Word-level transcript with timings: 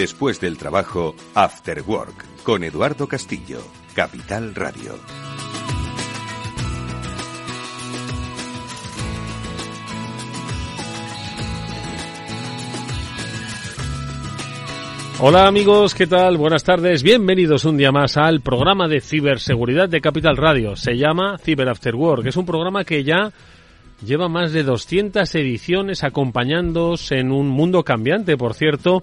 Después 0.00 0.40
del 0.40 0.56
trabajo, 0.56 1.14
After 1.34 1.82
Work, 1.86 2.42
con 2.42 2.64
Eduardo 2.64 3.06
Castillo, 3.06 3.58
Capital 3.94 4.54
Radio. 4.54 4.94
Hola 15.20 15.46
amigos, 15.46 15.94
¿qué 15.94 16.06
tal? 16.06 16.38
Buenas 16.38 16.64
tardes, 16.64 17.02
bienvenidos 17.02 17.66
un 17.66 17.76
día 17.76 17.92
más 17.92 18.16
al 18.16 18.40
programa 18.40 18.88
de 18.88 19.02
ciberseguridad 19.02 19.90
de 19.90 20.00
Capital 20.00 20.38
Radio. 20.38 20.76
Se 20.76 20.96
llama 20.96 21.36
Cyber 21.36 21.68
After 21.68 21.94
Work, 21.94 22.24
es 22.24 22.38
un 22.38 22.46
programa 22.46 22.84
que 22.84 23.04
ya 23.04 23.34
lleva 24.02 24.30
más 24.30 24.52
de 24.52 24.62
200 24.62 25.34
ediciones 25.34 26.04
acompañándoos 26.04 27.12
en 27.12 27.32
un 27.32 27.48
mundo 27.48 27.84
cambiante, 27.84 28.38
por 28.38 28.54
cierto, 28.54 29.02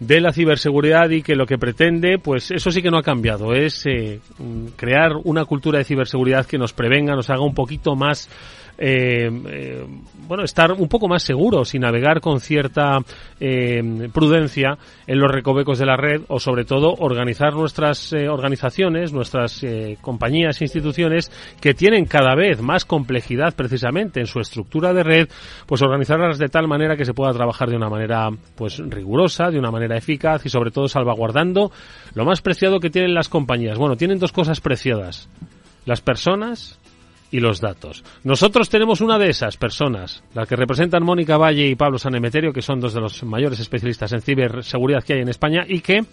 de 0.00 0.20
la 0.20 0.32
ciberseguridad 0.32 1.10
y 1.10 1.22
que 1.22 1.34
lo 1.34 1.46
que 1.46 1.58
pretende, 1.58 2.18
pues 2.18 2.50
eso 2.50 2.70
sí 2.70 2.82
que 2.82 2.90
no 2.90 2.98
ha 2.98 3.02
cambiado, 3.02 3.52
es 3.54 3.84
eh, 3.86 4.20
crear 4.76 5.12
una 5.24 5.44
cultura 5.44 5.78
de 5.78 5.84
ciberseguridad 5.84 6.46
que 6.46 6.58
nos 6.58 6.72
prevenga, 6.72 7.16
nos 7.16 7.30
haga 7.30 7.42
un 7.42 7.54
poquito 7.54 7.96
más 7.96 8.28
eh, 8.78 9.28
eh, 9.28 9.84
bueno, 10.28 10.44
estar 10.44 10.70
un 10.72 10.88
poco 10.88 11.08
más 11.08 11.24
seguros 11.24 11.74
y 11.74 11.80
navegar 11.80 12.20
con 12.20 12.40
cierta 12.40 12.98
eh, 13.40 14.08
prudencia 14.12 14.78
en 15.06 15.18
los 15.18 15.30
recovecos 15.30 15.78
de 15.78 15.86
la 15.86 15.96
red 15.96 16.22
o 16.28 16.38
sobre 16.38 16.64
todo 16.64 16.94
organizar 16.98 17.54
nuestras 17.54 18.12
eh, 18.12 18.28
organizaciones, 18.28 19.12
nuestras 19.12 19.64
compañías 20.00 20.60
e 20.60 20.64
instituciones 20.64 21.32
que 21.60 21.74
tienen 21.74 22.04
cada 22.04 22.34
vez 22.36 22.60
más 22.60 22.84
complejidad 22.84 23.54
precisamente 23.54 24.20
en 24.20 24.26
su 24.26 24.38
estructura 24.38 24.92
de 24.92 25.02
red, 25.02 25.28
pues 25.66 25.82
organizarlas 25.82 26.38
de 26.38 26.48
tal 26.48 26.68
manera 26.68 26.96
que 26.96 27.04
se 27.04 27.14
pueda 27.14 27.32
trabajar 27.32 27.68
de 27.70 27.76
una 27.76 27.88
manera 27.88 28.28
pues 28.54 28.78
rigurosa, 28.78 29.50
de 29.50 29.58
una 29.58 29.70
manera 29.70 29.96
eficaz 29.96 30.46
y 30.46 30.50
sobre 30.50 30.70
todo 30.70 30.86
salvaguardando 30.88 31.72
lo 32.14 32.24
más 32.24 32.40
preciado 32.42 32.78
que 32.78 32.90
tienen 32.90 33.14
las 33.14 33.28
compañías. 33.28 33.78
Bueno, 33.78 33.96
tienen 33.96 34.18
dos 34.18 34.32
cosas 34.32 34.60
preciadas. 34.60 35.28
Las 35.84 36.00
personas 36.00 36.78
y 37.30 37.40
los 37.40 37.60
datos. 37.60 38.04
Nosotros 38.24 38.68
tenemos 38.68 39.00
una 39.00 39.18
de 39.18 39.28
esas 39.30 39.56
personas, 39.56 40.22
la 40.34 40.46
que 40.46 40.56
representan 40.56 41.04
Mónica 41.04 41.36
Valle 41.36 41.66
y 41.66 41.74
Pablo 41.74 41.98
Sanemeterio, 41.98 42.52
que 42.52 42.62
son 42.62 42.80
dos 42.80 42.94
de 42.94 43.00
los 43.00 43.22
mayores 43.24 43.60
especialistas 43.60 44.12
en 44.12 44.22
ciberseguridad 44.22 45.02
que 45.02 45.14
hay 45.14 45.20
en 45.20 45.28
España 45.28 45.64
y 45.66 45.80
que 45.80 46.04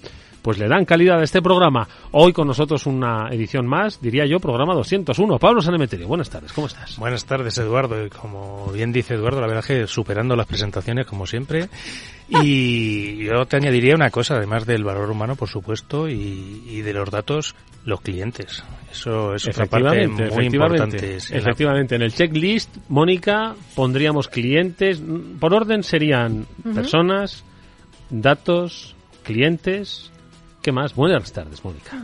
pues 0.45 0.59
le 0.59 0.67
dan 0.67 0.85
calidad 0.85 1.19
a 1.19 1.23
este 1.23 1.41
programa. 1.41 1.87
Hoy 2.11 2.31
con 2.31 2.45
nosotros 2.45 2.85
una 2.85 3.29
edición 3.31 3.65
más, 3.65 3.99
diría 3.99 4.27
yo, 4.27 4.39
programa 4.39 4.75
201. 4.75 5.39
Pablo 5.39 5.59
Sanemeterio, 5.59 6.07
buenas 6.07 6.29
tardes, 6.29 6.53
¿cómo 6.53 6.67
estás? 6.67 6.99
Buenas 6.99 7.25
tardes, 7.25 7.57
Eduardo. 7.57 8.05
Y 8.05 8.11
como 8.11 8.67
bien 8.67 8.91
dice 8.91 9.15
Eduardo, 9.15 9.41
la 9.41 9.47
verdad 9.47 9.63
es 9.63 9.65
que 9.65 9.87
superando 9.87 10.35
las 10.35 10.45
presentaciones, 10.45 11.07
como 11.07 11.25
siempre. 11.25 11.67
Y 12.29 13.25
yo 13.25 13.47
te 13.47 13.57
añadiría 13.57 13.95
una 13.95 14.11
cosa, 14.11 14.35
además 14.35 14.67
del 14.67 14.83
valor 14.83 15.09
humano, 15.09 15.35
por 15.35 15.49
supuesto, 15.49 16.07
y, 16.07 16.61
y 16.67 16.81
de 16.81 16.93
los 16.93 17.09
datos, 17.09 17.55
los 17.83 18.01
clientes. 18.01 18.63
Eso 18.91 19.33
es 19.33 19.47
otra 19.47 19.65
parte 19.65 20.07
muy 20.07 20.25
efectivamente, 20.25 20.55
importante. 20.55 21.15
Efectivamente, 21.15 21.95
en 21.95 22.01
el 22.03 22.13
checklist, 22.13 22.69
Mónica, 22.89 23.55
pondríamos 23.73 24.27
clientes. 24.27 25.01
Por 25.39 25.55
orden 25.55 25.81
serían 25.81 26.45
personas, 26.75 27.43
datos, 28.11 28.95
clientes. 29.23 30.11
¿Qué 30.65 30.71
más? 30.71 30.95
Buenas 30.95 31.31
tardes, 31.31 31.63
Mónica. 31.63 32.03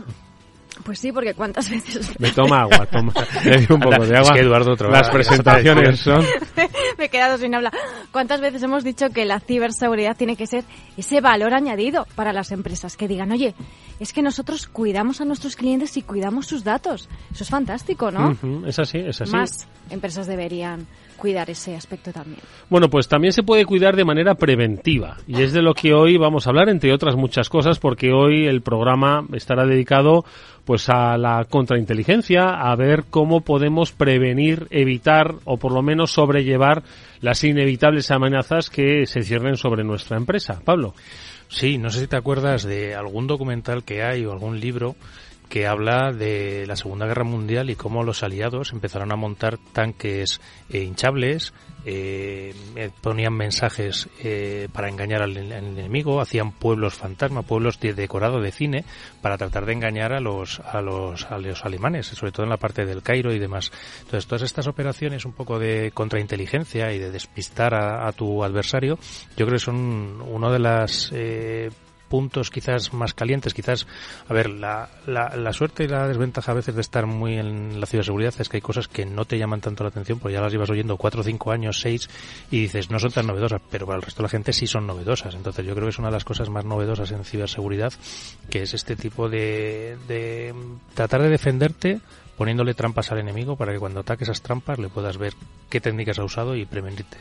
Pues 0.84 1.00
sí, 1.00 1.10
porque 1.10 1.34
cuántas 1.34 1.68
veces 1.68 2.14
Me 2.20 2.30
toma 2.30 2.60
agua, 2.60 2.86
toma. 2.86 3.12
Le 3.44 3.56
un 3.68 3.80
poco 3.80 4.06
de 4.06 4.14
Es 4.14 4.20
agua. 4.20 4.34
que 4.34 4.40
Eduardo 4.40 4.72
otra 4.74 4.88
Las 4.88 5.10
presentaciones 5.10 5.98
son... 5.98 6.24
me 6.96 7.06
he 7.06 7.08
quedado 7.08 7.38
sin 7.38 7.56
habla. 7.56 7.72
¿Cuántas 8.12 8.40
veces 8.40 8.62
hemos 8.62 8.84
dicho 8.84 9.10
que 9.10 9.24
la 9.24 9.40
ciberseguridad 9.40 10.16
tiene 10.16 10.36
que 10.36 10.46
ser 10.46 10.62
ese 10.96 11.20
valor 11.20 11.54
añadido 11.54 12.06
para 12.14 12.32
las 12.32 12.52
empresas? 12.52 12.96
Que 12.96 13.08
digan, 13.08 13.32
oye, 13.32 13.56
es 13.98 14.12
que 14.12 14.22
nosotros 14.22 14.68
cuidamos 14.68 15.20
a 15.20 15.24
nuestros 15.24 15.56
clientes 15.56 15.96
y 15.96 16.02
cuidamos 16.02 16.46
sus 16.46 16.62
datos. 16.62 17.08
Eso 17.34 17.42
es 17.42 17.50
fantástico, 17.50 18.12
¿no? 18.12 18.30
Ujú, 18.30 18.64
es 18.64 18.78
así, 18.78 18.98
es 18.98 19.20
así. 19.20 19.32
Más 19.32 19.66
empresas 19.90 20.28
deberían 20.28 20.86
cuidar 21.22 21.48
ese 21.50 21.76
aspecto 21.76 22.12
también. 22.12 22.40
Bueno, 22.68 22.90
pues 22.90 23.06
también 23.06 23.32
se 23.32 23.44
puede 23.44 23.64
cuidar 23.64 23.94
de 23.94 24.04
manera 24.04 24.34
preventiva 24.34 25.18
y 25.28 25.40
es 25.40 25.52
de 25.52 25.62
lo 25.62 25.72
que 25.72 25.94
hoy 25.94 26.16
vamos 26.16 26.44
a 26.44 26.50
hablar, 26.50 26.68
entre 26.68 26.92
otras 26.92 27.14
muchas 27.14 27.48
cosas, 27.48 27.78
porque 27.78 28.10
hoy 28.10 28.46
el 28.46 28.60
programa 28.60 29.24
estará 29.32 29.64
dedicado 29.64 30.24
pues 30.64 30.88
a 30.88 31.16
la 31.18 31.44
contrainteligencia, 31.48 32.48
a 32.48 32.74
ver 32.74 33.04
cómo 33.08 33.42
podemos 33.42 33.92
prevenir, 33.92 34.66
evitar 34.70 35.36
o 35.44 35.58
por 35.58 35.70
lo 35.70 35.80
menos 35.80 36.10
sobrellevar 36.10 36.82
las 37.20 37.44
inevitables 37.44 38.10
amenazas 38.10 38.68
que 38.68 39.06
se 39.06 39.22
cierren 39.22 39.56
sobre 39.56 39.84
nuestra 39.84 40.16
empresa. 40.16 40.60
Pablo. 40.64 40.92
Sí, 41.46 41.78
no 41.78 41.90
sé 41.90 42.00
si 42.00 42.06
te 42.08 42.16
acuerdas 42.16 42.64
de 42.64 42.96
algún 42.96 43.28
documental 43.28 43.84
que 43.84 44.02
hay 44.02 44.24
o 44.24 44.32
algún 44.32 44.58
libro 44.58 44.96
que 45.52 45.66
habla 45.66 46.12
de 46.12 46.64
la 46.66 46.76
Segunda 46.76 47.04
Guerra 47.04 47.24
Mundial 47.24 47.68
y 47.68 47.76
cómo 47.76 48.04
los 48.04 48.22
aliados 48.22 48.72
empezaron 48.72 49.12
a 49.12 49.16
montar 49.16 49.58
tanques 49.58 50.40
eh, 50.70 50.78
hinchables, 50.78 51.52
eh, 51.84 52.54
eh, 52.74 52.90
ponían 53.02 53.34
mensajes 53.34 54.08
para 54.72 54.88
engañar 54.88 55.20
al, 55.20 55.36
enemigo, 55.36 56.22
hacían 56.22 56.52
pueblos 56.52 56.94
fantasma, 56.94 57.42
pueblos 57.42 57.78
de 57.80 57.92
de 57.92 58.50
cine 58.50 58.86
para 59.20 59.36
tratar 59.36 59.66
de 59.66 59.74
engañar 59.74 60.14
a 60.14 60.20
los 60.20 60.60
a 60.60 60.80
los 60.80 61.26
a 61.30 61.36
los 61.36 61.66
alemanes, 61.66 62.06
sobre 62.06 62.32
todo 62.32 62.44
en 62.44 62.50
la 62.50 62.56
parte 62.56 62.86
del 62.86 63.02
Cairo 63.02 63.30
y 63.34 63.38
demás. 63.38 63.72
Entonces 64.04 64.26
todas 64.26 64.42
estas 64.44 64.68
operaciones 64.68 65.26
un 65.26 65.32
poco 65.32 65.58
de 65.58 65.90
contrainteligencia 65.92 66.94
y 66.94 66.98
de 66.98 67.10
despistar 67.10 67.74
a, 67.74 68.10
tu 68.12 68.42
adversario, 68.42 68.98
yo 69.36 69.44
creo 69.44 69.58
que 69.58 69.64
son 69.64 70.22
uno 70.22 70.50
de 70.50 70.58
las 70.58 71.12
puntos 72.12 72.50
quizás 72.50 72.92
más 72.92 73.14
calientes, 73.14 73.54
quizás, 73.54 73.86
a 74.28 74.34
ver, 74.34 74.50
la, 74.50 74.90
la, 75.06 75.52
suerte 75.54 75.84
y 75.84 75.88
la 75.88 76.06
desventaja 76.06 76.52
a 76.52 76.54
veces 76.54 76.74
de 76.74 76.82
estar 76.82 77.06
muy 77.06 77.38
en 77.38 77.80
la 77.80 77.86
ciberseguridad 77.86 78.34
es 78.38 78.50
que 78.50 78.58
hay 78.58 78.60
cosas 78.60 78.86
que 78.86 79.06
no 79.06 79.24
te 79.24 79.38
llaman 79.38 79.62
tanto 79.62 79.82
la 79.82 79.88
atención, 79.88 80.18
porque 80.18 80.34
ya 80.34 80.42
las 80.42 80.52
llevas 80.52 80.68
oyendo 80.68 80.98
cuatro, 80.98 81.22
cinco 81.22 81.52
años, 81.52 81.80
seis, 81.80 82.10
y 82.50 82.60
dices, 82.60 82.90
no 82.90 82.98
son 82.98 83.12
tan 83.12 83.26
novedosas, 83.26 83.62
pero 83.70 83.86
para 83.86 83.96
el 83.96 84.02
resto 84.02 84.20
de 84.20 84.24
la 84.24 84.28
gente 84.28 84.52
sí 84.52 84.66
son 84.66 84.86
novedosas. 84.86 85.34
Entonces 85.34 85.64
yo 85.64 85.72
creo 85.72 85.86
que 85.86 85.92
es 85.92 85.98
una 85.98 86.08
de 86.08 86.12
las 86.12 86.26
cosas 86.26 86.50
más 86.50 86.66
novedosas 86.66 87.10
en 87.12 87.24
ciberseguridad, 87.24 87.94
que 88.50 88.60
es 88.60 88.74
este 88.74 88.94
tipo 88.94 89.30
de, 89.30 89.96
de 90.06 90.54
tratar 90.92 91.22
de 91.22 91.30
defenderte 91.30 91.98
poniéndole 92.36 92.74
trampas 92.74 93.10
al 93.10 93.20
enemigo 93.20 93.56
para 93.56 93.72
que 93.72 93.78
cuando 93.78 94.00
ataque 94.00 94.24
esas 94.24 94.42
trampas 94.42 94.78
le 94.78 94.90
puedas 94.90 95.16
ver 95.16 95.32
qué 95.70 95.80
técnicas 95.80 96.18
ha 96.18 96.24
usado 96.24 96.56
y 96.56 96.66
prevenirte. 96.66 97.16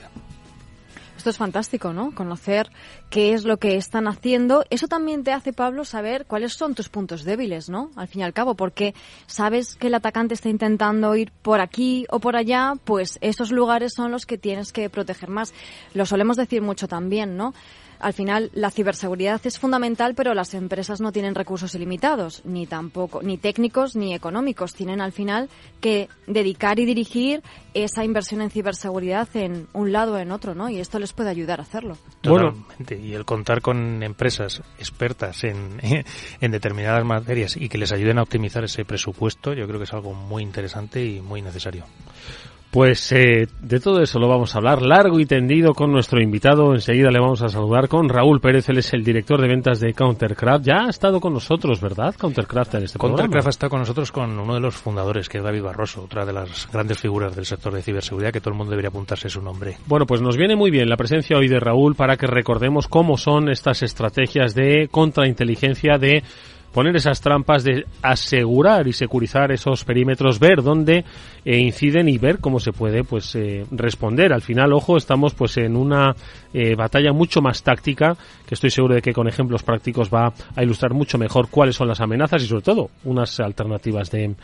Esto 1.22 1.30
es 1.30 1.38
fantástico, 1.38 1.94
¿no? 1.94 2.16
Conocer 2.16 2.72
qué 3.12 3.34
es 3.34 3.44
lo 3.44 3.58
que 3.58 3.76
están 3.76 4.08
haciendo. 4.08 4.66
Eso 4.72 4.88
también 4.88 5.24
te 5.24 5.32
hace, 5.32 5.54
Pablo, 5.54 5.86
saber 5.86 6.26
cuáles 6.26 6.54
son 6.54 6.74
tus 6.74 6.90
puntos 6.90 7.24
débiles, 7.24 7.70
¿no? 7.70 7.92
Al 7.96 8.08
fin 8.08 8.22
y 8.22 8.24
al 8.24 8.34
cabo, 8.34 8.56
porque 8.56 8.96
sabes 9.28 9.76
que 9.76 9.86
el 9.86 9.94
atacante 9.94 10.34
está 10.34 10.50
intentando 10.50 11.16
ir 11.16 11.32
por 11.44 11.62
aquí 11.62 12.08
o 12.10 12.20
por 12.20 12.36
allá, 12.36 12.74
pues 12.86 13.20
esos 13.22 13.52
lugares 13.52 13.94
son 13.96 14.10
los 14.10 14.26
que 14.26 14.40
tienes 14.40 14.74
que 14.74 14.90
proteger 14.90 15.30
más. 15.30 15.54
Lo 15.94 16.08
solemos 16.08 16.38
decir 16.38 16.64
mucho 16.64 16.88
también, 16.88 17.38
¿no? 17.38 17.54
Al 18.02 18.14
final 18.14 18.52
la 18.54 18.72
ciberseguridad 18.72 19.42
es 19.46 19.60
fundamental, 19.60 20.16
pero 20.16 20.34
las 20.34 20.54
empresas 20.54 21.02
no 21.02 21.12
tienen 21.12 21.36
recursos 21.36 21.74
ilimitados, 21.76 22.42
ni 22.46 22.68
tampoco, 22.68 23.22
ni 23.22 23.38
técnicos 23.38 23.96
ni 23.96 24.14
económicos. 24.14 24.74
Tienen 24.74 25.02
al 25.02 25.12
final 25.12 25.50
que 25.80 26.10
dedicar 26.28 26.80
y 26.80 26.86
dirigir 26.86 27.42
esa 27.74 28.04
inversión 28.04 28.42
en 28.42 28.50
ciberseguridad 28.50 29.28
en 29.36 29.68
un 29.74 29.92
lado 29.92 30.14
o 30.14 30.18
en 30.18 30.32
otro, 30.32 30.56
¿no? 30.56 30.70
Y 30.70 30.80
esto 30.80 31.00
les 31.00 31.14
puede 31.14 31.30
ayudar 31.30 31.60
a 31.60 31.64
hacerlo. 31.64 31.98
Totalmente. 32.22 33.00
Y 33.00 33.14
el 33.14 33.26
contar 33.26 33.62
con 33.62 34.04
empresas 34.04 34.62
expertas 34.78 35.44
en, 35.44 35.80
en 36.42 36.52
determinadas 36.52 37.06
materias 37.06 37.56
y 37.58 37.70
que 37.70 37.78
les 37.78 37.92
ayuden 37.92 38.20
a 38.20 38.24
optimizar 38.24 38.64
ese 38.64 38.86
presupuesto, 38.86 39.54
yo 39.54 39.68
creo 39.68 39.80
que 39.80 39.86
es 39.86 39.94
algo 39.94 40.14
muy 40.14 40.44
interesante 40.44 41.06
y 41.06 41.22
muy 41.22 41.42
necesario. 41.42 41.86
Pues 42.72 43.12
eh, 43.12 43.50
de 43.62 43.80
todo 43.82 44.02
eso 44.02 44.18
lo 44.18 44.30
vamos 44.30 44.56
a 44.56 44.60
hablar 44.60 44.82
largo 44.82 45.20
y 45.20 45.26
tendido 45.26 45.74
con 45.74 45.92
nuestro 45.92 46.22
invitado. 46.22 46.74
Enseguida 46.74 47.12
le 47.12 47.20
vamos 47.20 47.42
a 47.42 47.50
saludar 47.50 47.90
con 47.90 48.08
Raúl 48.08 48.40
Pérez, 48.40 48.70
él 48.70 48.78
es 48.78 48.94
el 48.94 49.04
director 49.04 49.42
de 49.42 49.50
ventas 49.50 49.82
de 49.82 49.94
Countercraft. 49.94 50.66
Ya 50.66 50.86
ha 50.86 50.90
estado 50.90 51.20
con 51.20 51.34
nosotros, 51.34 51.82
¿verdad? 51.82 52.16
Countercraft 52.18 52.76
en 52.76 52.84
este 52.84 52.98
Countercraft 52.98 53.48
ha 53.48 53.50
estado 53.50 53.72
con 53.72 53.80
nosotros 53.80 54.10
con 54.14 54.40
uno 54.40 54.54
de 54.54 54.62
los 54.62 54.76
fundadores, 54.76 55.28
que 55.28 55.40
es 55.40 55.44
David 55.44 55.64
Barroso, 55.64 56.04
otra 56.04 56.26
de 56.26 56.32
las 56.32 56.72
grandes 56.72 56.98
figuras 56.98 57.36
del 57.36 57.46
sector 57.46 57.74
de 57.74 57.82
ciberseguridad, 57.82 58.32
que 58.32 58.40
todo 58.40 58.52
el 58.52 58.58
mundo 58.58 58.72
debería 58.72 58.90
apuntarse 58.90 59.28
su 59.28 59.42
nombre. 59.42 59.76
Bueno, 59.88 60.06
pues 60.06 60.22
nos 60.22 60.38
viene 60.38 60.56
muy 60.56 60.72
bien 60.72 60.88
la 60.88 60.96
presencia 60.96 61.38
hoy 61.38 61.50
de 61.50 61.60
Raúl 61.60 61.96
para 61.96 62.16
que 62.16 62.28
recordemos 62.28 62.88
cómo 62.88 63.18
son 63.18 63.50
estas 63.50 63.84
estrategias 63.84 64.56
de 64.56 64.88
contrainteligencia 64.90 65.98
de 65.98 66.24
poner 66.74 66.96
esas 66.96 67.22
trampas 67.22 67.64
de 67.64 67.86
asegurar 68.02 68.88
y 68.88 68.94
securizar 68.94 69.52
esos 69.52 69.84
perímetros, 69.84 70.40
ver 70.40 70.62
dónde 70.62 71.04
eh, 71.44 71.58
inciden 71.58 72.08
y 72.08 72.18
ver 72.18 72.40
cómo 72.40 72.60
se 72.60 72.72
puede 72.72 73.04
pues 73.04 73.36
eh, 73.36 73.66
responder. 73.72 74.34
Al 74.34 74.42
final, 74.42 74.74
ojo, 74.74 74.98
estamos 74.98 75.34
pues 75.34 75.58
en 75.58 75.76
una 75.76 76.16
eh, 76.54 76.76
batalla 76.76 77.12
mucho 77.14 77.42
más 77.42 77.64
táctica, 77.64 78.16
que 78.46 78.56
estoy 78.56 78.70
seguro 78.70 78.96
de 78.96 79.02
que 79.02 79.14
con 79.14 79.28
ejemplos 79.28 79.64
prácticos 79.64 80.10
va 80.10 80.34
a 80.56 80.64
ilustrar 80.64 80.94
mucho 80.94 81.18
mejor 81.18 81.50
cuáles 81.50 81.76
son 81.76 81.88
las 81.88 82.02
amenazas 82.02 82.44
y 82.44 82.48
sobre 82.48 82.64
todo 82.64 82.90
unas 83.04 83.40
alternativas 83.40 84.10
de 84.12 84.36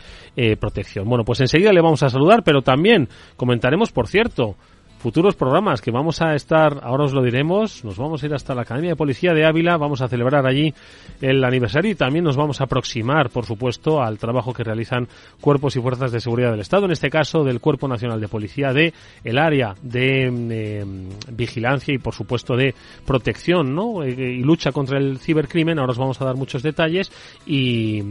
protección. 0.60 1.08
Bueno, 1.08 1.24
pues 1.24 1.40
enseguida 1.40 1.72
le 1.72 1.80
vamos 1.80 2.02
a 2.02 2.08
saludar, 2.08 2.42
pero 2.44 2.62
también 2.62 3.08
comentaremos, 3.36 3.90
por 3.92 4.06
cierto, 4.06 4.56
futuros 4.98 5.36
programas 5.36 5.80
que 5.80 5.90
vamos 5.90 6.20
a 6.20 6.34
estar, 6.34 6.80
ahora 6.82 7.04
os 7.04 7.12
lo 7.12 7.22
diremos, 7.22 7.84
nos 7.84 7.96
vamos 7.96 8.22
a 8.22 8.26
ir 8.26 8.34
hasta 8.34 8.54
la 8.54 8.62
Academia 8.62 8.90
de 8.90 8.96
Policía 8.96 9.32
de 9.32 9.46
Ávila, 9.46 9.76
vamos 9.76 10.00
a 10.00 10.08
celebrar 10.08 10.46
allí 10.46 10.74
el 11.20 11.44
aniversario 11.44 11.92
y 11.92 11.94
también 11.94 12.24
nos 12.24 12.36
vamos 12.36 12.60
a 12.60 12.64
aproximar, 12.64 13.30
por 13.30 13.46
supuesto, 13.46 14.02
al 14.02 14.18
trabajo 14.18 14.52
que 14.52 14.64
realizan 14.64 15.08
cuerpos 15.40 15.76
y 15.76 15.80
fuerzas 15.80 16.10
de 16.10 16.20
seguridad 16.20 16.50
del 16.50 16.60
Estado, 16.60 16.86
en 16.86 16.92
este 16.92 17.10
caso 17.10 17.44
del 17.44 17.60
Cuerpo 17.60 17.86
Nacional 17.86 18.20
de 18.20 18.28
Policía 18.28 18.72
de 18.72 18.92
el 19.22 19.38
área 19.38 19.74
de 19.82 20.30
eh, 20.50 20.84
vigilancia 21.32 21.94
y, 21.94 21.98
por 21.98 22.14
supuesto, 22.14 22.56
de 22.56 22.74
protección 23.06 23.74
¿no? 23.74 24.02
Eh, 24.02 24.10
y 24.10 24.42
lucha 24.42 24.72
contra 24.72 24.98
el 24.98 25.18
cibercrimen. 25.18 25.78
Ahora 25.78 25.92
os 25.92 25.98
vamos 25.98 26.20
a 26.20 26.24
dar 26.24 26.36
muchos 26.36 26.62
detalles 26.62 27.10
y, 27.46 28.02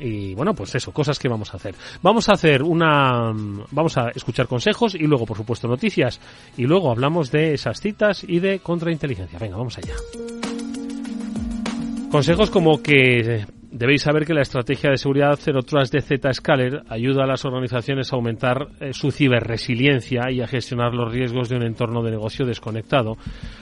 y, 0.00 0.34
bueno, 0.34 0.54
pues 0.54 0.74
eso, 0.74 0.92
cosas 0.92 1.18
que 1.18 1.28
vamos 1.28 1.52
a 1.52 1.56
hacer. 1.56 1.74
Vamos 2.02 2.28
a 2.28 2.32
hacer 2.32 2.62
una, 2.62 3.32
vamos 3.70 3.96
a 3.98 4.10
escuchar 4.10 4.46
consejos 4.46 4.94
y 4.94 5.06
luego, 5.06 5.26
por 5.26 5.36
supuesto, 5.36 5.66
noticias 5.66 6.20
y 6.56 6.64
luego 6.64 6.90
hablamos 6.90 7.30
de 7.30 7.54
esas 7.54 7.80
citas 7.80 8.24
y 8.26 8.40
de 8.40 8.60
contrainteligencia. 8.60 9.38
Venga, 9.38 9.56
vamos 9.56 9.78
allá. 9.78 9.94
Consejos 12.10 12.50
como 12.50 12.82
que 12.82 13.44
Debéis 13.76 14.02
saber 14.02 14.24
que 14.24 14.32
la 14.32 14.40
estrategia 14.40 14.88
de 14.88 14.96
seguridad 14.96 15.38
Zero 15.38 15.60
Trust 15.60 15.92
de 15.92 16.00
Zscaler 16.00 16.84
ayuda 16.88 17.24
a 17.24 17.26
las 17.26 17.44
organizaciones 17.44 18.10
a 18.10 18.16
aumentar 18.16 18.68
eh, 18.80 18.94
su 18.94 19.10
ciberresiliencia 19.10 20.30
y 20.30 20.40
a 20.40 20.46
gestionar 20.46 20.94
los 20.94 21.12
riesgos 21.12 21.50
de 21.50 21.56
un 21.56 21.62
entorno 21.62 22.02
de 22.02 22.12
negocio 22.12 22.46
desconectado, 22.46 23.18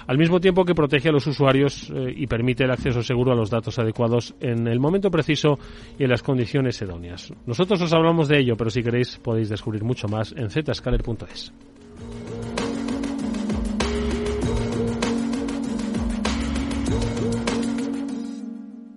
al 0.06 0.16
mismo 0.16 0.38
tiempo 0.38 0.64
que 0.64 0.72
protege 0.72 1.08
a 1.08 1.12
los 1.12 1.26
usuarios 1.26 1.90
eh, 1.90 2.14
y 2.16 2.28
permite 2.28 2.62
el 2.62 2.70
acceso 2.70 3.02
seguro 3.02 3.32
a 3.32 3.34
los 3.34 3.50
datos 3.50 3.76
adecuados 3.80 4.36
en 4.40 4.68
el 4.68 4.78
momento 4.78 5.10
preciso 5.10 5.58
y 5.98 6.04
en 6.04 6.10
las 6.10 6.22
condiciones 6.22 6.80
idóneas. 6.80 7.32
Nosotros 7.44 7.82
os 7.82 7.92
hablamos 7.92 8.28
de 8.28 8.38
ello, 8.38 8.56
pero 8.56 8.70
si 8.70 8.84
queréis 8.84 9.18
podéis 9.18 9.48
descubrir 9.48 9.82
mucho 9.82 10.06
más 10.06 10.32
en 10.36 10.48
zscaler.es. 10.48 11.52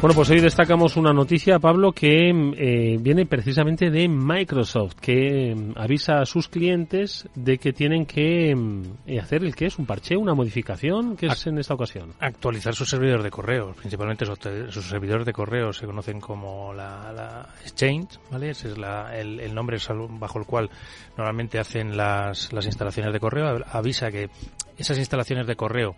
Bueno, 0.00 0.14
pues 0.14 0.30
hoy 0.30 0.38
destacamos 0.38 0.96
una 0.96 1.12
noticia, 1.12 1.58
Pablo, 1.58 1.90
que 1.90 2.30
eh, 2.30 2.98
viene 3.00 3.26
precisamente 3.26 3.90
de 3.90 4.06
Microsoft, 4.06 4.94
que 5.00 5.52
mm, 5.56 5.72
avisa 5.76 6.20
a 6.20 6.24
sus 6.24 6.46
clientes 6.46 7.28
de 7.34 7.58
que 7.58 7.72
tienen 7.72 8.06
que 8.06 8.54
mm, 8.54 8.82
eh, 9.08 9.18
hacer 9.18 9.42
el 9.42 9.56
que 9.56 9.66
es 9.66 9.76
un 9.76 9.86
parche, 9.86 10.16
una 10.16 10.34
modificación, 10.34 11.16
que 11.16 11.26
es 11.26 11.44
en 11.48 11.58
esta 11.58 11.74
ocasión. 11.74 12.14
Actualizar 12.20 12.76
sus 12.76 12.88
servidores 12.88 13.24
de 13.24 13.30
correo, 13.30 13.72
principalmente 13.72 14.24
sus, 14.24 14.86
servidores 14.86 15.26
de 15.26 15.32
correo 15.32 15.72
se 15.72 15.84
conocen 15.84 16.20
como 16.20 16.72
la, 16.72 17.48
Exchange, 17.64 18.20
¿vale? 18.30 18.50
Ese 18.50 18.68
es 18.68 18.76
el, 18.76 19.40
el, 19.40 19.52
nombre 19.52 19.78
bajo 20.10 20.38
el 20.38 20.46
cual 20.46 20.70
normalmente 21.16 21.58
hacen 21.58 21.96
las, 21.96 22.52
las 22.52 22.66
instalaciones 22.66 23.12
de 23.12 23.18
correo. 23.18 23.64
Avisa 23.72 24.12
que 24.12 24.30
esas 24.76 24.96
instalaciones 24.96 25.48
de 25.48 25.56
correo 25.56 25.96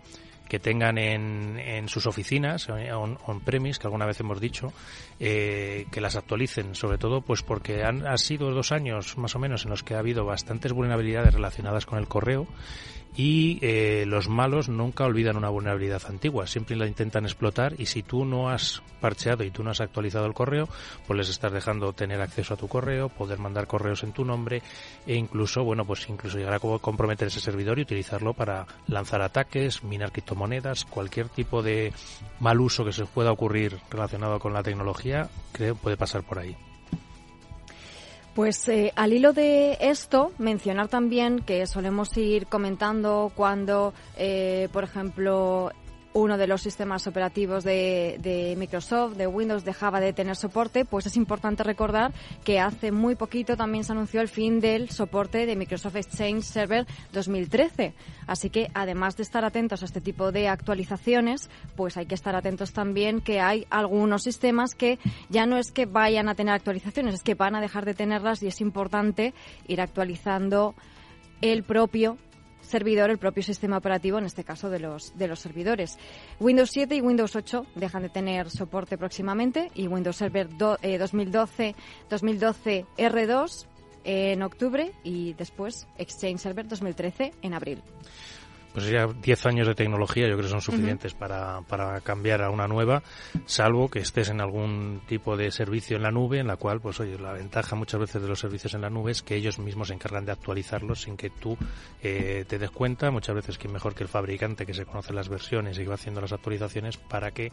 que 0.51 0.59
tengan 0.59 0.97
en, 0.97 1.57
en 1.57 1.87
sus 1.87 2.07
oficinas, 2.07 2.67
eh, 2.67 2.91
on-premise, 2.91 3.79
que 3.79 3.87
alguna 3.87 4.05
vez 4.05 4.19
hemos 4.19 4.41
dicho, 4.41 4.73
eh, 5.17 5.85
que 5.93 6.01
las 6.01 6.17
actualicen, 6.17 6.75
sobre 6.75 6.97
todo 6.97 7.21
pues 7.21 7.41
porque 7.41 7.85
han, 7.85 8.05
han 8.05 8.17
sido 8.17 8.51
dos 8.51 8.73
años 8.73 9.17
más 9.17 9.33
o 9.33 9.39
menos 9.39 9.63
en 9.63 9.69
los 9.69 9.81
que 9.81 9.95
ha 9.95 9.99
habido 9.99 10.25
bastantes 10.25 10.73
vulnerabilidades 10.73 11.33
relacionadas 11.33 11.85
con 11.85 11.99
el 11.99 12.09
correo 12.09 12.47
y 13.15 13.59
eh, 13.61 14.05
los 14.07 14.29
malos 14.29 14.69
nunca 14.69 15.05
olvidan 15.05 15.37
una 15.37 15.49
vulnerabilidad 15.49 16.01
antigua, 16.07 16.47
siempre 16.47 16.75
la 16.75 16.87
intentan 16.87 17.25
explotar 17.25 17.75
y 17.77 17.87
si 17.87 18.03
tú 18.03 18.25
no 18.25 18.49
has 18.49 18.81
parcheado 19.01 19.43
y 19.43 19.51
tú 19.51 19.63
no 19.63 19.71
has 19.71 19.81
actualizado 19.81 20.25
el 20.25 20.33
correo, 20.33 20.69
pues 21.07 21.17
les 21.17 21.29
estás 21.29 21.51
dejando 21.51 21.93
tener 21.93 22.21
acceso 22.21 22.53
a 22.53 22.57
tu 22.57 22.67
correo, 22.67 23.09
poder 23.09 23.39
mandar 23.39 23.67
correos 23.67 24.03
en 24.03 24.13
tu 24.13 24.23
nombre 24.23 24.61
e 25.05 25.15
incluso, 25.15 25.63
bueno, 25.63 25.85
pues 25.85 26.07
incluso 26.09 26.37
llegar 26.37 26.53
a 26.53 26.59
comprometer 26.59 27.27
ese 27.27 27.41
servidor 27.41 27.79
y 27.79 27.83
utilizarlo 27.83 28.33
para 28.33 28.65
lanzar 28.87 29.21
ataques, 29.21 29.83
minar 29.83 30.11
criptomonedas, 30.11 30.85
cualquier 30.85 31.29
tipo 31.29 31.61
de 31.61 31.93
mal 32.39 32.61
uso 32.61 32.85
que 32.85 32.93
se 32.93 33.05
pueda 33.05 33.31
ocurrir 33.31 33.77
relacionado 33.89 34.39
con 34.39 34.53
la 34.53 34.63
tecnología, 34.63 35.29
creo 35.51 35.75
puede 35.75 35.97
pasar 35.97 36.23
por 36.23 36.39
ahí. 36.39 36.55
Pues 38.35 38.65
eh, 38.69 38.93
al 38.95 39.11
hilo 39.11 39.33
de 39.33 39.77
esto, 39.81 40.31
mencionar 40.37 40.87
también 40.87 41.39
que 41.39 41.67
solemos 41.67 42.15
ir 42.15 42.47
comentando 42.47 43.29
cuando, 43.35 43.93
eh, 44.17 44.69
por 44.71 44.85
ejemplo, 44.85 45.71
uno 46.13 46.37
de 46.37 46.47
los 46.47 46.61
sistemas 46.61 47.07
operativos 47.07 47.63
de, 47.63 48.55
Microsoft, 48.57 49.15
de 49.15 49.27
Windows, 49.27 49.63
dejaba 49.63 49.99
de 49.99 50.13
tener 50.13 50.35
soporte, 50.35 50.85
pues 50.85 51.05
es 51.05 51.15
importante 51.15 51.63
recordar 51.63 52.13
que 52.43 52.59
hace 52.59 52.91
muy 52.91 53.15
poquito 53.15 53.55
también 53.55 53.83
se 53.83 53.93
anunció 53.93 54.21
el 54.21 54.27
fin 54.27 54.59
del 54.59 54.89
soporte 54.89 55.45
de 55.45 55.55
Microsoft 55.55 55.95
Exchange 55.95 56.43
Server 56.43 56.85
2013. 57.13 57.93
Así 58.27 58.49
que 58.49 58.69
además 58.73 59.15
de 59.15 59.23
estar 59.23 59.45
atentos 59.45 59.81
a 59.81 59.85
este 59.85 60.01
tipo 60.01 60.31
de 60.31 60.47
actualizaciones, 60.47 61.49
pues 61.75 61.97
hay 61.97 62.05
que 62.05 62.15
estar 62.15 62.35
atentos 62.35 62.73
también 62.73 63.21
que 63.21 63.39
hay 63.39 63.65
algunos 63.69 64.23
sistemas 64.23 64.75
que 64.75 64.99
ya 65.29 65.45
no 65.45 65.57
es 65.57 65.71
que 65.71 65.85
vayan 65.85 66.27
a 66.27 66.35
tener 66.35 66.53
actualizaciones, 66.53 67.15
es 67.15 67.23
que 67.23 67.35
van 67.35 67.55
a 67.55 67.61
dejar 67.61 67.85
de 67.85 67.93
tenerlas 67.93 68.43
y 68.43 68.47
es 68.47 68.61
importante 68.61 69.33
ir 69.67 69.81
actualizando 69.81 70.75
el 71.41 71.63
propio 71.63 72.17
servidor, 72.71 73.09
el 73.11 73.17
propio 73.17 73.43
sistema 73.43 73.77
operativo, 73.77 74.17
en 74.17 74.25
este 74.25 74.43
caso 74.43 74.69
de 74.69 74.79
los, 74.79 75.17
de 75.17 75.27
los 75.27 75.39
servidores. 75.39 75.99
Windows 76.39 76.71
7 76.71 76.95
y 76.95 77.01
Windows 77.01 77.35
8 77.35 77.67
dejan 77.75 78.03
de 78.03 78.09
tener 78.09 78.49
soporte 78.49 78.97
próximamente 78.97 79.69
y 79.75 79.87
Windows 79.87 80.15
Server 80.15 80.47
2012, 80.57 81.75
2012 82.09 82.85
R2 82.97 83.65
en 84.03 84.41
octubre 84.41 84.93
y 85.03 85.33
después 85.33 85.87
Exchange 85.97 86.39
Server 86.39 86.67
2013 86.67 87.33
en 87.41 87.53
abril 87.53 87.83
pues 88.73 88.87
ya 88.87 89.07
10 89.07 89.45
años 89.45 89.67
de 89.67 89.75
tecnología 89.75 90.27
yo 90.27 90.33
creo 90.33 90.45
que 90.45 90.51
son 90.51 90.61
suficientes 90.61 91.13
para, 91.13 91.61
para 91.61 92.01
cambiar 92.01 92.41
a 92.41 92.49
una 92.49 92.67
nueva, 92.67 93.03
salvo 93.45 93.89
que 93.89 93.99
estés 93.99 94.29
en 94.29 94.41
algún 94.41 95.01
tipo 95.07 95.37
de 95.37 95.51
servicio 95.51 95.97
en 95.97 96.03
la 96.03 96.11
nube, 96.11 96.39
en 96.39 96.47
la 96.47 96.57
cual, 96.57 96.79
pues 96.79 96.99
oye, 96.99 97.17
la 97.19 97.33
ventaja 97.33 97.75
muchas 97.75 97.99
veces 97.99 98.21
de 98.21 98.27
los 98.27 98.39
servicios 98.39 98.73
en 98.73 98.81
la 98.81 98.89
nube 98.89 99.11
es 99.11 99.21
que 99.21 99.35
ellos 99.35 99.59
mismos 99.59 99.89
se 99.89 99.93
encargan 99.93 100.25
de 100.25 100.31
actualizarlos 100.31 101.01
sin 101.01 101.17
que 101.17 101.29
tú 101.29 101.57
eh, 102.01 102.45
te 102.47 102.59
des 102.59 102.71
cuenta, 102.71 103.11
muchas 103.11 103.35
veces 103.35 103.57
que 103.57 103.67
mejor 103.67 103.95
que 103.95 104.03
el 104.03 104.09
fabricante 104.09 104.65
que 104.65 104.73
se 104.73 104.85
conoce 104.85 105.13
las 105.13 105.29
versiones 105.29 105.77
y 105.77 105.83
que 105.83 105.89
va 105.89 105.95
haciendo 105.95 106.21
las 106.21 106.31
actualizaciones 106.31 106.97
para 106.97 107.31
que 107.31 107.51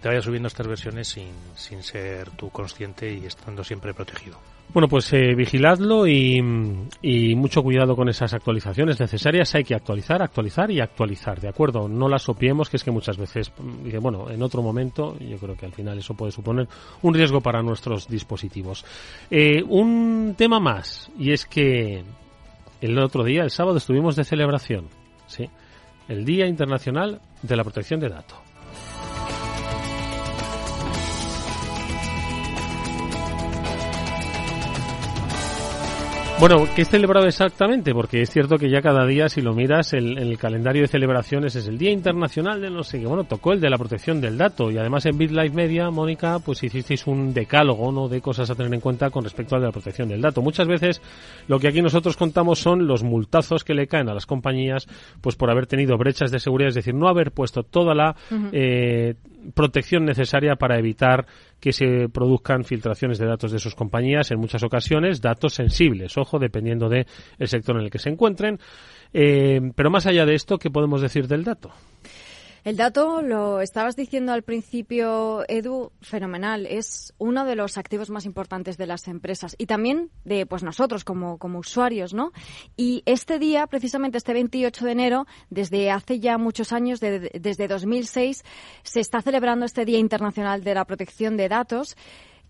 te 0.00 0.08
vaya 0.08 0.20
subiendo 0.20 0.48
estas 0.48 0.66
versiones 0.66 1.08
sin, 1.08 1.30
sin 1.54 1.82
ser 1.82 2.30
tú 2.30 2.50
consciente 2.50 3.12
y 3.12 3.26
estando 3.26 3.64
siempre 3.64 3.94
protegido. 3.94 4.38
Bueno, 4.72 4.86
pues 4.86 5.10
eh, 5.14 5.34
vigiladlo 5.34 6.06
y, 6.06 6.38
y, 7.00 7.34
mucho 7.34 7.62
cuidado 7.62 7.96
con 7.96 8.10
esas 8.10 8.34
actualizaciones 8.34 9.00
necesarias. 9.00 9.54
Hay 9.54 9.64
que 9.64 9.74
actualizar, 9.74 10.20
actualizar 10.20 10.70
y 10.70 10.80
actualizar, 10.80 11.40
¿de 11.40 11.48
acuerdo? 11.48 11.88
No 11.88 12.06
las 12.06 12.28
opiemos, 12.28 12.68
que 12.68 12.76
es 12.76 12.84
que 12.84 12.90
muchas 12.90 13.16
veces, 13.16 13.50
mm, 13.58 13.98
bueno, 14.00 14.28
en 14.30 14.42
otro 14.42 14.62
momento, 14.62 15.18
yo 15.18 15.38
creo 15.38 15.56
que 15.56 15.64
al 15.64 15.72
final 15.72 15.98
eso 15.98 16.12
puede 16.12 16.32
suponer 16.32 16.68
un 17.00 17.14
riesgo 17.14 17.40
para 17.40 17.62
nuestros 17.62 18.08
dispositivos. 18.08 18.84
Eh, 19.30 19.62
un 19.66 20.34
tema 20.36 20.60
más, 20.60 21.10
y 21.18 21.32
es 21.32 21.46
que 21.46 22.04
el 22.82 22.98
otro 22.98 23.24
día, 23.24 23.44
el 23.44 23.50
sábado, 23.50 23.78
estuvimos 23.78 24.16
de 24.16 24.24
celebración, 24.24 24.88
¿sí? 25.26 25.48
El 26.08 26.26
Día 26.26 26.46
Internacional 26.46 27.20
de 27.42 27.56
la 27.56 27.64
Protección 27.64 28.00
de 28.00 28.10
Datos. 28.10 28.47
Bueno, 36.40 36.66
¿qué 36.76 36.82
es 36.82 36.88
celebrado 36.88 37.26
exactamente? 37.26 37.92
Porque 37.92 38.22
es 38.22 38.30
cierto 38.30 38.58
que 38.58 38.70
ya 38.70 38.80
cada 38.80 39.04
día, 39.04 39.28
si 39.28 39.42
lo 39.42 39.54
miras, 39.54 39.92
el, 39.92 40.16
el 40.18 40.38
calendario 40.38 40.82
de 40.82 40.88
celebraciones 40.88 41.56
es 41.56 41.66
el 41.66 41.78
Día 41.78 41.90
Internacional 41.90 42.60
de 42.60 42.70
no 42.70 42.84
sé 42.84 43.00
qué. 43.00 43.06
Bueno, 43.06 43.24
tocó 43.24 43.52
el 43.52 43.60
de 43.60 43.68
la 43.68 43.76
protección 43.76 44.20
del 44.20 44.38
dato 44.38 44.70
y 44.70 44.78
además 44.78 45.04
en 45.06 45.18
BitLife 45.18 45.52
Media, 45.52 45.90
Mónica, 45.90 46.38
pues 46.38 46.62
hicisteis 46.62 47.08
un 47.08 47.34
decálogo, 47.34 47.90
¿no? 47.90 48.08
De 48.08 48.20
cosas 48.20 48.48
a 48.50 48.54
tener 48.54 48.72
en 48.72 48.78
cuenta 48.78 49.10
con 49.10 49.24
respecto 49.24 49.56
al 49.56 49.62
de 49.62 49.66
la 49.66 49.72
protección 49.72 50.08
del 50.08 50.20
dato. 50.20 50.40
Muchas 50.40 50.68
veces 50.68 51.02
lo 51.48 51.58
que 51.58 51.66
aquí 51.66 51.82
nosotros 51.82 52.16
contamos 52.16 52.60
son 52.60 52.86
los 52.86 53.02
multazos 53.02 53.64
que 53.64 53.74
le 53.74 53.88
caen 53.88 54.08
a 54.08 54.14
las 54.14 54.24
compañías, 54.24 54.86
pues 55.20 55.34
por 55.34 55.50
haber 55.50 55.66
tenido 55.66 55.98
brechas 55.98 56.30
de 56.30 56.38
seguridad, 56.38 56.68
es 56.68 56.76
decir, 56.76 56.94
no 56.94 57.08
haber 57.08 57.32
puesto 57.32 57.64
toda 57.64 57.96
la 57.96 58.14
eh, 58.52 59.16
protección 59.54 60.04
necesaria 60.04 60.54
para 60.54 60.78
evitar 60.78 61.26
que 61.60 61.72
se 61.72 62.08
produzcan 62.08 62.64
filtraciones 62.64 63.18
de 63.18 63.26
datos 63.26 63.52
de 63.52 63.58
sus 63.58 63.74
compañías, 63.74 64.30
en 64.30 64.38
muchas 64.38 64.62
ocasiones 64.62 65.20
datos 65.20 65.54
sensibles, 65.54 66.16
ojo, 66.16 66.38
dependiendo 66.38 66.88
del 66.88 67.06
el 67.38 67.48
sector 67.48 67.76
en 67.76 67.82
el 67.82 67.90
que 67.90 67.98
se 67.98 68.10
encuentren. 68.10 68.58
Eh, 69.12 69.60
pero 69.74 69.90
más 69.90 70.06
allá 70.06 70.26
de 70.26 70.34
esto, 70.34 70.58
¿qué 70.58 70.70
podemos 70.70 71.00
decir 71.00 71.26
del 71.26 71.44
dato? 71.44 71.72
El 72.64 72.76
dato, 72.76 73.22
lo 73.22 73.60
estabas 73.60 73.96
diciendo 73.96 74.32
al 74.32 74.42
principio, 74.42 75.44
Edu, 75.48 75.92
fenomenal. 76.00 76.66
Es 76.66 77.14
uno 77.18 77.44
de 77.44 77.54
los 77.54 77.78
activos 77.78 78.10
más 78.10 78.24
importantes 78.24 78.76
de 78.76 78.86
las 78.86 79.08
empresas 79.08 79.54
y 79.58 79.66
también 79.66 80.10
de 80.24 80.46
pues 80.46 80.62
nosotros 80.62 81.04
como, 81.04 81.38
como 81.38 81.60
usuarios, 81.60 82.14
¿no? 82.14 82.32
Y 82.76 83.02
este 83.06 83.38
día, 83.38 83.66
precisamente 83.66 84.18
este 84.18 84.32
28 84.32 84.84
de 84.84 84.92
enero, 84.92 85.26
desde 85.50 85.90
hace 85.90 86.20
ya 86.20 86.38
muchos 86.38 86.72
años, 86.72 87.00
de, 87.00 87.30
desde 87.40 87.68
2006, 87.68 88.44
se 88.82 89.00
está 89.00 89.22
celebrando 89.22 89.64
este 89.64 89.84
Día 89.84 89.98
Internacional 89.98 90.64
de 90.64 90.74
la 90.74 90.84
Protección 90.84 91.36
de 91.36 91.48
Datos 91.48 91.96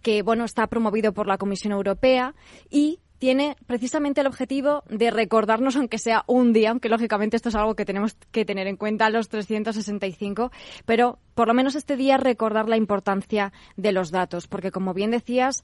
que 0.02 0.22
bueno 0.22 0.44
está 0.44 0.68
promovido 0.68 1.12
por 1.12 1.26
la 1.26 1.38
Comisión 1.38 1.72
Europea 1.72 2.34
y 2.70 3.00
tiene 3.18 3.56
precisamente 3.66 4.20
el 4.20 4.26
objetivo 4.26 4.84
de 4.88 5.10
recordarnos, 5.10 5.76
aunque 5.76 5.98
sea 5.98 6.24
un 6.26 6.52
día, 6.52 6.70
aunque 6.70 6.88
lógicamente 6.88 7.36
esto 7.36 7.48
es 7.48 7.54
algo 7.54 7.74
que 7.74 7.84
tenemos 7.84 8.16
que 8.30 8.44
tener 8.44 8.66
en 8.66 8.76
cuenta 8.76 9.10
los 9.10 9.28
365, 9.28 10.50
pero 10.86 11.18
por 11.34 11.48
lo 11.48 11.54
menos 11.54 11.74
este 11.74 11.96
día 11.96 12.16
recordar 12.16 12.68
la 12.68 12.76
importancia 12.76 13.52
de 13.76 13.92
los 13.92 14.10
datos, 14.10 14.46
porque 14.46 14.70
como 14.70 14.94
bien 14.94 15.10
decías, 15.10 15.62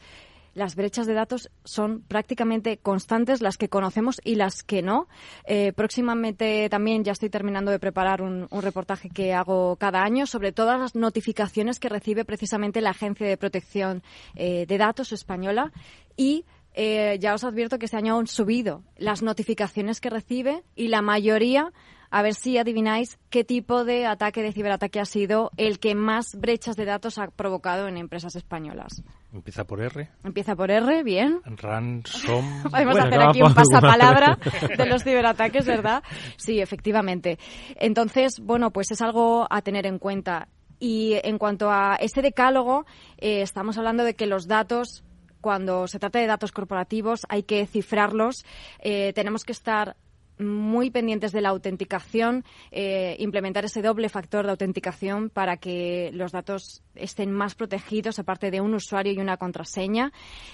las 0.54 0.76
brechas 0.76 1.06
de 1.06 1.14
datos 1.14 1.50
son 1.64 2.02
prácticamente 2.02 2.78
constantes, 2.78 3.42
las 3.42 3.58
que 3.58 3.68
conocemos 3.68 4.20
y 4.24 4.36
las 4.36 4.62
que 4.62 4.82
no. 4.82 5.08
Eh, 5.46 5.72
próximamente 5.72 6.68
también 6.68 7.02
ya 7.04 7.12
estoy 7.12 7.28
terminando 7.28 7.70
de 7.70 7.80
preparar 7.80 8.22
un, 8.22 8.48
reportaje 8.62 9.10
que 9.10 9.34
hago 9.34 9.76
cada 9.76 10.02
año 10.04 10.26
sobre 10.26 10.52
todas 10.52 10.78
las 10.78 10.94
notificaciones 10.94 11.80
que 11.80 11.88
recibe 11.88 12.24
precisamente 12.24 12.80
la 12.80 12.90
Agencia 12.90 13.26
de 13.26 13.36
Protección 13.36 14.02
eh, 14.36 14.64
de 14.66 14.78
Datos 14.78 15.12
española 15.12 15.72
y 16.16 16.44
eh, 16.74 17.18
ya 17.20 17.34
os 17.34 17.44
advierto 17.44 17.78
que 17.78 17.86
este 17.86 17.96
año 17.96 18.18
han 18.18 18.26
subido 18.26 18.82
las 18.96 19.22
notificaciones 19.22 20.00
que 20.00 20.10
recibe 20.10 20.64
y 20.74 20.88
la 20.88 21.02
mayoría, 21.02 21.72
a 22.10 22.22
ver 22.22 22.34
si 22.34 22.58
adivináis 22.58 23.18
qué 23.30 23.44
tipo 23.44 23.84
de 23.84 24.06
ataque 24.06 24.42
de 24.42 24.52
ciberataque 24.52 24.98
ha 24.98 25.04
sido 25.04 25.52
el 25.56 25.78
que 25.78 25.94
más 25.94 26.34
brechas 26.36 26.74
de 26.76 26.84
datos 26.84 27.18
ha 27.18 27.28
provocado 27.28 27.86
en 27.86 27.96
empresas 27.96 28.34
españolas. 28.34 29.04
Empieza 29.32 29.64
por 29.64 29.80
R. 29.80 30.08
Empieza 30.24 30.56
por 30.56 30.70
R, 30.70 31.02
bien. 31.04 31.40
Ransom. 31.44 32.62
Podemos 32.70 32.98
hacer 32.98 33.20
aquí 33.22 33.42
un 33.42 33.54
pasapalabra 33.54 34.38
de 34.78 34.86
los 34.86 35.02
ciberataques, 35.04 35.66
¿verdad? 35.66 36.02
Sí, 36.36 36.60
efectivamente. 36.60 37.38
Entonces, 37.76 38.40
bueno, 38.40 38.72
pues 38.72 38.90
es 38.90 39.00
algo 39.00 39.46
a 39.48 39.62
tener 39.62 39.86
en 39.86 39.98
cuenta. 39.98 40.48
Y 40.80 41.14
en 41.22 41.38
cuanto 41.38 41.70
a 41.70 41.96
este 41.96 42.20
decálogo, 42.20 42.84
eh, 43.18 43.42
estamos 43.42 43.78
hablando 43.78 44.04
de 44.04 44.14
que 44.14 44.26
los 44.26 44.46
datos 44.46 45.04
cuando 45.44 45.86
se 45.88 45.98
trata 45.98 46.20
de 46.20 46.26
datos 46.26 46.52
corporativos 46.52 47.26
hay 47.28 47.42
que 47.42 47.66
cifrarlos. 47.66 48.46
Eh, 48.78 49.12
tenemos 49.12 49.44
que 49.44 49.52
estar 49.52 49.94
muy 50.38 50.90
pendientes 50.90 51.32
de 51.32 51.42
la 51.42 51.50
autenticación, 51.50 52.44
eh, 52.72 53.14
implementar 53.18 53.66
ese 53.66 53.82
doble 53.82 54.08
factor 54.08 54.46
de 54.46 54.52
autenticación 54.52 55.28
para 55.28 55.58
que 55.58 56.10
los 56.14 56.32
datos 56.32 56.82
estén 56.94 57.30
más 57.30 57.54
protegidos, 57.54 58.18
aparte 58.18 58.50
de 58.50 58.62
un 58.62 58.74
usuario 58.74 59.12
y 59.12 59.18
una 59.18 59.36
contraseña, 59.36 60.12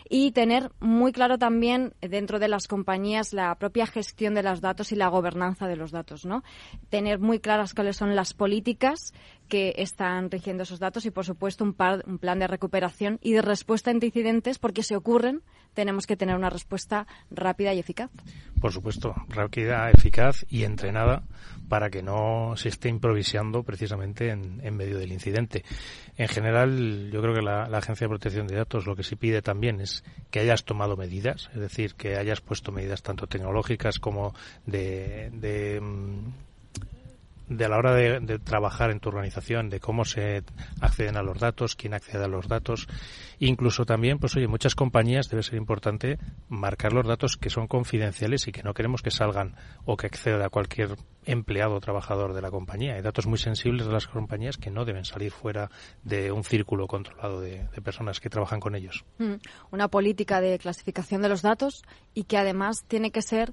y 0.08 0.32
tener 0.32 0.72
muy 0.80 1.12
claro 1.12 1.38
también 1.38 1.94
dentro 2.00 2.40
de 2.40 2.48
las 2.48 2.66
compañías 2.66 3.32
la 3.32 3.54
propia 3.54 3.86
gestión 3.86 4.34
de 4.34 4.42
los 4.42 4.60
datos 4.60 4.90
y 4.90 4.96
la 4.96 5.08
gobernanza 5.08 5.68
de 5.68 5.76
los 5.76 5.92
datos, 5.92 6.26
¿no? 6.26 6.42
Tener 6.88 7.20
muy 7.20 7.38
claras 7.38 7.74
cuáles 7.74 7.96
son 7.96 8.16
las 8.16 8.34
políticas 8.34 9.14
que 9.50 9.74
están 9.76 10.30
rigiendo 10.30 10.62
esos 10.62 10.78
datos 10.78 11.04
y, 11.04 11.10
por 11.10 11.26
supuesto, 11.26 11.64
un, 11.64 11.76
un 12.06 12.18
plan 12.18 12.38
de 12.38 12.46
recuperación 12.46 13.18
y 13.20 13.34
de 13.34 13.42
respuesta 13.42 13.90
ante 13.90 14.06
incidentes, 14.06 14.58
porque 14.58 14.82
se 14.82 14.96
ocurren, 14.96 15.42
tenemos 15.74 16.06
que 16.06 16.16
tener 16.16 16.34
una 16.36 16.48
respuesta 16.48 17.06
rápida 17.30 17.74
y 17.74 17.78
eficaz. 17.78 18.10
Por 18.58 18.72
supuesto, 18.72 19.14
rápida, 19.28 19.90
eficaz 19.90 20.46
y 20.48 20.64
entrenada 20.64 21.24
para 21.68 21.90
que 21.90 22.02
no 22.02 22.54
se 22.56 22.68
esté 22.68 22.88
improvisando 22.88 23.62
precisamente 23.62 24.30
en, 24.30 24.60
en 24.62 24.76
medio 24.76 24.98
del 24.98 25.12
incidente. 25.12 25.64
En 26.16 26.28
general, 26.28 27.10
yo 27.12 27.22
creo 27.22 27.34
que 27.34 27.42
la, 27.42 27.62
Agencia 27.62 28.06
de 28.06 28.10
Protección 28.10 28.46
de 28.46 28.56
Datos 28.56 28.86
lo 28.86 28.96
que 28.96 29.02
sí 29.02 29.16
pide 29.16 29.40
también 29.40 29.80
es 29.80 30.04
que 30.30 30.40
hayas 30.40 30.64
tomado 30.64 30.96
medidas, 30.96 31.48
es 31.54 31.60
decir, 31.60 31.94
que 31.94 32.16
hayas 32.16 32.40
puesto 32.40 32.72
medidas 32.72 33.02
tanto 33.02 33.26
tecnológicas 33.26 33.98
como 33.98 34.34
de, 34.66 35.30
de 35.32 35.80
mm, 35.80 36.49
de 37.50 37.68
la 37.68 37.76
hora 37.76 37.94
de, 37.94 38.20
de, 38.20 38.38
trabajar 38.38 38.90
en 38.90 39.00
tu 39.00 39.08
organización, 39.08 39.68
de 39.68 39.80
cómo 39.80 40.04
se 40.04 40.44
acceden 40.80 41.16
a 41.16 41.22
los 41.22 41.40
datos, 41.40 41.74
quién 41.74 41.94
accede 41.94 42.24
a 42.24 42.28
los 42.28 42.46
datos. 42.46 42.86
Incluso 43.40 43.84
también, 43.84 44.18
pues 44.18 44.36
oye, 44.36 44.46
muchas 44.46 44.76
compañías 44.76 45.28
debe 45.28 45.42
ser 45.42 45.56
importante 45.56 46.18
marcar 46.48 46.92
los 46.92 47.06
datos 47.06 47.36
que 47.36 47.50
son 47.50 47.66
confidenciales 47.66 48.46
y 48.46 48.52
que 48.52 48.62
no 48.62 48.72
queremos 48.72 49.02
que 49.02 49.10
salgan 49.10 49.56
o 49.84 49.96
que 49.96 50.06
acceda 50.06 50.46
a 50.46 50.48
cualquier 50.48 50.94
empleado 51.24 51.74
o 51.74 51.80
trabajador 51.80 52.34
de 52.34 52.40
la 52.40 52.52
compañía. 52.52 52.94
Hay 52.94 53.02
datos 53.02 53.26
muy 53.26 53.38
sensibles 53.38 53.86
de 53.86 53.92
las 53.92 54.06
compañías 54.06 54.56
que 54.56 54.70
no 54.70 54.84
deben 54.84 55.04
salir 55.04 55.32
fuera 55.32 55.70
de 56.04 56.30
un 56.30 56.44
círculo 56.44 56.86
controlado 56.86 57.40
de, 57.40 57.66
de 57.66 57.82
personas 57.82 58.20
que 58.20 58.30
trabajan 58.30 58.60
con 58.60 58.76
ellos. 58.76 59.04
Mm, 59.18 59.34
una 59.72 59.88
política 59.88 60.40
de 60.40 60.56
clasificación 60.58 61.20
de 61.20 61.28
los 61.28 61.42
datos 61.42 61.82
y 62.14 62.24
que 62.24 62.38
además 62.38 62.84
tiene 62.86 63.10
que 63.10 63.22
ser 63.22 63.52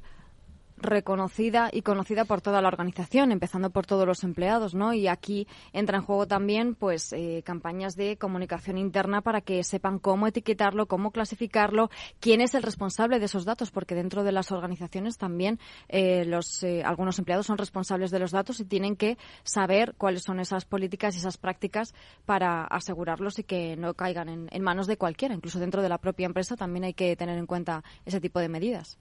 reconocida 0.78 1.70
y 1.72 1.82
conocida 1.82 2.26
por 2.26 2.42
toda 2.42 2.62
la 2.62 2.68
organización, 2.68 3.32
empezando 3.32 3.70
por 3.70 3.86
todos 3.86 4.06
los 4.06 4.24
empleados, 4.24 4.76
¿no? 4.76 4.94
Y 4.94 5.08
aquí 5.08 5.48
entra 5.74 5.98
en 5.98 6.04
juego 6.04 6.28
también, 6.28 6.76
pues, 6.76 7.14
eh, 7.14 7.42
campañas 7.46 7.96
de 7.96 8.18
comunicación 8.18 8.78
interna 8.78 9.22
para 9.22 9.42
que 9.42 9.64
sepan 9.64 10.00
cómo 10.00 10.28
etiquetarlo, 10.28 10.88
cómo 10.88 11.12
clasificarlo, 11.12 11.90
quién 12.20 12.42
es 12.42 12.54
el 12.54 12.64
responsable 12.64 13.20
de 13.20 13.26
esos 13.26 13.46
datos, 13.46 13.72
porque 13.72 13.96
dentro 13.96 14.24
de 14.24 14.32
las 14.32 14.52
organizaciones 14.52 15.18
también 15.18 15.60
eh, 15.90 16.26
los 16.26 16.64
eh, 16.64 16.84
algunos 16.84 17.18
empleados 17.20 17.48
son 17.48 17.58
responsables 17.58 18.12
de 18.12 18.20
los 18.20 18.32
datos 18.32 18.60
y 18.60 18.66
tienen 18.66 18.96
que 18.96 19.18
saber 19.44 19.96
cuáles 19.98 20.24
son 20.24 20.40
esas 20.40 20.66
políticas 20.66 21.16
y 21.16 21.20
esas 21.20 21.38
prácticas 21.38 21.94
para 22.26 22.64
asegurarlos 22.66 23.40
y 23.40 23.44
que 23.44 23.76
no 23.76 23.94
caigan 23.94 24.30
en, 24.30 24.48
en 24.52 24.62
manos 24.62 24.88
de 24.88 24.98
cualquiera, 24.98 25.34
incluso 25.34 25.60
dentro 25.60 25.82
de 25.82 25.90
la 25.90 25.98
propia 25.98 26.26
empresa 26.26 26.56
también 26.56 26.86
hay 26.86 26.94
que 26.94 27.16
tener 27.16 27.38
en 27.38 27.48
cuenta 27.48 27.84
ese 28.06 28.22
tipo 28.22 28.40
de 28.40 28.50
medidas. 28.50 28.98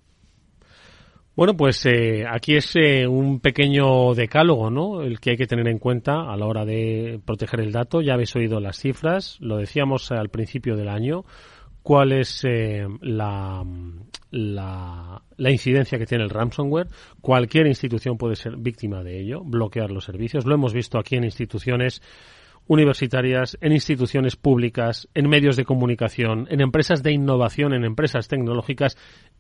Bueno, 1.37 1.55
pues 1.55 1.85
eh, 1.85 2.25
aquí 2.27 2.57
es 2.57 2.75
eh, 2.77 3.07
un 3.07 3.41
pequeño 3.41 4.15
decálogo, 4.15 4.71
¿no? 4.71 5.03
El 5.03 5.21
que 5.21 5.33
hay 5.33 5.37
que 5.37 5.47
tener 5.47 5.69
en 5.69 5.79
cuenta 5.79 6.33
a 6.33 6.35
la 6.35 6.47
hora 6.47 6.65
de 6.65 7.21
proteger 7.27 7.61
el 7.61 7.73
dato. 7.73 8.01
Ya 8.01 8.15
habéis 8.15 8.35
oído 8.37 8.59
las 8.59 8.79
cifras, 8.79 9.37
lo 9.41 9.59
decíamos 9.59 10.11
al 10.13 10.31
principio 10.31 10.77
del 10.77 10.89
año. 10.89 11.27
¿Cuál 11.83 12.13
es 12.13 12.43
eh, 12.45 12.87
la, 13.03 13.63
la, 14.31 15.23
la, 15.37 15.51
incidencia 15.51 15.99
que 15.99 16.07
tiene 16.07 16.25
el 16.25 16.31
ransomware? 16.31 16.89
Cualquier 17.21 17.67
institución 17.67 18.17
puede 18.17 18.35
ser 18.35 18.57
víctima 18.57 19.03
de 19.03 19.21
ello, 19.21 19.43
bloquear 19.45 19.91
los 19.91 20.05
servicios. 20.05 20.47
Lo 20.47 20.55
hemos 20.55 20.73
visto 20.73 20.99
aquí 20.99 21.17
en 21.17 21.25
instituciones 21.25 22.01
universitarias, 22.69 23.57
en 23.61 23.73
instituciones 23.73 24.37
públicas, 24.37 25.09
en 25.15 25.29
medios 25.29 25.57
de 25.57 25.65
comunicación, 25.65 26.47
en 26.51 26.61
empresas 26.61 27.03
de 27.03 27.13
innovación, 27.13 27.73
en 27.73 27.85
empresas 27.85 28.29
tecnológicas, 28.29 28.97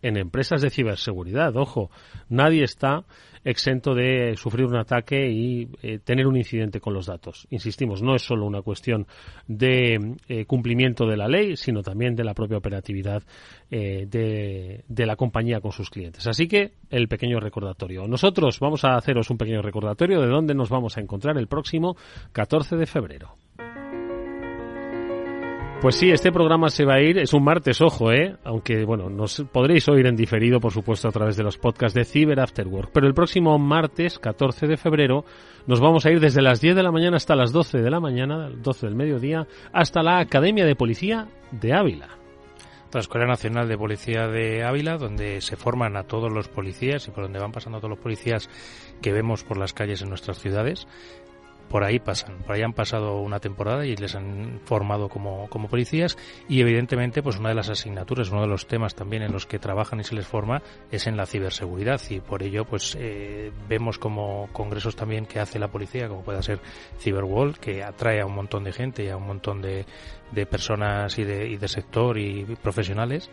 en 0.06 0.16
empresas 0.16 0.62
de 0.62 0.70
ciberseguridad. 0.70 1.56
Ojo, 1.56 1.90
nadie 2.28 2.62
está 2.62 3.04
exento 3.44 3.94
de 3.94 4.36
sufrir 4.36 4.66
un 4.66 4.76
ataque 4.76 5.30
y 5.30 5.68
eh, 5.82 5.98
tener 5.98 6.26
un 6.26 6.36
incidente 6.36 6.80
con 6.80 6.94
los 6.94 7.06
datos. 7.06 7.46
Insistimos, 7.50 8.02
no 8.02 8.16
es 8.16 8.22
solo 8.22 8.44
una 8.44 8.62
cuestión 8.62 9.06
de 9.46 10.16
eh, 10.28 10.44
cumplimiento 10.46 11.06
de 11.06 11.16
la 11.16 11.28
ley, 11.28 11.56
sino 11.56 11.82
también 11.82 12.16
de 12.16 12.24
la 12.24 12.34
propia 12.34 12.58
operatividad 12.58 13.22
eh, 13.70 14.06
de, 14.08 14.84
de, 14.88 15.06
la 15.06 15.14
compañía 15.16 15.60
con 15.60 15.70
sus 15.70 15.90
clientes. 15.90 16.26
Así 16.26 16.48
que 16.48 16.72
el 16.90 17.06
pequeño 17.06 17.38
recordatorio. 17.38 18.08
Nosotros 18.08 18.58
vamos 18.58 18.84
a 18.84 18.96
haceros 18.96 19.30
un 19.30 19.38
pequeño 19.38 19.62
recordatorio 19.62 20.20
de 20.20 20.28
dónde 20.28 20.54
nos 20.54 20.68
vamos 20.68 20.96
a 20.96 21.00
encontrar 21.00 21.38
el 21.38 21.46
próximo 21.46 21.96
14 22.32 22.76
de 22.76 22.86
febrero. 22.86 23.45
Pues 25.80 25.96
sí, 25.96 26.10
este 26.10 26.32
programa 26.32 26.70
se 26.70 26.86
va 26.86 26.94
a 26.94 27.00
ir, 27.00 27.18
es 27.18 27.34
un 27.34 27.44
martes, 27.44 27.82
ojo, 27.82 28.10
¿eh? 28.10 28.34
Aunque, 28.44 28.84
bueno, 28.84 29.10
nos 29.10 29.44
podréis 29.52 29.86
oír 29.88 30.06
en 30.06 30.16
diferido, 30.16 30.58
por 30.58 30.72
supuesto, 30.72 31.06
a 31.06 31.12
través 31.12 31.36
de 31.36 31.42
los 31.42 31.58
podcasts 31.58 31.94
de 31.94 32.04
Cyber 32.04 32.40
After 32.40 32.66
Work. 32.66 32.90
Pero 32.94 33.06
el 33.06 33.12
próximo 33.14 33.56
martes, 33.58 34.18
14 34.18 34.66
de 34.66 34.78
febrero, 34.78 35.24
nos 35.66 35.78
vamos 35.78 36.06
a 36.06 36.10
ir 36.10 36.18
desde 36.18 36.40
las 36.40 36.62
10 36.62 36.76
de 36.76 36.82
la 36.82 36.90
mañana 36.90 37.18
hasta 37.18 37.36
las 37.36 37.52
12 37.52 37.78
de 37.78 37.90
la 37.90 38.00
mañana, 38.00 38.48
12 38.48 38.86
del 38.86 38.96
mediodía, 38.96 39.46
hasta 39.72 40.02
la 40.02 40.18
Academia 40.18 40.64
de 40.64 40.76
Policía 40.76 41.28
de 41.52 41.74
Ávila. 41.74 42.08
La 42.92 43.00
Escuela 43.00 43.26
Nacional 43.26 43.68
de 43.68 43.76
Policía 43.76 44.26
de 44.26 44.64
Ávila, 44.64 44.96
donde 44.96 45.42
se 45.42 45.56
forman 45.56 45.98
a 45.98 46.04
todos 46.04 46.32
los 46.32 46.48
policías 46.48 47.06
y 47.06 47.10
por 47.10 47.24
donde 47.24 47.38
van 47.38 47.52
pasando 47.52 47.78
todos 47.78 47.90
los 47.90 47.98
policías 47.98 48.48
que 49.02 49.12
vemos 49.12 49.44
por 49.44 49.58
las 49.58 49.74
calles 49.74 50.00
en 50.00 50.08
nuestras 50.08 50.38
ciudades 50.38 50.88
por 51.68 51.84
ahí 51.84 51.98
pasan, 51.98 52.38
por 52.38 52.54
ahí 52.54 52.62
han 52.62 52.72
pasado 52.72 53.20
una 53.20 53.40
temporada 53.40 53.86
y 53.86 53.96
les 53.96 54.14
han 54.14 54.60
formado 54.64 55.08
como, 55.08 55.48
como 55.48 55.68
policías 55.68 56.16
y 56.48 56.60
evidentemente 56.60 57.22
pues 57.22 57.38
una 57.38 57.48
de 57.48 57.54
las 57.54 57.68
asignaturas, 57.68 58.30
uno 58.30 58.42
de 58.42 58.48
los 58.48 58.66
temas 58.66 58.94
también 58.94 59.22
en 59.22 59.32
los 59.32 59.46
que 59.46 59.58
trabajan 59.58 60.00
y 60.00 60.04
se 60.04 60.14
les 60.14 60.26
forma 60.26 60.62
es 60.90 61.06
en 61.06 61.16
la 61.16 61.26
ciberseguridad. 61.26 62.00
Y 62.10 62.20
por 62.20 62.42
ello 62.42 62.64
pues 62.64 62.96
eh, 62.98 63.52
vemos 63.68 63.98
como 63.98 64.48
congresos 64.52 64.96
también 64.96 65.26
que 65.26 65.40
hace 65.40 65.58
la 65.58 65.68
policía, 65.68 66.08
como 66.08 66.22
pueda 66.22 66.42
ser 66.42 66.60
Cyberwall, 66.98 67.58
que 67.58 67.82
atrae 67.82 68.20
a 68.20 68.26
un 68.26 68.34
montón 68.34 68.64
de 68.64 68.72
gente 68.72 69.04
y 69.04 69.08
a 69.08 69.16
un 69.16 69.26
montón 69.26 69.60
de, 69.60 69.86
de 70.32 70.46
personas 70.46 71.18
y 71.18 71.24
de, 71.24 71.48
y 71.48 71.56
de 71.56 71.68
sector 71.68 72.18
y 72.18 72.44
profesionales 72.62 73.30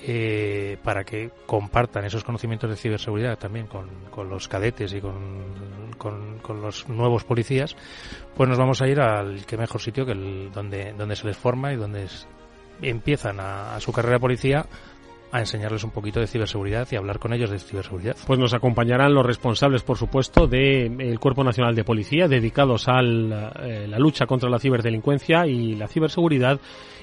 eh, 0.00 0.76
para 0.84 1.04
que 1.04 1.30
compartan 1.46 2.04
esos 2.04 2.22
conocimientos 2.22 2.70
de 2.70 2.76
ciberseguridad 2.76 3.38
también 3.38 3.66
con, 3.66 3.88
los 4.28 4.46
cadetes 4.46 4.92
y 4.92 5.00
con, 5.00 6.38
los 6.62 6.88
nuevos 6.88 7.24
policías, 7.24 7.76
pues 8.36 8.48
nos 8.48 8.58
vamos 8.58 8.80
a 8.80 8.88
ir 8.88 9.00
al 9.00 9.44
que 9.44 9.56
mejor 9.56 9.80
sitio 9.80 10.06
que 10.06 10.12
el, 10.12 10.50
donde, 10.52 10.92
donde 10.92 11.16
se 11.16 11.26
les 11.26 11.36
forma 11.36 11.72
y 11.72 11.76
donde 11.76 12.06
empiezan 12.82 13.38
a, 13.40 13.78
su 13.80 13.92
carrera 13.92 14.18
policía 14.18 14.66
a 15.30 15.40
enseñarles 15.40 15.84
un 15.84 15.90
poquito 15.90 16.20
de 16.20 16.26
ciberseguridad 16.26 16.88
y 16.90 16.96
hablar 16.96 17.18
con 17.18 17.34
ellos 17.34 17.50
de 17.50 17.58
ciberseguridad. 17.58 18.16
Pues 18.26 18.38
nos 18.38 18.54
acompañarán 18.54 19.12
los 19.12 19.26
responsables, 19.26 19.82
por 19.82 19.98
supuesto, 19.98 20.46
del 20.46 21.18
Cuerpo 21.20 21.44
Nacional 21.44 21.74
de 21.74 21.84
Policía, 21.84 22.28
dedicados 22.28 22.88
a 22.88 23.00
eh, 23.00 23.86
la 23.86 23.98
lucha 23.98 24.24
contra 24.26 24.48
la 24.48 24.58
ciberdelincuencia 24.58 25.46
y 25.46 25.74
la 25.74 25.86
ciberseguridad, 25.86 26.58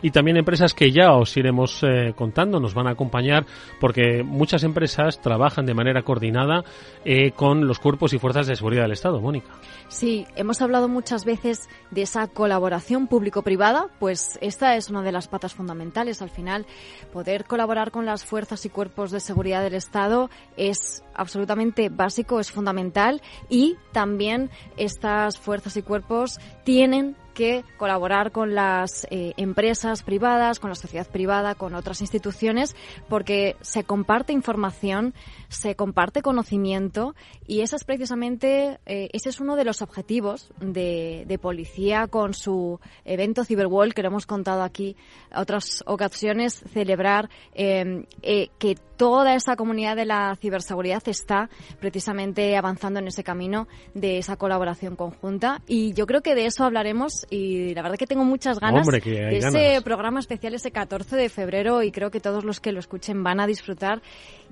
y 0.06 0.12
también 0.12 0.38
empresas 0.38 0.76
que 0.76 0.92
ya 0.92 1.14
os 1.14 1.36
iremos 1.36 1.82
eh, 1.82 2.14
contando, 2.16 2.60
nos 2.60 2.76
van 2.76 2.86
a 2.86 2.92
acompañar, 2.92 3.48
porque 3.80 4.22
muchas 4.22 4.64
empresas 4.64 5.20
trabajan 5.20 5.66
de 5.66 5.74
manera 5.74 6.04
coordinada 6.04 6.64
eh, 7.04 7.32
con 7.32 7.66
los 7.66 7.80
cuerpos 7.80 8.14
y 8.14 8.20
fuerzas 8.20 8.46
de 8.46 8.56
seguridad 8.56 8.84
del 8.84 8.92
Estado. 8.92 9.20
Mónica. 9.20 9.48
Sí, 9.88 10.28
hemos 10.36 10.62
hablado 10.62 10.88
muchas 10.88 11.26
veces 11.26 11.68
de 11.90 12.04
esa 12.04 12.28
colaboración 12.28 13.08
público-privada, 13.08 13.88
pues 13.98 14.38
esta 14.42 14.76
es 14.76 14.92
una 14.92 15.02
de 15.02 15.12
las 15.12 15.28
patas 15.28 15.56
fundamentales. 15.56 16.22
Al 16.22 16.30
final, 16.30 16.68
poder 17.12 17.46
colaborar 17.46 17.90
con 17.90 18.06
las 18.06 18.26
fuerzas 18.26 18.64
y 18.68 18.70
cuerpos 18.70 19.10
de 19.10 19.20
seguridad 19.20 19.64
del 19.64 19.74
Estado 19.74 20.30
es 20.56 21.04
absolutamente 21.16 21.90
básico, 21.90 22.40
es 22.40 22.52
fundamental 22.52 23.24
y 23.50 23.76
también 23.92 24.52
estas 24.78 25.40
fuerzas 25.40 25.76
y 25.78 25.82
cuerpos 25.82 26.40
tienen 26.64 27.16
que 27.36 27.64
colaborar 27.78 28.32
con 28.32 28.56
las 28.56 29.06
eh, 29.12 29.34
empresas 29.38 30.02
privadas, 30.02 30.60
con 30.60 30.72
la 30.72 30.76
sociedad 30.76 31.08
privada, 31.08 31.54
con 31.54 31.76
otras 31.76 32.02
instituciones, 32.02 32.76
porque 33.08 33.56
se 33.62 33.84
comparte 33.84 34.34
información, 34.34 35.14
se 35.50 35.76
comparte 35.76 36.24
conocimiento 36.24 37.14
y 37.46 37.62
ese 37.62 37.76
es 37.76 37.84
precisamente, 37.84 38.80
eh, 38.86 39.10
ese 39.14 39.30
es 39.30 39.40
uno 39.40 39.56
de 39.56 39.66
los 39.66 39.82
objetivos 39.82 40.52
de, 40.60 41.40
policía 41.42 42.08
con 42.08 42.34
su 42.34 42.80
evento 43.04 43.44
Cyberwall, 43.44 43.94
que 43.94 44.02
lo 44.02 44.08
hemos 44.08 44.26
contado 44.26 44.64
aquí 44.64 44.96
otras 45.36 45.84
ocasiones, 45.86 46.64
celebrar 46.74 47.30
eh, 47.54 48.06
eh, 48.22 48.50
que 48.58 48.76
toda 48.96 49.36
esa 49.36 49.58
comunidad 49.58 49.96
de 49.96 50.06
la 50.06 50.36
ciberseguridad 50.40 51.04
está 51.08 51.50
precisamente 51.80 52.56
avanzando 52.56 53.00
en 53.00 53.08
ese 53.08 53.24
camino 53.24 53.68
de 53.94 54.18
esa 54.18 54.38
colaboración 54.38 54.96
conjunta. 54.96 55.62
Y 55.68 55.94
yo 55.94 56.08
creo 56.08 56.22
que 56.22 56.36
de 56.36 56.46
eso 56.46 56.64
hablaremos 56.64 57.25
y 57.30 57.74
la 57.74 57.82
verdad 57.82 57.98
que 57.98 58.08
tengo 58.08 58.24
muchas 58.24 58.60
ganas 58.60 58.88
Hombre, 58.88 59.00
de 59.00 59.40
ganas. 59.40 59.56
ese 59.56 59.82
programa 59.82 60.20
especial 60.20 60.54
ese 60.54 60.72
14 60.72 61.16
de 61.16 61.30
febrero 61.30 61.84
y 61.84 61.92
creo 61.92 62.12
que 62.12 62.20
todos 62.20 62.44
los 62.44 62.60
que 62.60 62.72
lo 62.72 62.80
escuchen 62.80 63.24
van 63.24 63.40
a 63.40 63.48
disfrutar 63.48 64.02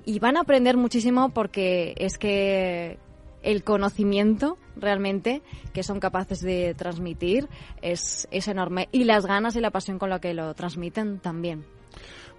y 0.04 0.18
van 0.18 0.36
a 0.36 0.40
aprender 0.40 0.76
muchísimo 0.76 1.30
porque 1.30 1.94
es 1.96 2.18
que 2.18 2.98
el 3.42 3.62
conocimiento 3.62 4.58
realmente 4.76 5.42
que 5.72 5.82
son 5.82 6.00
capaces 6.00 6.40
de 6.40 6.74
transmitir 6.74 7.48
es, 7.82 8.26
es 8.30 8.48
enorme 8.48 8.88
y 8.90 9.04
las 9.04 9.26
ganas 9.26 9.54
y 9.56 9.60
la 9.60 9.70
pasión 9.70 9.98
con 9.98 10.10
la 10.10 10.18
que 10.18 10.34
lo 10.34 10.54
transmiten 10.54 11.18
también. 11.18 11.64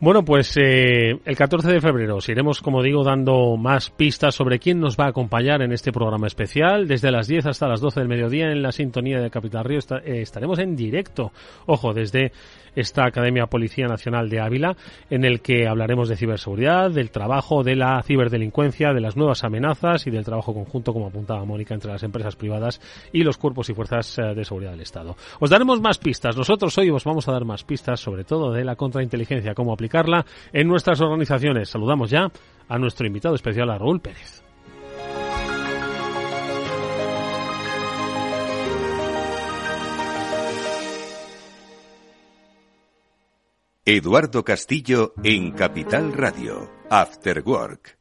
Bueno, 0.02 0.26
pues 0.26 0.58
eh, 0.58 1.20
el 1.24 1.38
14 1.38 1.72
de 1.72 1.80
febrero 1.80 2.18
os 2.18 2.28
iremos, 2.28 2.62
como 2.62 2.84
digo, 2.84 3.06
dando 3.06 3.56
más 3.56 3.90
pistas 3.90 4.36
sobre 4.36 4.60
quién 4.60 4.82
nos 4.82 4.98
va 4.98 5.06
a 5.06 5.10
acompañar 5.10 5.62
en 5.62 5.72
este 5.72 5.94
programa 5.94 6.28
especial. 6.28 6.86
Desde 6.86 7.12
las 7.12 7.28
10 7.28 7.46
hasta 7.46 7.70
las 7.70 7.80
12 7.80 8.02
del 8.02 8.10
mediodía 8.10 8.52
en 8.52 8.62
la 8.62 8.74
sintonía 8.74 9.22
de 9.22 9.30
Capital 9.30 9.64
Río 9.64 9.80
eh, 9.80 10.22
estaremos 10.22 10.60
en 10.60 10.76
directo, 10.76 11.32
ojo, 11.66 11.94
desde 11.94 12.34
esta 12.76 13.06
Academia 13.06 13.48
Policía 13.48 13.88
Nacional 13.88 14.30
de 14.30 14.42
Ávila, 14.42 14.76
en 15.10 15.24
el 15.24 15.42
que 15.42 15.68
hablaremos 15.68 16.10
de 16.10 16.18
ciberseguridad, 16.18 16.92
del 16.92 17.10
trabajo 17.10 17.64
de 17.64 17.76
la 17.76 18.02
ciberdelincuencia, 18.04 18.94
de 18.94 19.02
las 19.02 19.16
nuevas 19.16 19.44
amenazas 19.44 20.06
y 20.08 20.12
del 20.12 20.26
trabajo 20.26 20.54
conjunto, 20.54 20.94
como 20.94 21.08
apuntaba 21.08 21.46
Mónica, 21.46 21.74
entre 21.74 21.92
las 21.92 22.04
empresas 22.04 22.36
privadas 22.36 22.82
y 23.14 23.24
los 23.24 23.38
cuerpos 23.38 23.70
y 23.70 23.74
fuerzas 23.74 24.18
eh, 24.20 24.36
de 24.36 24.46
seguridad 24.46 24.72
del 24.72 24.82
Estado. 24.82 25.16
Os 25.40 25.50
daremos 25.50 25.80
más 25.80 25.98
pistas. 25.98 26.36
Nosotros 26.36 26.78
hoy 26.78 26.90
os 26.90 27.04
vamos 27.04 27.28
a 27.28 27.32
dar 27.32 27.46
más 27.46 27.64
pistas, 27.64 28.00
sobre 28.00 28.24
todo 28.24 28.52
de 28.52 28.66
la 28.66 28.76
contrainteligencia, 28.76 29.56
cómo 29.56 29.74
en 30.54 30.68
nuestras 30.68 31.02
organizaciones. 31.02 31.70
Saludamos 31.70 32.10
ya 32.10 32.32
a 32.68 32.78
nuestro 32.78 33.06
invitado 33.08 33.36
especial, 33.36 33.70
a 33.70 33.78
Raúl 33.78 34.02
Pérez. 34.02 34.44
Eduardo 43.88 44.44
Castillo 44.44 45.14
en 45.24 45.52
Capital 45.52 46.12
Radio, 46.12 46.72
After 46.90 47.44
Work. 47.46 48.00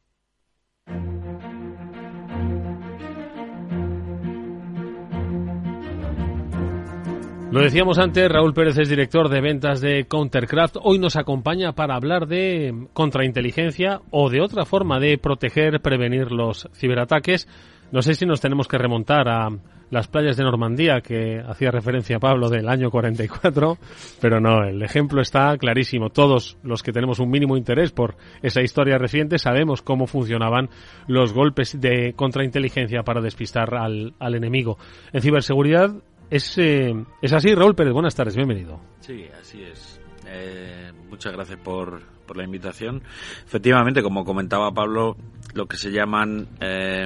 Lo 7.55 7.61
decíamos 7.61 7.99
antes, 7.99 8.29
Raúl 8.29 8.53
Pérez 8.53 8.77
es 8.79 8.89
director 8.89 9.29
de 9.29 9.39
ventas 9.39 9.79
de 9.79 10.07
Countercraft. 10.09 10.75
Hoy 10.83 10.99
nos 10.99 11.15
acompaña 11.15 11.71
para 11.71 11.95
hablar 11.95 12.27
de 12.27 12.87
contrainteligencia 12.91 14.01
o 14.11 14.29
de 14.29 14.41
otra 14.41 14.65
forma 14.65 14.99
de 14.99 15.17
proteger, 15.17 15.79
prevenir 15.79 16.33
los 16.33 16.67
ciberataques. 16.73 17.47
No 17.93 18.01
sé 18.01 18.15
si 18.15 18.25
nos 18.25 18.41
tenemos 18.41 18.67
que 18.67 18.77
remontar 18.77 19.29
a 19.29 19.47
las 19.89 20.09
playas 20.09 20.35
de 20.35 20.43
Normandía 20.43 20.99
que 20.99 21.39
hacía 21.47 21.71
referencia 21.71 22.19
Pablo 22.19 22.49
del 22.49 22.67
año 22.67 22.91
44, 22.91 23.77
pero 24.19 24.41
no, 24.41 24.65
el 24.65 24.83
ejemplo 24.83 25.21
está 25.21 25.57
clarísimo. 25.57 26.09
Todos 26.09 26.57
los 26.61 26.83
que 26.83 26.91
tenemos 26.91 27.19
un 27.19 27.29
mínimo 27.29 27.55
interés 27.55 27.93
por 27.93 28.17
esa 28.41 28.63
historia 28.63 28.97
reciente 28.97 29.37
sabemos 29.37 29.81
cómo 29.81 30.07
funcionaban 30.07 30.69
los 31.07 31.31
golpes 31.31 31.79
de 31.79 32.11
contrainteligencia 32.17 33.03
para 33.03 33.21
despistar 33.21 33.75
al, 33.75 34.13
al 34.19 34.35
enemigo. 34.35 34.77
En 35.13 35.21
ciberseguridad 35.21 35.95
es, 36.29 36.57
eh, 36.57 36.93
es 37.21 37.33
así, 37.33 37.53
Raúl 37.53 37.75
Pérez. 37.75 37.93
Buenas 37.93 38.15
tardes, 38.15 38.35
bienvenido. 38.35 38.79
Sí, 38.99 39.25
así 39.39 39.63
es. 39.63 39.99
Eh, 40.27 40.91
muchas 41.09 41.33
gracias 41.33 41.59
por, 41.59 42.01
por 42.25 42.37
la 42.37 42.43
invitación. 42.43 43.03
Efectivamente, 43.45 44.01
como 44.01 44.25
comentaba 44.25 44.71
Pablo, 44.71 45.15
lo 45.53 45.67
que 45.67 45.77
se 45.77 45.91
llaman 45.91 46.47
eh, 46.59 47.05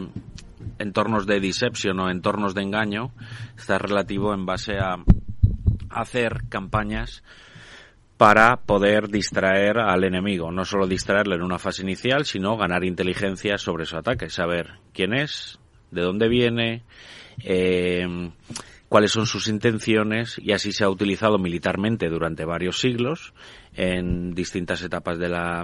entornos 0.80 1.26
de 1.26 1.40
deception 1.40 2.00
o 2.00 2.10
entornos 2.10 2.56
de 2.56 2.64
engaño 2.64 3.12
está 3.58 3.78
relativo 3.78 4.34
en 4.34 4.46
base 4.46 4.78
a 4.78 4.98
hacer 5.90 6.44
campañas 6.50 7.24
para 8.18 8.58
poder 8.58 9.08
distraer 9.08 9.80
al 9.80 10.04
enemigo. 10.04 10.52
No 10.52 10.66
solo 10.66 10.88
distraerle 10.88 11.36
en 11.36 11.44
una 11.44 11.60
fase 11.60 11.84
inicial, 11.84 12.26
sino 12.26 12.58
ganar 12.58 12.84
inteligencia 12.84 13.58
sobre 13.58 13.86
su 13.86 13.96
ataque. 13.98 14.30
Saber 14.30 14.72
quién 14.94 15.14
es, 15.14 15.60
de 15.92 16.02
dónde 16.02 16.28
viene, 16.28 16.84
eh, 17.44 18.32
cuáles 18.90 19.12
son 19.12 19.28
sus 19.28 19.48
intenciones 19.48 20.40
y 20.44 20.52
así 20.52 20.72
se 20.74 20.84
ha 20.84 20.90
utilizado 20.90 21.38
militarmente 21.38 22.10
durante 22.10 22.44
varios 22.44 22.80
siglos 22.80 23.34
en 23.76 24.34
distintas 24.34 24.82
etapas 24.82 25.20
de 25.20 25.30
la 25.30 25.64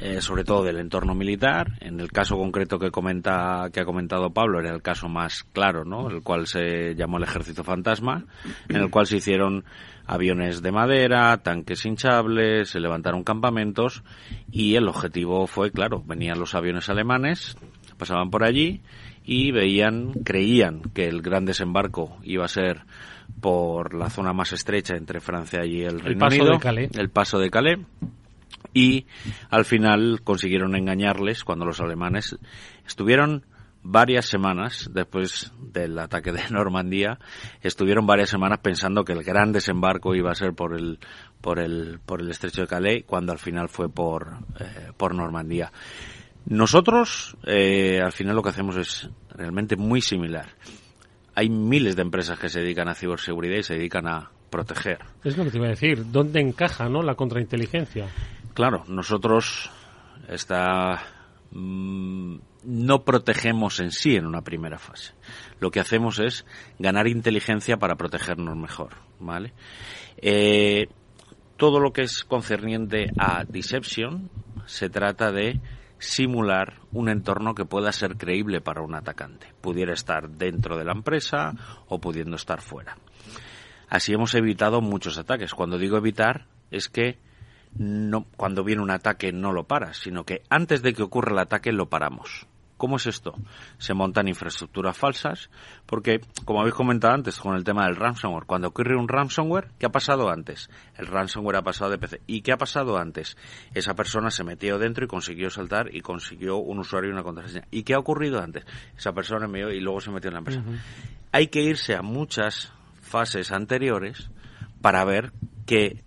eh, 0.00 0.20
sobre 0.20 0.44
todo 0.44 0.62
del 0.62 0.78
entorno 0.78 1.14
militar. 1.14 1.72
En 1.80 1.98
el 2.00 2.12
caso 2.12 2.36
concreto 2.36 2.78
que 2.78 2.90
comenta 2.90 3.70
que 3.72 3.80
ha 3.80 3.84
comentado 3.86 4.30
Pablo 4.30 4.60
era 4.60 4.74
el 4.74 4.82
caso 4.82 5.08
más 5.08 5.44
claro, 5.52 5.84
¿no? 5.84 6.10
El 6.10 6.22
cual 6.22 6.46
se 6.46 6.94
llamó 6.94 7.16
el 7.16 7.24
Ejército 7.24 7.64
Fantasma, 7.64 8.26
en 8.68 8.76
el 8.76 8.90
cual 8.90 9.06
se 9.06 9.16
hicieron 9.16 9.64
aviones 10.06 10.60
de 10.60 10.70
madera, 10.70 11.38
tanques 11.38 11.86
hinchables, 11.86 12.68
se 12.68 12.80
levantaron 12.80 13.24
campamentos 13.24 14.04
y 14.52 14.74
el 14.74 14.86
objetivo 14.86 15.46
fue, 15.46 15.70
claro, 15.70 16.02
venían 16.06 16.38
los 16.38 16.54
aviones 16.54 16.90
alemanes, 16.90 17.56
pasaban 17.96 18.30
por 18.30 18.44
allí 18.44 18.82
y 19.24 19.52
veían, 19.52 20.12
creían 20.24 20.82
que 20.92 21.06
el 21.06 21.22
gran 21.22 21.44
desembarco 21.44 22.18
iba 22.22 22.44
a 22.44 22.48
ser 22.48 22.82
por 23.40 23.94
la 23.94 24.10
zona 24.10 24.32
más 24.32 24.52
estrecha 24.52 24.96
entre 24.96 25.20
Francia 25.20 25.64
y 25.64 25.82
el, 25.82 26.00
Reino 26.00 26.20
paso 26.20 26.36
Unido, 26.36 26.52
de 26.52 26.58
Calais. 26.58 26.90
el 26.96 27.10
paso 27.10 27.38
de 27.38 27.50
Calais, 27.50 27.78
y 28.74 29.06
al 29.50 29.64
final 29.64 30.20
consiguieron 30.22 30.76
engañarles 30.76 31.44
cuando 31.44 31.64
los 31.64 31.80
alemanes 31.80 32.36
estuvieron 32.86 33.44
varias 33.82 34.26
semanas 34.26 34.90
después 34.92 35.52
del 35.58 35.98
ataque 35.98 36.32
de 36.32 36.42
Normandía, 36.50 37.18
estuvieron 37.62 38.06
varias 38.06 38.30
semanas 38.30 38.58
pensando 38.60 39.04
que 39.04 39.12
el 39.12 39.22
gran 39.22 39.52
desembarco 39.52 40.14
iba 40.14 40.30
a 40.30 40.34
ser 40.34 40.54
por 40.54 40.74
el 40.74 40.98
por 41.40 41.60
el 41.60 42.00
por 42.04 42.20
el 42.20 42.30
estrecho 42.30 42.62
de 42.62 42.66
Calais, 42.66 43.04
cuando 43.06 43.32
al 43.32 43.38
final 43.38 43.68
fue 43.68 43.88
por 43.88 44.38
eh, 44.58 44.90
por 44.96 45.14
Normandía. 45.14 45.70
Nosotros, 46.46 47.36
eh, 47.46 48.00
al 48.02 48.12
final 48.12 48.36
lo 48.36 48.42
que 48.42 48.50
hacemos 48.50 48.76
es 48.76 49.08
realmente 49.30 49.76
muy 49.76 50.00
similar. 50.00 50.48
Hay 51.34 51.48
miles 51.48 51.96
de 51.96 52.02
empresas 52.02 52.38
que 52.38 52.48
se 52.48 52.60
dedican 52.60 52.88
a 52.88 52.94
ciberseguridad 52.94 53.58
y 53.58 53.62
se 53.62 53.74
dedican 53.74 54.06
a 54.06 54.30
proteger. 54.50 54.98
Es 55.24 55.36
lo 55.36 55.44
que 55.44 55.50
te 55.50 55.56
iba 55.56 55.66
a 55.66 55.70
decir. 55.70 56.12
¿Dónde 56.12 56.40
encaja 56.40 56.88
no 56.88 57.02
la 57.02 57.14
contrainteligencia? 57.14 58.08
Claro, 58.52 58.84
nosotros 58.86 59.70
está, 60.28 61.02
mm, 61.50 62.36
no 62.64 63.04
protegemos 63.04 63.80
en 63.80 63.90
sí 63.90 64.14
en 64.14 64.26
una 64.26 64.42
primera 64.42 64.78
fase. 64.78 65.14
Lo 65.58 65.70
que 65.70 65.80
hacemos 65.80 66.20
es 66.20 66.46
ganar 66.78 67.08
inteligencia 67.08 67.78
para 67.78 67.96
protegernos 67.96 68.56
mejor, 68.56 68.90
¿vale? 69.18 69.54
Eh, 70.18 70.86
todo 71.56 71.80
lo 71.80 71.92
que 71.92 72.02
es 72.02 72.22
concerniente 72.24 73.10
a 73.18 73.44
deception 73.44 74.30
se 74.66 74.88
trata 74.88 75.32
de 75.32 75.60
simular 75.98 76.80
un 76.92 77.08
entorno 77.08 77.54
que 77.54 77.64
pueda 77.64 77.92
ser 77.92 78.16
creíble 78.16 78.60
para 78.60 78.82
un 78.82 78.94
atacante. 78.94 79.52
Pudiera 79.60 79.92
estar 79.92 80.28
dentro 80.28 80.76
de 80.76 80.84
la 80.84 80.92
empresa 80.92 81.52
o 81.88 82.00
pudiendo 82.00 82.36
estar 82.36 82.60
fuera. 82.60 82.96
Así 83.88 84.12
hemos 84.12 84.34
evitado 84.34 84.80
muchos 84.80 85.18
ataques. 85.18 85.54
Cuando 85.54 85.78
digo 85.78 85.96
evitar 85.96 86.46
es 86.70 86.88
que 86.88 87.18
no, 87.76 88.26
cuando 88.36 88.64
viene 88.64 88.82
un 88.82 88.90
ataque 88.90 89.32
no 89.32 89.52
lo 89.52 89.64
paras, 89.64 89.98
sino 89.98 90.24
que 90.24 90.42
antes 90.48 90.82
de 90.82 90.94
que 90.94 91.02
ocurra 91.02 91.32
el 91.32 91.38
ataque 91.38 91.72
lo 91.72 91.88
paramos. 91.88 92.46
¿Cómo 92.76 92.96
es 92.96 93.06
esto? 93.06 93.34
Se 93.78 93.94
montan 93.94 94.28
infraestructuras 94.28 94.96
falsas, 94.96 95.48
porque, 95.86 96.20
como 96.44 96.60
habéis 96.60 96.74
comentado 96.74 97.14
antes 97.14 97.38
con 97.38 97.54
el 97.54 97.64
tema 97.64 97.86
del 97.86 97.96
ransomware, 97.96 98.46
cuando 98.46 98.68
ocurre 98.68 98.96
un 98.96 99.08
ransomware, 99.08 99.68
¿qué 99.78 99.86
ha 99.86 99.92
pasado 99.92 100.28
antes? 100.28 100.68
El 100.96 101.06
ransomware 101.06 101.56
ha 101.56 101.62
pasado 101.62 101.90
de 101.90 101.98
PC. 101.98 102.20
¿Y 102.26 102.42
qué 102.42 102.52
ha 102.52 102.56
pasado 102.56 102.98
antes? 102.98 103.36
Esa 103.74 103.94
persona 103.94 104.30
se 104.30 104.44
metió 104.44 104.78
dentro 104.78 105.04
y 105.04 105.08
consiguió 105.08 105.50
saltar 105.50 105.94
y 105.94 106.00
consiguió 106.00 106.56
un 106.56 106.80
usuario 106.80 107.10
y 107.10 107.12
una 107.12 107.22
contraseña. 107.22 107.66
¿Y 107.70 107.84
qué 107.84 107.94
ha 107.94 107.98
ocurrido 107.98 108.42
antes? 108.42 108.64
Esa 108.96 109.12
persona 109.12 109.46
me 109.46 109.60
y 109.74 109.80
luego 109.80 110.00
se 110.00 110.10
metió 110.10 110.28
en 110.28 110.34
la 110.34 110.38
empresa. 110.38 110.62
Hay 111.32 111.48
que 111.48 111.62
irse 111.62 111.94
a 111.94 112.02
muchas 112.02 112.72
fases 113.00 113.52
anteriores 113.52 114.30
para 114.80 115.04
ver 115.04 115.32
que 115.66 116.04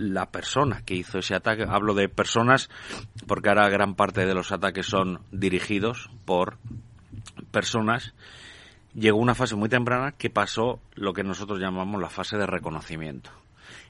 la 0.00 0.30
persona 0.30 0.82
que 0.82 0.94
hizo 0.94 1.18
ese 1.18 1.34
ataque, 1.34 1.66
hablo 1.68 1.92
de 1.92 2.08
personas 2.08 2.70
porque 3.26 3.50
ahora 3.50 3.68
gran 3.68 3.94
parte 3.94 4.24
de 4.24 4.34
los 4.34 4.50
ataques 4.50 4.86
son 4.86 5.20
dirigidos 5.30 6.10
por 6.24 6.56
personas, 7.50 8.14
llegó 8.94 9.18
una 9.18 9.34
fase 9.34 9.56
muy 9.56 9.68
temprana 9.68 10.12
que 10.12 10.30
pasó 10.30 10.80
lo 10.94 11.12
que 11.12 11.22
nosotros 11.22 11.60
llamamos 11.60 12.00
la 12.00 12.08
fase 12.08 12.38
de 12.38 12.46
reconocimiento. 12.46 13.30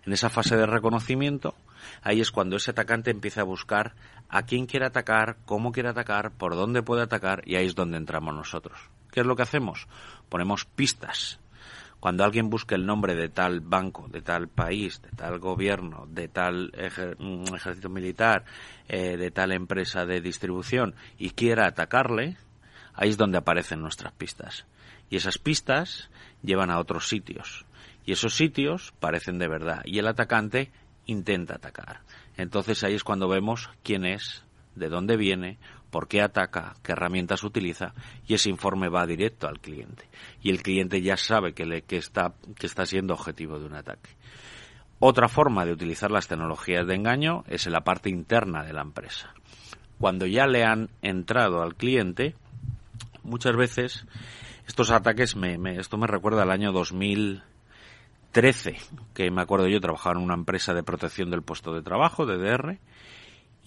En 0.05 0.13
esa 0.13 0.31
fase 0.31 0.57
de 0.57 0.67
reconocimiento, 0.67 1.55
ahí 2.03 2.21
es 2.21 2.33
cuando 2.33 2.57
ese 2.57 2.73
atacante 2.73 3.11
empieza 3.11 3.43
a 3.43 3.45
buscar 3.45 3.95
a 4.29 4.43
quién 4.43 4.67
quiere 4.67 4.87
atacar, 4.87 5.37
cómo 5.45 5.71
quiere 5.71 5.91
atacar, 5.91 6.33
por 6.33 6.57
dónde 6.57 6.83
puede 6.83 7.03
atacar, 7.03 7.43
y 7.47 7.55
ahí 7.55 7.67
es 7.67 7.75
donde 7.75 7.99
entramos 7.99 8.35
nosotros. 8.35 8.79
¿Qué 9.13 9.21
es 9.21 9.27
lo 9.27 9.37
que 9.37 9.43
hacemos? 9.43 9.87
Ponemos 10.29 10.65
pistas 10.65 11.39
cuando 12.01 12.25
alguien 12.25 12.49
busque 12.49 12.75
el 12.75 12.87
nombre 12.87 13.15
de 13.15 13.29
tal 13.29 13.61
banco, 13.61 14.09
de 14.09 14.23
tal 14.23 14.49
país, 14.49 15.01
de 15.03 15.11
tal 15.11 15.39
gobierno, 15.39 16.07
de 16.09 16.29
tal 16.29 16.73
mm, 17.19 17.55
ejército 17.55 17.91
militar, 17.91 18.45
eh, 18.89 19.17
de 19.19 19.31
tal 19.31 19.53
empresa 19.53 20.07
de 20.07 20.21
distribución 20.21 20.95
y 21.19 21.31
quiera 21.31 21.67
atacarle, 21.67 22.39
ahí 22.95 23.11
es 23.11 23.19
donde 23.19 23.39
aparecen 23.39 23.81
nuestras 23.81 24.13
pistas. 24.13 24.67
Y 25.11 25.17
esas 25.17 25.39
pistas 25.39 26.11
llevan 26.43 26.71
a 26.71 26.79
otros 26.79 27.09
sitios. 27.09 27.67
Y 28.07 28.13
esos 28.13 28.35
sitios 28.35 28.95
parecen 28.99 29.39
de 29.39 29.49
verdad. 29.49 29.83
Y 29.85 29.99
el 29.99 30.09
atacante 30.09 30.71
intenta 31.07 31.57
atacar. 31.57 32.01
Entonces 32.37 32.83
ahí 32.83 32.95
es 32.95 33.05
cuando 33.05 33.29
vemos 33.29 33.69
quién 33.83 34.07
es, 34.07 34.45
de 34.75 34.89
dónde 34.89 35.17
viene, 35.17 35.59
por 35.91 36.09
qué 36.09 36.23
ataca, 36.23 36.75
qué 36.83 36.93
herramientas 36.93 37.45
utiliza 37.45 37.93
y 38.27 38.35
ese 38.35 38.49
informe 38.49 38.89
va 38.89 39.07
directo 39.07 39.49
al 39.49 39.61
cliente. 39.61 40.09
Y 40.43 40.51
el 40.51 40.63
cliente 40.63 41.03
ya 41.03 41.17
sabe 41.17 41.53
que, 41.53 41.67
le, 41.67 41.83
que, 41.83 41.97
está, 41.97 42.35
que 42.59 42.67
está 42.67 42.87
siendo 42.87 43.15
objetivo 43.15 43.59
de 43.59 43.67
un 43.67 43.75
ataque. 43.75 44.11
Otra 45.01 45.29
forma 45.29 45.65
de 45.65 45.73
utilizar 45.73 46.11
las 46.11 46.29
tecnologías 46.29 46.87
de 46.87 46.95
engaño 46.95 47.45
es 47.49 47.67
en 47.67 47.73
la 47.73 47.81
parte 47.81 48.11
interna 48.11 48.63
de 48.63 48.73
la 48.73 48.83
empresa. 48.83 49.35
Cuando 49.99 50.27
ya 50.27 50.47
le 50.47 50.65
han 50.65 50.91
entrado 51.03 51.63
al 51.63 51.75
cliente, 51.75 52.35
muchas 53.23 53.57
veces 53.57 54.07
estos 54.67 54.91
ataques, 54.91 55.37
me, 55.37 55.59
me, 55.59 55.79
esto 55.79 55.97
me 55.97 56.07
recuerda 56.07 56.43
al 56.43 56.51
año 56.51 56.73
2013, 56.73 58.77
que 59.15 59.31
me 59.31 59.43
acuerdo 59.43 59.69
yo 59.69 59.81
trabajaba 59.81 60.17
en 60.17 60.25
una 60.25 60.35
empresa 60.35 60.75
de 60.75 60.83
protección 60.83 61.31
del 61.31 61.43
puesto 61.43 61.73
de 61.75 61.83
trabajo, 61.83 62.27
DDR, 62.27 62.79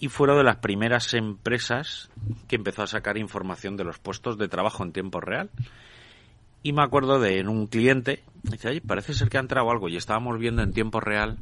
y 0.04 0.08
fueron 0.08 0.36
de 0.36 0.44
las 0.44 0.56
primeras 0.56 1.14
empresas 1.14 2.10
que 2.46 2.56
empezó 2.56 2.82
a 2.82 2.86
sacar 2.86 3.16
información 3.16 3.78
de 3.78 3.84
los 3.84 3.98
puestos 3.98 4.36
de 4.36 4.48
trabajo 4.48 4.84
en 4.84 4.92
tiempo 4.92 5.18
real. 5.18 5.48
Y 6.62 6.74
me 6.74 6.82
acuerdo 6.82 7.18
de 7.18 7.38
en 7.38 7.48
un 7.48 7.68
cliente, 7.68 8.22
dice, 8.42 8.68
oye, 8.68 8.82
parece 8.82 9.14
ser 9.14 9.30
que 9.30 9.38
ha 9.38 9.40
entrado 9.40 9.70
algo 9.70 9.88
y 9.88 9.96
estábamos 9.96 10.38
viendo 10.38 10.60
en 10.60 10.74
tiempo 10.74 11.00
real 11.00 11.38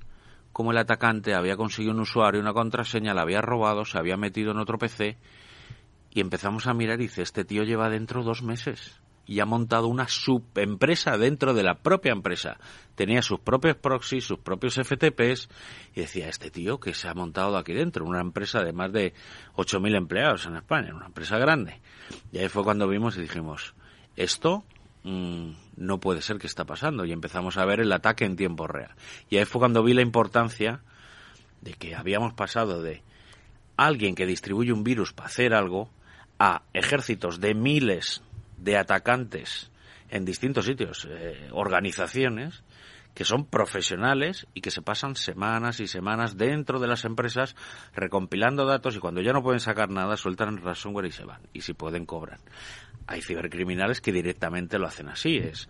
cómo 0.53 0.71
el 0.71 0.79
atacante 0.79 1.35
había 1.35 1.57
conseguido 1.57 1.93
un 1.93 2.03
usuario, 2.03 2.41
una 2.41 2.53
contraseña, 2.53 3.15
la 3.15 3.23
había 3.23 3.41
robado, 3.41 3.85
se 3.85 3.99
había 3.99 4.17
metido 4.17 4.53
en 4.53 4.59
otro 4.59 4.79
PC 4.79 5.19
y 6.13 6.21
empezamos 6.21 6.69
a 6.69 6.73
mirar 6.73 7.01
y 7.01 7.09
dice, 7.09 7.23
este 7.23 7.45
tío 7.45 7.65
lleva 7.65 7.91
dentro 7.91 8.23
dos 8.23 8.45
meses 8.45 9.02
y 9.27 9.41
ha 9.41 9.47
montado 9.47 9.87
una 9.87 10.09
subempresa 10.09 11.17
dentro 11.17 11.55
de 11.55 11.63
la 11.63 11.75
propia 11.75 12.13
empresa. 12.13 12.59
Tenía 12.95 13.23
sus 13.23 13.41
propios 13.41 13.77
proxies, 13.77 14.25
sus 14.25 14.39
propios 14.39 14.75
FTPs 14.75 15.49
y 15.95 16.01
decía, 16.01 16.29
este 16.29 16.51
tío 16.51 16.81
que 16.81 16.95
se 16.95 17.09
ha 17.09 17.15
montado 17.15 17.57
aquí 17.57 17.73
dentro, 17.73 18.05
una 18.05 18.21
empresa 18.21 18.63
de 18.63 18.73
más 18.73 18.93
de 18.93 19.15
8.000 19.55 19.97
empleados 19.97 20.47
en 20.47 20.57
España, 20.57 20.95
una 20.95 21.07
empresa 21.07 21.39
grande. 21.39 21.81
Y 22.33 22.39
ahí 22.39 22.49
fue 22.49 22.65
cuando 22.65 22.89
vimos 22.89 23.17
y 23.17 23.23
dijimos, 23.23 23.75
esto 24.17 24.65
mmm, 25.05 25.51
no 25.77 26.01
puede 26.01 26.21
ser 26.21 26.39
que 26.39 26.47
está 26.47 26.65
pasando 26.65 27.05
y 27.05 27.13
empezamos 27.13 27.57
a 27.59 27.65
ver 27.65 27.81
el 27.81 27.93
ataque 27.93 28.25
en 28.25 28.37
tiempo 28.37 28.67
real. 28.67 28.95
Y 29.31 29.37
ahí 29.39 29.45
fue 29.45 29.61
cuando 29.61 29.83
vi 29.83 29.95
la 29.95 30.03
importancia 30.03 30.83
de 31.61 31.75
que 31.75 31.95
habíamos 31.95 32.35
pasado 32.35 32.83
de 32.83 33.03
alguien 33.77 34.15
que 34.15 34.27
distribuye 34.27 34.73
un 34.73 34.85
virus 34.85 35.13
para 35.13 35.29
hacer 35.29 35.55
algo 35.55 35.91
a 36.39 36.63
ejércitos 36.73 37.41
de 37.41 37.55
miles 37.55 38.23
de 38.63 38.77
atacantes 38.77 39.71
en 40.09 40.25
distintos 40.25 40.67
sitios, 40.67 41.09
eh, 41.11 41.49
organizaciones 41.53 42.63
que 43.15 43.25
son 43.25 43.45
profesionales 43.45 44.47
y 44.55 44.61
que 44.63 44.71
se 44.71 44.81
pasan 44.81 45.17
semanas 45.17 45.81
y 45.81 45.87
semanas 45.87 46.37
dentro 46.37 46.81
de 46.81 46.87
las 46.87 47.05
empresas 47.05 47.57
recompilando 47.95 48.65
datos 48.65 48.97
y 48.97 49.01
cuando 49.01 49.21
ya 49.21 49.33
no 49.33 49.43
pueden 49.43 49.61
sacar 49.61 49.91
nada 49.91 50.17
sueltan 50.17 50.55
el 50.55 50.63
ransomware 50.63 51.07
y 51.07 51.13
se 51.13 51.25
van 51.25 51.43
y 51.53 51.61
si 51.61 51.75
pueden 51.75 52.07
cobran. 52.07 52.41
Hay 53.07 53.21
cibercriminales 53.21 54.01
que 54.01 54.13
directamente 54.13 54.79
lo 54.79 54.87
hacen 54.87 55.09
así, 55.09 55.37
es 55.37 55.69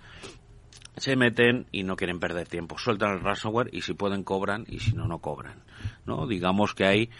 se 0.97 1.17
meten 1.17 1.67
y 1.73 1.85
no 1.85 1.97
quieren 1.97 2.21
perder 2.21 2.47
tiempo, 2.47 2.79
sueltan 2.79 3.13
el 3.13 3.21
ransomware 3.21 3.71
y 3.73 3.81
si 3.83 3.95
pueden 3.95 4.23
cobran 4.25 4.65
y 4.69 4.79
si 4.79 4.93
no 4.93 5.09
no 5.09 5.19
cobran, 5.19 5.65
¿no? 6.05 6.27
Digamos 6.27 6.75
que 6.75 6.85
hay 6.85 7.11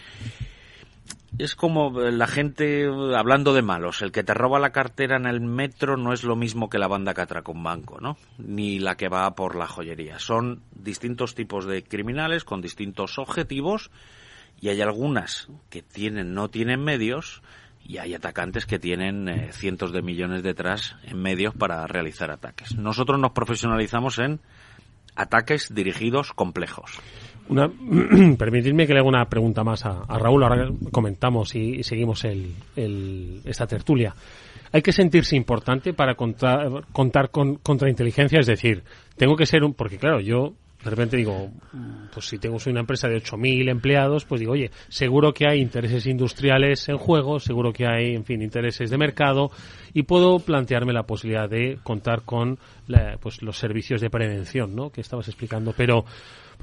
es 1.37 1.55
como 1.55 1.99
la 1.99 2.27
gente 2.27 2.85
hablando 3.15 3.53
de 3.53 3.61
malos. 3.61 4.01
El 4.01 4.11
que 4.11 4.23
te 4.23 4.33
roba 4.33 4.59
la 4.59 4.71
cartera 4.71 5.17
en 5.17 5.25
el 5.25 5.41
metro 5.41 5.97
no 5.97 6.13
es 6.13 6.23
lo 6.23 6.35
mismo 6.35 6.69
que 6.69 6.77
la 6.77 6.87
banda 6.87 7.13
que 7.13 7.21
atraca 7.21 7.51
un 7.51 7.63
banco, 7.63 7.99
¿no? 7.99 8.17
Ni 8.37 8.79
la 8.79 8.95
que 8.95 9.09
va 9.09 9.33
por 9.33 9.55
la 9.55 9.67
joyería. 9.67 10.19
Son 10.19 10.61
distintos 10.75 11.33
tipos 11.33 11.65
de 11.65 11.83
criminales 11.83 12.43
con 12.43 12.61
distintos 12.61 13.17
objetivos 13.17 13.89
y 14.61 14.69
hay 14.69 14.81
algunas 14.81 15.49
que 15.69 15.81
tienen, 15.81 16.33
no 16.33 16.49
tienen 16.49 16.83
medios 16.83 17.41
y 17.83 17.97
hay 17.97 18.13
atacantes 18.13 18.65
que 18.65 18.79
tienen 18.79 19.27
eh, 19.27 19.51
cientos 19.51 19.91
de 19.91 20.01
millones 20.01 20.43
detrás 20.43 20.95
en 21.03 21.21
medios 21.21 21.53
para 21.55 21.85
realizar 21.87 22.31
ataques. 22.31 22.75
Nosotros 22.75 23.19
nos 23.19 23.31
profesionalizamos 23.31 24.19
en 24.19 24.39
ataques 25.15 25.73
dirigidos 25.73 26.31
complejos. 26.31 26.91
Una, 27.49 27.69
permitidme 28.37 28.87
que 28.87 28.93
le 28.93 28.99
haga 28.99 29.07
una 29.07 29.25
pregunta 29.25 29.63
más 29.63 29.85
a, 29.85 30.05
Raúl. 30.17 30.43
Ahora 30.43 30.69
comentamos 30.91 31.55
y, 31.55 31.83
seguimos 31.83 32.23
el, 32.25 33.41
esta 33.45 33.67
tertulia. 33.67 34.15
Hay 34.71 34.81
que 34.81 34.91
sentirse 34.91 35.35
importante 35.35 35.93
para 35.93 36.15
contar, 36.15 36.85
contar 36.91 37.29
con 37.29 37.55
contrainteligencia, 37.55 38.39
es 38.39 38.47
decir, 38.47 38.83
tengo 39.17 39.35
que 39.35 39.45
ser 39.45 39.63
un. 39.63 39.73
Porque, 39.73 39.97
claro, 39.97 40.19
yo 40.19 40.53
de 40.83 40.89
repente 40.89 41.15
digo, 41.15 41.49
pues 42.13 42.27
si 42.27 42.37
tengo 42.37 42.57
una 42.67 42.81
empresa 42.81 43.07
de 43.07 43.15
8.000 43.15 43.69
empleados, 43.69 44.25
pues 44.25 44.41
digo, 44.41 44.51
oye, 44.51 44.69
seguro 44.89 45.33
que 45.33 45.47
hay 45.47 45.61
intereses 45.61 46.05
industriales 46.07 46.89
en 46.89 46.97
juego, 46.97 47.39
seguro 47.39 47.71
que 47.71 47.87
hay, 47.87 48.15
en 48.15 48.25
fin, 48.25 48.41
intereses 48.41 48.89
de 48.89 48.97
mercado 48.97 49.49
y 49.93 50.03
puedo 50.03 50.39
plantearme 50.39 50.91
la 50.91 51.03
posibilidad 51.03 51.49
de 51.49 51.79
contar 51.83 52.23
con 52.23 52.59
pues 53.21 53.41
los 53.41 53.57
servicios 53.57 54.01
de 54.01 54.09
prevención, 54.09 54.75
¿no? 54.75 54.89
Que 54.89 54.99
estabas 54.99 55.29
explicando, 55.29 55.73
pero 55.75 56.03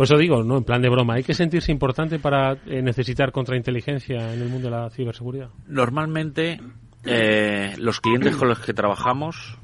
por 0.01 0.07
eso 0.07 0.17
digo, 0.17 0.43
no, 0.43 0.57
en 0.57 0.65
plan 0.65 0.81
de 0.81 0.89
broma, 0.89 1.17
hay 1.17 1.23
que 1.23 1.35
sentirse 1.35 1.71
importante 1.71 2.19
para 2.19 2.55
eh, 2.65 2.81
necesitar 2.81 3.33
contrainteligencia 3.33 4.33
en 4.33 4.41
el 4.41 4.49
mundo 4.49 4.71
de 4.71 4.75
la 4.75 4.89
ciberseguridad. 4.89 5.51
Normalmente 5.67 6.59
eh, 7.05 7.75
los 7.77 8.01
clientes 8.01 8.35
con 8.35 8.49
los 8.49 8.61
que 8.61 8.73
trabajamos 8.73 9.59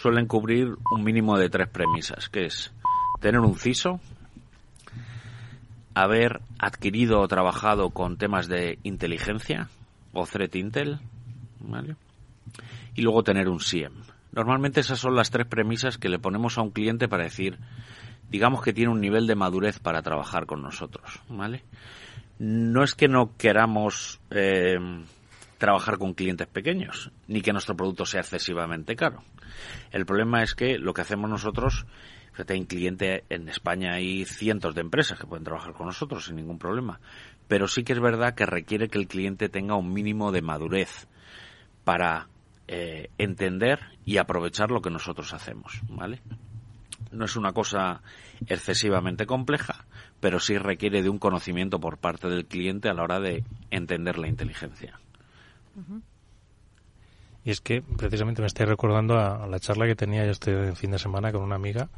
suelen 0.00 0.26
cubrir 0.26 0.68
un 0.90 1.04
mínimo 1.04 1.36
de 1.36 1.50
tres 1.50 1.68
premisas, 1.68 2.30
que 2.30 2.46
es 2.46 2.72
tener 3.20 3.40
un 3.40 3.58
CISO, 3.58 4.00
haber 5.94 6.40
adquirido 6.58 7.20
o 7.20 7.28
trabajado 7.28 7.90
con 7.90 8.16
temas 8.16 8.48
de 8.48 8.78
inteligencia 8.84 9.68
o 10.14 10.24
threat 10.26 10.56
intel. 10.56 10.98
Y 12.94 13.02
luego 13.02 13.22
tener 13.22 13.50
un 13.50 13.60
SIEM. 13.60 13.92
Normalmente 14.32 14.80
esas 14.80 14.98
son 14.98 15.14
las 15.14 15.30
tres 15.30 15.46
premisas 15.46 15.98
que 15.98 16.08
le 16.08 16.18
ponemos 16.18 16.56
a 16.56 16.62
un 16.62 16.70
cliente 16.70 17.06
para 17.06 17.24
decir, 17.24 17.58
digamos 18.30 18.62
que 18.62 18.72
tiene 18.72 18.92
un 18.92 19.00
nivel 19.00 19.26
de 19.26 19.34
madurez 19.34 19.78
para 19.78 20.02
trabajar 20.02 20.46
con 20.46 20.62
nosotros, 20.62 21.20
¿vale? 21.28 21.64
No 22.38 22.82
es 22.82 22.94
que 22.94 23.08
no 23.08 23.36
queramos 23.36 24.20
eh, 24.30 24.76
trabajar 25.58 25.98
con 25.98 26.14
clientes 26.14 26.46
pequeños, 26.46 27.12
ni 27.28 27.40
que 27.40 27.52
nuestro 27.52 27.76
producto 27.76 28.06
sea 28.06 28.20
excesivamente 28.20 28.96
caro. 28.96 29.22
El 29.92 30.04
problema 30.04 30.42
es 30.42 30.54
que 30.54 30.78
lo 30.78 30.92
que 30.94 31.02
hacemos 31.02 31.30
nosotros 31.30 31.86
Fíjate, 32.34 32.56
en 32.56 32.64
cliente 32.64 33.24
en 33.28 33.48
España 33.48 33.92
hay 33.92 34.24
cientos 34.24 34.74
de 34.74 34.80
empresas 34.80 35.16
que 35.16 35.26
pueden 35.26 35.44
trabajar 35.44 35.72
con 35.72 35.86
nosotros 35.86 36.24
sin 36.24 36.34
ningún 36.34 36.58
problema. 36.58 36.98
Pero 37.46 37.68
sí 37.68 37.84
que 37.84 37.92
es 37.92 38.00
verdad 38.00 38.34
que 38.34 38.44
requiere 38.44 38.88
que 38.88 38.98
el 38.98 39.06
cliente 39.06 39.48
tenga 39.48 39.76
un 39.76 39.92
mínimo 39.92 40.32
de 40.32 40.42
madurez 40.42 41.06
para 41.84 42.26
eh, 42.66 43.10
entender 43.18 43.78
y 44.04 44.16
aprovechar 44.16 44.72
lo 44.72 44.82
que 44.82 44.90
nosotros 44.90 45.32
hacemos, 45.32 45.80
¿vale? 45.88 46.22
No 47.12 47.24
es 47.24 47.36
una 47.36 47.52
cosa 47.52 48.02
excesivamente 48.46 49.26
compleja, 49.26 49.84
pero 50.20 50.40
sí 50.40 50.58
requiere 50.58 51.02
de 51.02 51.08
un 51.08 51.18
conocimiento 51.18 51.80
por 51.80 51.98
parte 51.98 52.28
del 52.28 52.46
cliente 52.46 52.88
a 52.88 52.94
la 52.94 53.02
hora 53.02 53.20
de 53.20 53.44
entender 53.70 54.18
la 54.18 54.28
inteligencia. 54.28 54.98
Y 57.44 57.50
es 57.50 57.60
que 57.60 57.82
precisamente 57.82 58.40
me 58.40 58.46
estoy 58.46 58.66
recordando 58.66 59.18
a, 59.18 59.46
la 59.46 59.60
charla 59.60 59.86
que 59.86 59.94
tenía 59.94 60.24
yo 60.24 60.30
este 60.30 60.74
fin 60.74 60.92
de 60.92 60.98
semana 60.98 61.30
con 61.30 61.42
una 61.42 61.56
amiga 61.56 61.88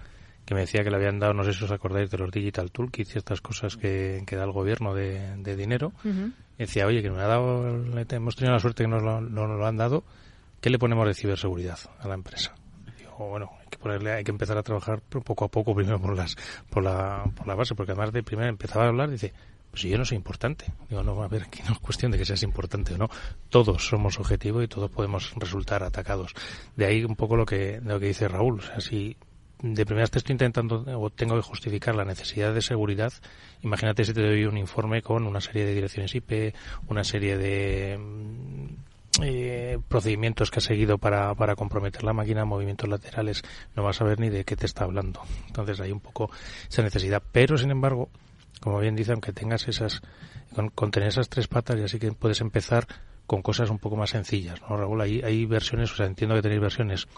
que 0.45 0.55
me 0.55 0.61
decía 0.61 0.85
que 0.85 0.91
le 0.91 0.97
habían 0.97 1.19
dado, 1.19 1.35
no 1.35 1.43
sé 1.43 1.53
si 1.53 1.65
os 1.65 1.73
acordáis 1.73 2.09
de 2.09 2.19
los 2.19 2.31
Digital 2.31 2.71
Toolkits 2.71 3.17
y 3.17 3.19
estas 3.19 3.41
cosas 3.41 3.77
que, 3.77 4.25
da 4.31 4.45
el 4.45 4.53
gobierno 4.53 4.95
de, 4.95 5.57
dinero. 5.57 5.93
decía, 6.57 6.87
oye, 6.87 7.03
que 7.03 7.11
me 7.11 7.21
ha 7.21 7.27
dado, 7.27 7.67
hemos 7.67 8.37
tenido 8.37 8.55
la 8.55 8.61
suerte 8.61 8.85
que 8.85 8.89
nos 8.89 9.03
lo, 9.03 9.21
lo 9.21 9.67
han 9.67 9.77
dado, 9.77 10.05
¿qué 10.61 10.71
le 10.71 10.79
ponemos 10.79 11.05
de 11.07 11.15
ciberseguridad 11.15 11.79
a 11.99 12.07
la 12.07 12.15
empresa? 12.15 12.55
digo, 12.97 13.29
bueno, 13.29 13.51
que 13.66 13.66
hay 13.93 14.25
que 14.25 14.31
empezar 14.31 14.59
a 14.59 14.63
trabajar 14.63 15.01
poco 15.01 15.45
a 15.45 15.49
poco 15.49 15.75
primero 15.75 16.01
por 16.01 16.17
las, 16.17 16.37
por 16.71 16.83
la, 16.83 17.25
por 17.35 17.47
la 17.47 17.55
base, 17.55 17.75
porque 17.75 17.93
además 17.93 18.13
de 18.13 18.23
primero 18.23 18.49
empezaba 18.49 18.85
a 18.85 18.89
hablar, 18.89 19.11
dice, 19.11 19.33
pues 19.71 19.83
yo 19.83 19.99
no 19.99 20.05
soy 20.05 20.17
importante. 20.17 20.65
Digo, 20.89 21.03
no, 21.03 21.23
a 21.23 21.29
ver, 21.29 21.43
aquí 21.43 21.63
no 21.67 21.73
es 21.73 21.79
cuestión 21.79 22.11
de 22.11 22.19
que 22.19 22.25
seas 22.25 22.43
importante 22.43 22.95
o 22.95 22.99
no. 22.99 23.11
Todos 23.51 23.87
somos 23.87 24.19
objetivo 24.19 24.63
y 24.63 24.69
todos 24.69 24.91
podemos 24.91 25.35
resultar 25.37 25.83
atacados. 25.83 26.33
De 26.77 26.87
ahí 26.87 27.05
un 27.05 27.15
poco 27.15 27.37
lo 27.37 27.45
que, 27.45 27.81
lo 27.85 28.01
que 28.01 28.07
dice 28.07 28.27
Raúl. 28.27 28.61
O 28.61 28.63
sea, 28.63 28.81
si 28.81 29.17
de 29.63 29.85
primeras 29.87 30.11
te 30.11 30.19
estoy 30.19 30.33
intentando 30.33 30.85
o 30.99 31.11
tengo 31.11 31.35
que 31.37 31.43
justificar 31.43 31.95
la 31.95 32.05
necesidad 32.05 32.55
de 32.55 32.63
seguridad, 32.63 33.13
imagínate 33.63 34.05
si 34.05 34.15
te 34.15 34.23
doy 34.23 34.45
un 34.45 34.57
informe 34.57 35.03
con 35.03 35.27
una 35.27 35.41
serie 35.41 35.65
de 35.65 35.75
direcciones 35.75 36.15
IP, 36.15 36.55
una 36.89 37.05
serie 37.05 37.37
de 37.37 37.99
eh, 39.23 39.79
procedimientos 39.89 40.51
que 40.51 40.59
ha 40.59 40.63
seguido 40.63 40.99
para, 40.99 41.35
para 41.35 41.57
comprometer 41.57 42.05
la 42.05 42.13
máquina, 42.13 42.45
movimientos 42.45 42.89
laterales, 42.89 43.43
no 43.75 43.83
vas 43.83 44.01
a 44.01 44.05
ver 44.05 44.21
ni 44.21 44.29
de 44.29 44.45
qué 44.45 44.57
te 44.57 44.67
está 44.67 44.85
hablando. 44.85 45.23
Entonces 45.47 45.81
hay 45.81 45.93
un 45.93 46.01
poco 46.01 46.31
esa 46.69 46.83
necesidad. 46.83 47.23
Pero, 47.33 47.57
sin 47.57 47.71
embargo, 47.71 48.11
como 48.61 48.81
bien 48.81 48.97
dice, 48.97 49.13
aunque 49.13 49.33
tengas 49.33 49.69
esas, 49.69 50.03
con, 50.75 50.91
tener 50.91 51.09
esas 51.09 51.29
tres 51.29 51.49
patas, 51.49 51.79
ya 51.79 51.89
sí 51.89 51.99
que 51.99 52.13
puedes 52.13 52.41
empezar 52.41 52.87
con 53.27 53.43
cosas 53.43 53.71
un 53.71 53.79
poco 53.79 53.97
más 53.97 54.11
sencillas, 54.11 54.61
¿no, 54.63 54.77
Raúl? 54.77 55.01
Hay, 55.01 55.21
hay 55.23 55.47
versiones, 55.47 55.93
o 55.93 55.97
sea, 55.97 56.07
entiendo 56.07 56.37
que 56.37 56.43
tenéis 56.43 56.61
versiones 56.61 57.09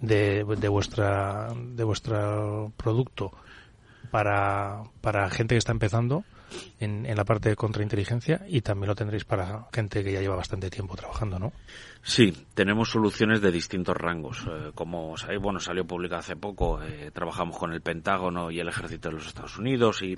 de, 0.00 0.44
de 0.44 0.68
vuestra 0.68 1.48
de 1.54 1.82
vuestro 1.82 2.72
producto 2.76 3.32
para, 4.10 4.82
para 5.00 5.28
gente 5.30 5.54
que 5.54 5.58
está 5.58 5.72
empezando 5.72 6.24
en, 6.80 7.04
la 7.16 7.24
parte 7.24 7.48
de 7.48 7.56
contrainteligencia 7.56 8.42
y 8.48 8.60
también 8.60 8.88
lo 8.88 8.94
tendréis 8.94 9.24
para 9.24 9.66
gente 9.72 10.02
que 10.04 10.12
ya 10.12 10.20
lleva 10.20 10.36
bastante 10.36 10.70
tiempo 10.70 10.96
trabajando, 10.96 11.38
¿no? 11.38 11.52
Sí, 12.02 12.46
tenemos 12.54 12.90
soluciones 12.90 13.40
de 13.40 13.50
distintos 13.50 13.96
rangos. 13.96 14.46
Eh, 14.48 14.70
como 14.74 15.16
sabéis, 15.16 15.40
bueno, 15.40 15.60
salió 15.60 15.86
publicado 15.86 16.20
hace 16.20 16.36
poco, 16.36 16.82
eh, 16.82 17.10
trabajamos 17.12 17.58
con 17.58 17.72
el 17.72 17.80
Pentágono 17.80 18.50
y 18.50 18.60
el 18.60 18.68
Ejército 18.68 19.08
de 19.08 19.16
los 19.16 19.26
Estados 19.26 19.58
Unidos 19.58 20.02
y 20.02 20.16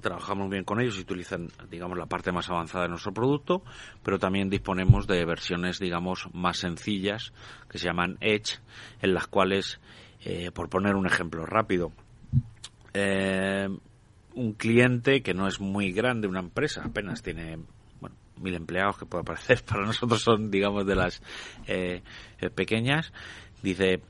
trabajamos 0.00 0.48
bien 0.50 0.64
con 0.64 0.80
ellos 0.80 0.96
y 0.98 1.02
utilizan, 1.02 1.48
digamos, 1.70 1.98
la 1.98 2.06
parte 2.06 2.32
más 2.32 2.48
avanzada 2.48 2.84
de 2.84 2.90
nuestro 2.90 3.12
producto, 3.12 3.62
pero 4.02 4.18
también 4.18 4.50
disponemos 4.50 5.06
de 5.06 5.24
versiones, 5.24 5.78
digamos, 5.78 6.28
más 6.32 6.58
sencillas, 6.58 7.32
que 7.68 7.78
se 7.78 7.86
llaman 7.86 8.16
Edge, 8.20 8.60
en 9.00 9.14
las 9.14 9.26
cuales, 9.26 9.80
eh, 10.24 10.50
por 10.52 10.68
poner 10.68 10.94
un 10.94 11.06
ejemplo 11.06 11.46
rápido, 11.46 11.92
eh, 12.94 13.68
un 14.38 14.52
cliente 14.52 15.22
que 15.22 15.34
no 15.34 15.48
es 15.48 15.60
muy 15.60 15.92
grande, 15.92 16.28
una 16.28 16.40
empresa, 16.40 16.82
apenas 16.84 17.22
tiene 17.22 17.58
bueno, 18.00 18.16
mil 18.36 18.54
empleados, 18.54 18.98
que 18.98 19.06
puede 19.06 19.24
parecer, 19.24 19.62
para 19.68 19.84
nosotros 19.84 20.22
son, 20.22 20.50
digamos, 20.50 20.86
de 20.86 20.94
las 20.94 21.20
eh, 21.66 22.02
pequeñas, 22.54 23.12
dice, 23.62 24.00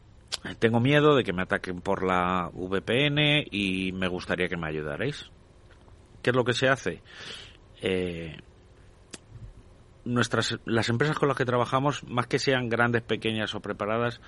tengo 0.58 0.80
miedo 0.80 1.16
de 1.16 1.24
que 1.24 1.32
me 1.32 1.42
ataquen 1.42 1.80
por 1.80 2.04
la 2.04 2.50
VPN 2.52 3.46
y 3.50 3.92
me 3.92 4.08
gustaría 4.08 4.48
que 4.48 4.56
me 4.56 4.68
ayudaréis. 4.68 5.30
¿Qué 6.22 6.30
es 6.30 6.36
lo 6.36 6.44
que 6.44 6.52
se 6.52 6.68
hace? 6.68 7.02
Eh, 7.80 8.36
nuestras, 10.04 10.58
las 10.66 10.88
empresas 10.90 11.18
con 11.18 11.28
las 11.28 11.36
que 11.36 11.44
trabajamos, 11.44 12.04
más 12.04 12.26
que 12.26 12.38
sean 12.38 12.68
grandes, 12.68 13.02
pequeñas 13.02 13.54
o 13.54 13.60
preparadas, 13.60 14.20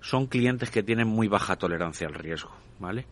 son 0.00 0.26
clientes 0.26 0.70
que 0.70 0.82
tienen 0.82 1.08
muy 1.08 1.28
baja 1.28 1.56
tolerancia 1.56 2.06
al 2.06 2.14
riesgo, 2.14 2.52
¿vale? 2.78 3.06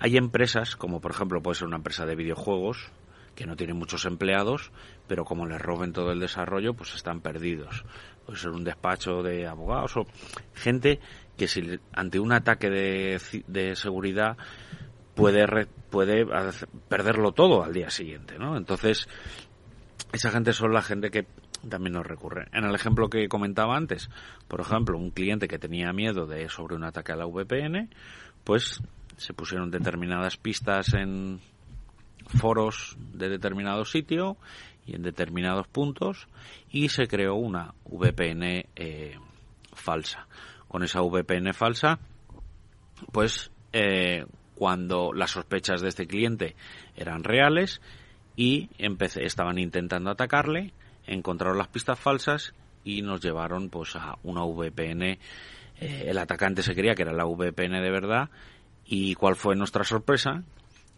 Hay 0.00 0.16
empresas, 0.16 0.76
como 0.76 1.00
por 1.00 1.12
ejemplo 1.12 1.42
puede 1.42 1.56
ser 1.56 1.68
una 1.68 1.76
empresa 1.76 2.06
de 2.06 2.16
videojuegos, 2.16 2.90
que 3.34 3.46
no 3.46 3.54
tiene 3.56 3.74
muchos 3.74 4.06
empleados, 4.06 4.72
pero 5.06 5.24
como 5.24 5.46
les 5.46 5.60
roben 5.60 5.92
todo 5.92 6.10
el 6.10 6.20
desarrollo, 6.20 6.74
pues 6.74 6.94
están 6.94 7.20
perdidos. 7.20 7.84
Puede 8.26 8.38
ser 8.38 8.50
un 8.50 8.64
despacho 8.64 9.22
de 9.22 9.46
abogados 9.46 9.96
o 9.96 10.06
gente 10.54 11.00
que 11.36 11.48
si 11.48 11.78
ante 11.92 12.18
un 12.18 12.32
ataque 12.32 12.68
de, 12.68 13.20
de 13.46 13.76
seguridad 13.76 14.36
puede, 15.14 15.66
puede 15.90 16.26
perderlo 16.88 17.32
todo 17.32 17.62
al 17.62 17.72
día 17.72 17.90
siguiente, 17.90 18.38
¿no? 18.38 18.56
Entonces, 18.56 19.08
esa 20.12 20.30
gente 20.30 20.52
son 20.52 20.72
la 20.72 20.82
gente 20.82 21.10
que 21.10 21.26
también 21.68 21.94
nos 21.94 22.06
recurre. 22.06 22.48
En 22.52 22.64
el 22.64 22.74
ejemplo 22.74 23.08
que 23.08 23.28
comentaba 23.28 23.76
antes, 23.76 24.08
por 24.48 24.60
ejemplo, 24.60 24.98
un 24.98 25.10
cliente 25.10 25.48
que 25.48 25.58
tenía 25.58 25.92
miedo 25.92 26.26
de 26.26 26.48
sobre 26.48 26.74
un 26.74 26.84
ataque 26.84 27.12
a 27.12 27.16
la 27.16 27.26
VPN, 27.26 27.90
pues 28.44 28.82
se 29.20 29.34
pusieron 29.34 29.70
determinadas 29.70 30.38
pistas 30.38 30.94
en 30.94 31.40
foros 32.38 32.96
de 33.12 33.28
determinado 33.28 33.84
sitio 33.84 34.38
y 34.86 34.96
en 34.96 35.02
determinados 35.02 35.68
puntos 35.68 36.26
y 36.70 36.88
se 36.88 37.06
creó 37.06 37.34
una 37.34 37.74
VPN 37.84 38.64
eh, 38.76 39.18
falsa. 39.74 40.26
Con 40.68 40.82
esa 40.84 41.02
VPN 41.02 41.52
falsa, 41.52 41.98
pues 43.12 43.50
eh, 43.74 44.24
cuando 44.54 45.12
las 45.12 45.32
sospechas 45.32 45.82
de 45.82 45.88
este 45.88 46.06
cliente 46.06 46.56
eran 46.96 47.22
reales 47.22 47.82
y 48.36 48.70
empecé, 48.78 49.24
estaban 49.24 49.58
intentando 49.58 50.10
atacarle, 50.10 50.72
encontraron 51.06 51.58
las 51.58 51.68
pistas 51.68 52.00
falsas 52.00 52.54
y 52.84 53.02
nos 53.02 53.20
llevaron 53.20 53.68
pues 53.68 53.96
a 53.96 54.16
una 54.22 54.44
VPN. 54.44 55.02
Eh, 55.02 55.18
el 56.06 56.16
atacante 56.16 56.62
se 56.62 56.74
creía 56.74 56.94
que 56.94 57.02
era 57.02 57.12
la 57.12 57.26
VPN 57.26 57.82
de 57.82 57.90
verdad 57.90 58.30
y 58.92 59.14
cuál 59.14 59.36
fue 59.36 59.54
nuestra 59.54 59.84
sorpresa 59.84 60.42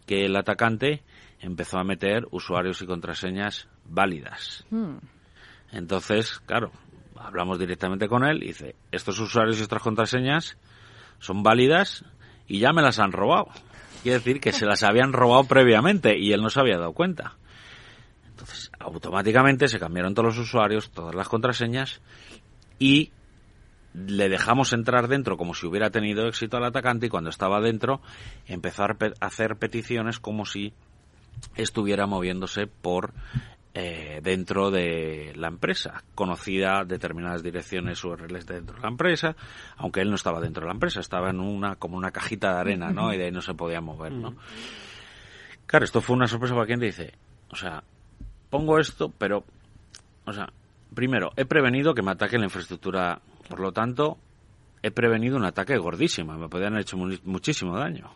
que 0.07 0.25
el 0.25 0.35
atacante 0.35 1.03
empezó 1.41 1.79
a 1.79 1.85
meter 1.85 2.27
usuarios 2.31 2.81
y 2.81 2.87
contraseñas 2.87 3.69
válidas. 3.85 4.65
Hmm. 4.71 4.97
Entonces, 5.71 6.41
claro, 6.47 6.73
hablamos 7.17 7.59
directamente 7.59 8.09
con 8.09 8.25
él 8.25 8.43
y 8.43 8.49
dice, 8.49 8.77
estos 8.91 9.21
usuarios 9.21 9.59
y 9.59 9.63
estas 9.63 9.83
contraseñas 9.83 10.57
son 11.19 11.43
válidas 11.43 12.07
y 12.49 12.61
ya 12.61 12.73
me 12.73 12.81
las 12.81 12.99
han 12.99 13.13
robado. 13.13 13.49
Quiere 14.03 14.19
decir 14.19 14.41
que 14.41 14.53
se 14.53 14.65
las 14.65 14.83
habían 14.83 15.13
robado 15.13 15.45
previamente 15.45 16.19
y 16.19 16.33
él 16.33 16.41
no 16.41 16.49
se 16.49 16.61
había 16.61 16.79
dado 16.79 16.95
cuenta. 16.95 17.37
Entonces, 18.27 18.73
automáticamente 18.81 19.69
se 19.69 19.79
cambiaron 19.79 20.15
todos 20.15 20.35
los 20.35 20.39
usuarios, 20.39 20.91
todas 20.93 21.15
las 21.15 21.29
contraseñas 21.29 22.01
y 22.79 23.13
le 23.95 24.29
dejamos 24.29 24.73
entrar 24.73 25.09
dentro 25.09 25.37
como 25.37 25.55
si 25.55 25.67
hubiera 25.67 25.91
tenido 25.91 26.27
éxito 26.27 26.57
al 26.57 26.65
atacante 26.65 27.07
y 27.07 27.09
cuando 27.09 27.31
estaba 27.31 27.61
dentro 27.61 28.01
empezó 28.47 28.85
a 28.85 28.97
hacer 29.21 29.57
peticiones 29.57 30.19
como 30.19 30.47
si 30.47 30.73
estuviera 31.57 32.07
moviéndose 32.07 32.67
por 32.67 33.13
eh, 33.75 34.21
dentro 34.23 34.71
de 34.71 35.33
la 35.35 35.49
empresa, 35.49 36.05
conocida 36.15 36.85
determinadas 36.85 37.43
direcciones 37.43 38.05
URLs 38.05 38.45
dentro 38.45 38.77
de 38.77 38.83
la 38.83 38.89
empresa, 38.89 39.35
aunque 39.79 40.03
él 40.03 40.11
no 40.11 40.17
estaba 40.17 40.41
dentro 40.41 40.63
de 40.63 40.67
la 40.67 40.75
empresa, 40.75 41.01
estaba 41.01 41.31
en 41.31 41.41
una 41.41 41.77
como 41.77 41.97
una 41.97 42.11
cajita 42.11 42.53
de 42.53 42.61
arena, 42.61 42.91
¿no? 42.91 43.15
Y 43.15 43.17
de 43.17 43.25
ahí 43.25 43.31
no 43.31 43.41
se 43.41 43.55
podía 43.55 43.81
mover, 43.81 44.13
¿no? 44.13 44.37
Claro, 45.67 45.87
esto 45.87 46.03
fue 46.03 46.17
una 46.17 46.29
sorpresa 46.29 46.55
para 46.55 46.67
quien 46.67 46.81
dice, 46.81 47.15
o 47.49 47.57
sea, 47.57 47.83
pongo 48.51 48.79
esto, 48.79 49.11
pero, 49.17 49.43
o 50.27 50.33
sea, 50.35 50.53
primero, 50.95 51.33
he 51.37 51.47
prevenido 51.47 51.95
que 51.95 52.03
me 52.03 52.11
ataque 52.11 52.37
la 52.37 52.45
infraestructura, 52.45 53.23
por 53.49 53.61
lo 53.61 53.73
tanto, 53.73 54.19
he 54.83 54.91
prevenido 54.91 55.37
un 55.37 55.45
ataque 55.45 55.77
gordísimo, 55.79 56.35
me 56.35 56.49
podrían 56.49 56.75
haber 56.75 56.83
hecho 56.83 56.97
muchísimo 56.97 57.77
daño. 57.79 58.11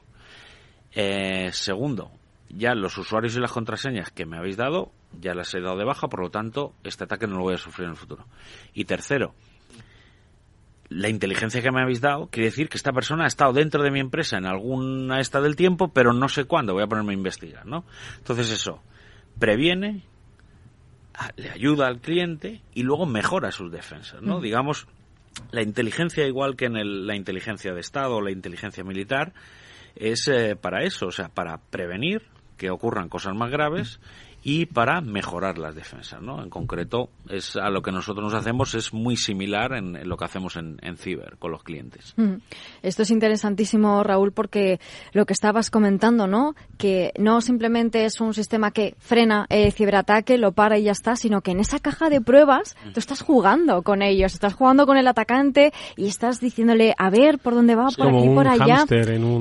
Eh, 0.92 1.50
segundo, 1.52 2.10
ya 2.48 2.74
los 2.74 2.96
usuarios 2.98 3.36
y 3.36 3.40
las 3.40 3.52
contraseñas 3.52 4.10
que 4.10 4.26
me 4.26 4.36
habéis 4.36 4.56
dado, 4.56 4.92
ya 5.20 5.34
las 5.34 5.54
he 5.54 5.60
dado 5.60 5.76
de 5.76 5.84
baja, 5.84 6.08
por 6.08 6.20
lo 6.20 6.30
tanto, 6.30 6.74
este 6.84 7.04
ataque 7.04 7.26
no 7.26 7.36
lo 7.36 7.42
voy 7.42 7.54
a 7.54 7.58
sufrir 7.58 7.84
en 7.84 7.92
el 7.92 7.96
futuro. 7.96 8.26
Y 8.74 8.84
tercero, 8.84 9.34
la 10.88 11.08
inteligencia 11.08 11.62
que 11.62 11.70
me 11.70 11.82
habéis 11.82 12.00
dado 12.00 12.28
quiere 12.28 12.50
decir 12.50 12.68
que 12.68 12.76
esta 12.76 12.92
persona 12.92 13.24
ha 13.24 13.26
estado 13.26 13.52
dentro 13.52 13.82
de 13.82 13.90
mi 13.90 14.00
empresa 14.00 14.38
en 14.38 14.46
alguna 14.46 15.20
esta 15.20 15.40
del 15.40 15.56
tiempo, 15.56 15.88
pero 15.88 16.12
no 16.12 16.28
sé 16.28 16.44
cuándo, 16.44 16.74
voy 16.74 16.84
a 16.84 16.86
ponerme 16.86 17.12
a 17.12 17.16
investigar, 17.16 17.66
¿no? 17.66 17.84
Entonces 18.18 18.50
eso 18.50 18.82
previene, 19.38 20.02
le 21.36 21.50
ayuda 21.50 21.88
al 21.88 22.00
cliente 22.00 22.62
y 22.72 22.82
luego 22.82 23.06
mejora 23.06 23.50
sus 23.50 23.70
defensas, 23.70 24.22
¿no? 24.22 24.40
Digamos, 24.40 24.86
la 25.50 25.62
inteligencia 25.62 26.26
igual 26.26 26.56
que 26.56 26.66
en 26.66 27.06
la 27.06 27.16
inteligencia 27.16 27.72
de 27.72 27.80
Estado 27.80 28.16
o 28.16 28.22
la 28.22 28.30
inteligencia 28.30 28.84
militar 28.84 29.32
es 29.94 30.28
eh, 30.28 30.56
para 30.56 30.82
eso, 30.82 31.06
o 31.06 31.12
sea, 31.12 31.28
para 31.28 31.58
prevenir 31.58 32.22
que 32.56 32.70
ocurran 32.70 33.08
cosas 33.08 33.34
más 33.34 33.50
graves 33.50 34.00
y 34.42 34.66
para 34.66 35.00
mejorar 35.00 35.58
las 35.58 35.74
defensas, 35.74 36.22
¿no? 36.22 36.42
En 36.42 36.50
concreto, 36.50 37.10
es 37.28 37.56
a 37.56 37.68
lo 37.68 37.82
que 37.82 37.90
nosotros 37.90 38.24
nos 38.24 38.34
hacemos 38.34 38.74
es 38.74 38.92
muy 38.92 39.16
similar 39.16 39.72
en, 39.72 40.08
lo 40.08 40.16
que 40.16 40.24
hacemos 40.24 40.56
en, 40.56 40.78
Ciber 40.96 41.36
con 41.38 41.50
los 41.50 41.64
clientes. 41.64 42.14
Mm. 42.16 42.36
Esto 42.82 43.02
es 43.02 43.10
interesantísimo, 43.10 44.04
Raúl, 44.04 44.30
porque 44.30 44.78
lo 45.12 45.26
que 45.26 45.32
estabas 45.32 45.70
comentando, 45.70 46.28
¿no? 46.28 46.54
Que 46.78 47.12
no 47.18 47.40
simplemente 47.40 48.04
es 48.04 48.20
un 48.20 48.34
sistema 48.34 48.70
que 48.70 48.94
frena 48.98 49.46
el 49.48 49.72
ciberataque, 49.72 50.38
lo 50.38 50.52
para 50.52 50.78
y 50.78 50.84
ya 50.84 50.92
está, 50.92 51.16
sino 51.16 51.40
que 51.40 51.50
en 51.50 51.60
esa 51.60 51.80
caja 51.80 52.08
de 52.08 52.20
pruebas 52.20 52.76
tú 52.94 53.00
estás 53.00 53.22
jugando 53.22 53.82
con 53.82 54.00
ellos, 54.00 54.34
estás 54.34 54.54
jugando 54.54 54.86
con 54.86 54.96
el 54.96 55.08
atacante 55.08 55.72
y 55.96 56.06
estás 56.06 56.40
diciéndole, 56.40 56.94
a 56.96 57.10
ver, 57.10 57.38
por 57.38 57.54
dónde 57.54 57.74
va, 57.74 57.88
por 57.96 58.08
aquí, 58.08 58.28
por 58.28 58.46
allá. 58.46 58.84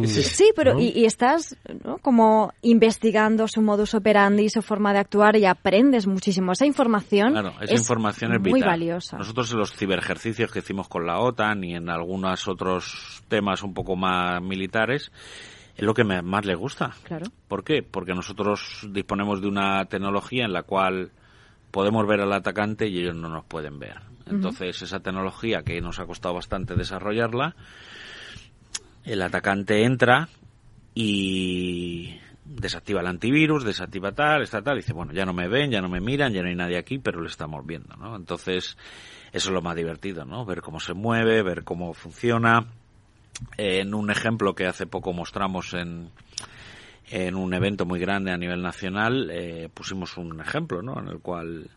Sí, 0.06 0.52
pero 0.56 0.80
y, 0.80 0.90
y, 0.90 1.06
estás 1.06 1.56
¿no? 1.84 2.00
como 2.00 2.54
investigando 2.62 3.48
su 3.48 3.62
modus 3.62 3.94
operandi, 3.94 4.50
su 4.50 4.62
forma 4.62 4.95
de 4.96 5.02
actuar 5.02 5.36
y 5.36 5.46
aprendes 5.46 6.08
muchísimo. 6.08 6.54
Esa 6.54 6.66
información, 6.66 7.34
claro, 7.34 7.54
esa 7.62 7.74
es 7.74 7.82
información 7.82 8.34
es 8.34 8.42
muy 8.42 8.62
valiosa. 8.62 9.18
Nosotros 9.18 9.52
en 9.52 9.60
los 9.60 9.74
ciberejercicios 9.74 10.52
que 10.52 10.60
hicimos 10.60 10.88
con 10.88 11.06
la 11.06 11.20
OTAN 11.20 11.64
y 11.64 11.76
en 11.76 11.90
algunos 11.90 12.48
otros 12.48 13.24
temas 13.28 13.62
un 13.64 13.74
poco 13.74 13.96
más 13.96 14.42
militares, 14.42 15.12
es 15.76 15.84
lo 15.84 15.94
que 15.94 16.04
más 16.04 16.46
les 16.46 16.58
gusta. 16.58 16.94
Claro. 17.04 17.26
¿Por 17.48 17.64
qué? 17.64 17.84
Porque 17.84 18.14
nosotros 18.14 18.88
disponemos 18.90 19.42
de 19.42 19.48
una 19.48 19.86
tecnología 19.86 20.46
en 20.46 20.54
la 20.54 20.64
cual 20.64 21.12
podemos 21.72 22.08
ver 22.08 22.22
al 22.22 22.32
atacante 22.32 22.88
y 22.88 23.00
ellos 23.00 23.16
no 23.16 23.28
nos 23.28 23.46
pueden 23.46 23.80
ver. 23.80 23.98
Entonces, 24.28 24.82
esa 24.82 25.02
tecnología 25.02 25.62
que 25.64 25.80
nos 25.82 26.00
ha 26.00 26.06
costado 26.06 26.34
bastante 26.34 26.76
desarrollarla, 26.76 27.56
el 29.04 29.22
atacante 29.22 29.84
entra 29.84 30.30
y 30.96 32.18
desactiva 32.46 33.02
el 33.02 33.08
antivirus, 33.08 33.64
desactiva 33.64 34.12
tal, 34.12 34.44
está 34.44 34.62
tal, 34.62 34.78
dice, 34.78 34.94
bueno, 34.94 35.12
ya 35.12 35.26
no 35.26 35.34
me 35.34 35.48
ven, 35.48 35.72
ya 35.72 35.82
no 35.82 35.90
me 35.90 36.00
miran, 36.00 36.32
ya 36.32 36.42
no 36.42 36.48
hay 36.48 36.56
nadie 36.56 36.78
aquí, 36.78 37.00
pero 37.00 37.20
lo 37.20 37.28
estamos 37.28 37.66
viendo, 37.66 37.96
¿no? 37.96 38.16
Entonces, 38.16 38.78
eso 39.34 39.50
es 39.50 39.54
lo 39.54 39.62
más 39.62 39.76
divertido, 39.76 40.26
¿no? 40.26 40.46
Ver 40.46 40.62
cómo 40.62 40.80
se 40.80 40.94
mueve, 40.94 41.42
ver 41.44 41.64
cómo 41.64 41.94
funciona. 41.94 42.68
en 43.58 43.94
un 43.94 44.12
ejemplo 44.12 44.56
que 44.56 44.66
hace 44.66 44.86
poco 44.86 45.12
mostramos 45.12 45.74
en, 45.74 46.12
en 47.10 47.36
un 47.36 47.54
evento 47.54 47.86
muy 47.86 48.00
grande 48.00 48.32
a 48.32 48.38
nivel 48.38 48.62
nacional, 48.62 49.30
eh, 49.32 49.70
pusimos 49.74 50.18
un 50.18 50.40
ejemplo, 50.40 50.82
¿no? 50.82 51.00
En 51.00 51.08
el 51.08 51.20
cual 51.20 51.70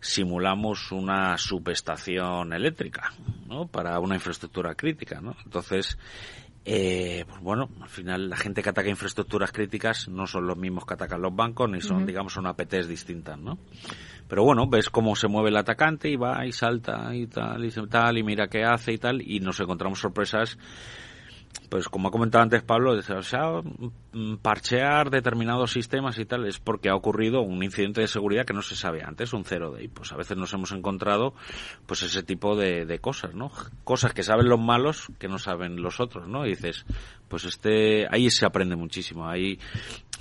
simulamos 0.00 0.92
una 0.92 1.36
subestación 1.38 2.52
eléctrica, 2.52 3.12
¿no? 3.46 3.66
Para 3.66 3.98
una 3.98 4.14
infraestructura 4.14 4.74
crítica, 4.74 5.20
¿no? 5.20 5.36
Entonces, 5.44 5.98
eh, 6.68 7.24
pues 7.28 7.40
bueno, 7.40 7.70
al 7.80 7.88
final 7.88 8.28
la 8.28 8.36
gente 8.36 8.60
que 8.60 8.70
ataca 8.70 8.88
infraestructuras 8.88 9.52
críticas 9.52 10.08
no 10.08 10.26
son 10.26 10.48
los 10.48 10.56
mismos 10.56 10.84
que 10.84 10.94
atacan 10.94 11.22
los 11.22 11.32
bancos, 11.34 11.70
ni 11.70 11.80
son, 11.80 12.04
digamos, 12.04 12.32
son 12.32 12.44
APTs 12.44 12.88
distintas, 12.88 13.38
¿no? 13.38 13.56
Pero 14.26 14.42
bueno, 14.42 14.66
ves 14.68 14.90
cómo 14.90 15.14
se 15.14 15.28
mueve 15.28 15.50
el 15.50 15.56
atacante 15.58 16.08
y 16.10 16.16
va 16.16 16.44
y 16.44 16.50
salta 16.50 17.14
y 17.14 17.28
tal 17.28 17.64
y 17.64 17.70
tal 17.70 18.18
y 18.18 18.24
mira 18.24 18.48
qué 18.48 18.64
hace 18.64 18.94
y 18.94 18.98
tal 18.98 19.22
y 19.22 19.38
nos 19.38 19.60
encontramos 19.60 20.00
sorpresas 20.00 20.58
pues 21.68 21.88
como 21.88 22.08
ha 22.08 22.10
comentado 22.10 22.42
antes 22.42 22.62
Pablo, 22.62 22.92
o 22.92 23.22
sea, 23.22 23.62
mm, 24.12 24.36
parchear 24.36 25.10
determinados 25.10 25.72
sistemas 25.72 26.18
y 26.18 26.24
tal 26.24 26.46
es 26.46 26.58
porque 26.58 26.88
ha 26.88 26.94
ocurrido 26.94 27.40
un 27.42 27.62
incidente 27.62 28.00
de 28.00 28.08
seguridad 28.08 28.44
que 28.44 28.54
no 28.54 28.62
se 28.62 28.76
sabe 28.76 29.02
antes, 29.02 29.32
un 29.32 29.44
cero 29.44 29.72
day. 29.72 29.88
Pues 29.88 30.12
a 30.12 30.16
veces 30.16 30.36
nos 30.36 30.52
hemos 30.52 30.72
encontrado 30.72 31.34
pues 31.86 32.02
ese 32.02 32.22
tipo 32.22 32.56
de, 32.56 32.86
de 32.86 32.98
cosas, 32.98 33.34
¿no? 33.34 33.50
Cosas 33.84 34.14
que 34.14 34.22
saben 34.22 34.48
los 34.48 34.60
malos 34.60 35.08
que 35.18 35.28
no 35.28 35.38
saben 35.38 35.82
los 35.82 36.00
otros, 36.00 36.28
¿no? 36.28 36.46
Y 36.46 36.50
dices, 36.50 36.84
pues 37.28 37.44
este, 37.44 38.06
ahí 38.10 38.30
se 38.30 38.46
aprende 38.46 38.76
muchísimo. 38.76 39.28
Ahí, 39.28 39.58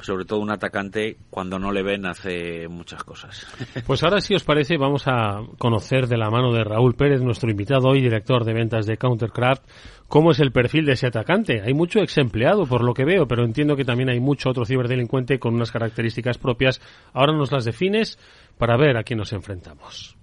sobre 0.01 0.25
todo 0.25 0.39
un 0.39 0.51
atacante, 0.51 1.17
cuando 1.29 1.59
no 1.59 1.71
le 1.71 1.83
ven, 1.83 2.05
hace 2.05 2.67
muchas 2.67 3.03
cosas. 3.03 3.45
Pues 3.85 4.03
ahora, 4.03 4.19
si 4.19 4.33
os 4.33 4.43
parece, 4.43 4.77
vamos 4.77 5.03
a 5.07 5.41
conocer 5.57 6.07
de 6.07 6.17
la 6.17 6.29
mano 6.29 6.51
de 6.51 6.63
Raúl 6.63 6.95
Pérez, 6.95 7.21
nuestro 7.21 7.51
invitado 7.51 7.89
hoy, 7.89 8.01
director 8.01 8.43
de 8.43 8.53
ventas 8.53 8.85
de 8.85 8.97
Countercraft, 8.97 9.63
cómo 10.07 10.31
es 10.31 10.39
el 10.39 10.51
perfil 10.51 10.85
de 10.85 10.93
ese 10.93 11.07
atacante. 11.07 11.61
Hay 11.61 11.73
mucho 11.73 11.99
ex 11.99 12.17
empleado, 12.17 12.65
por 12.65 12.83
lo 12.83 12.93
que 12.93 13.05
veo, 13.05 13.27
pero 13.27 13.43
entiendo 13.43 13.75
que 13.75 13.85
también 13.85 14.09
hay 14.09 14.19
mucho 14.19 14.49
otro 14.49 14.65
ciberdelincuente 14.65 15.39
con 15.39 15.53
unas 15.53 15.71
características 15.71 16.37
propias. 16.37 16.81
Ahora 17.13 17.33
nos 17.33 17.51
las 17.51 17.65
defines 17.65 18.17
para 18.57 18.77
ver 18.77 18.97
a 18.97 19.03
quién 19.03 19.19
nos 19.19 19.33
enfrentamos. 19.33 20.17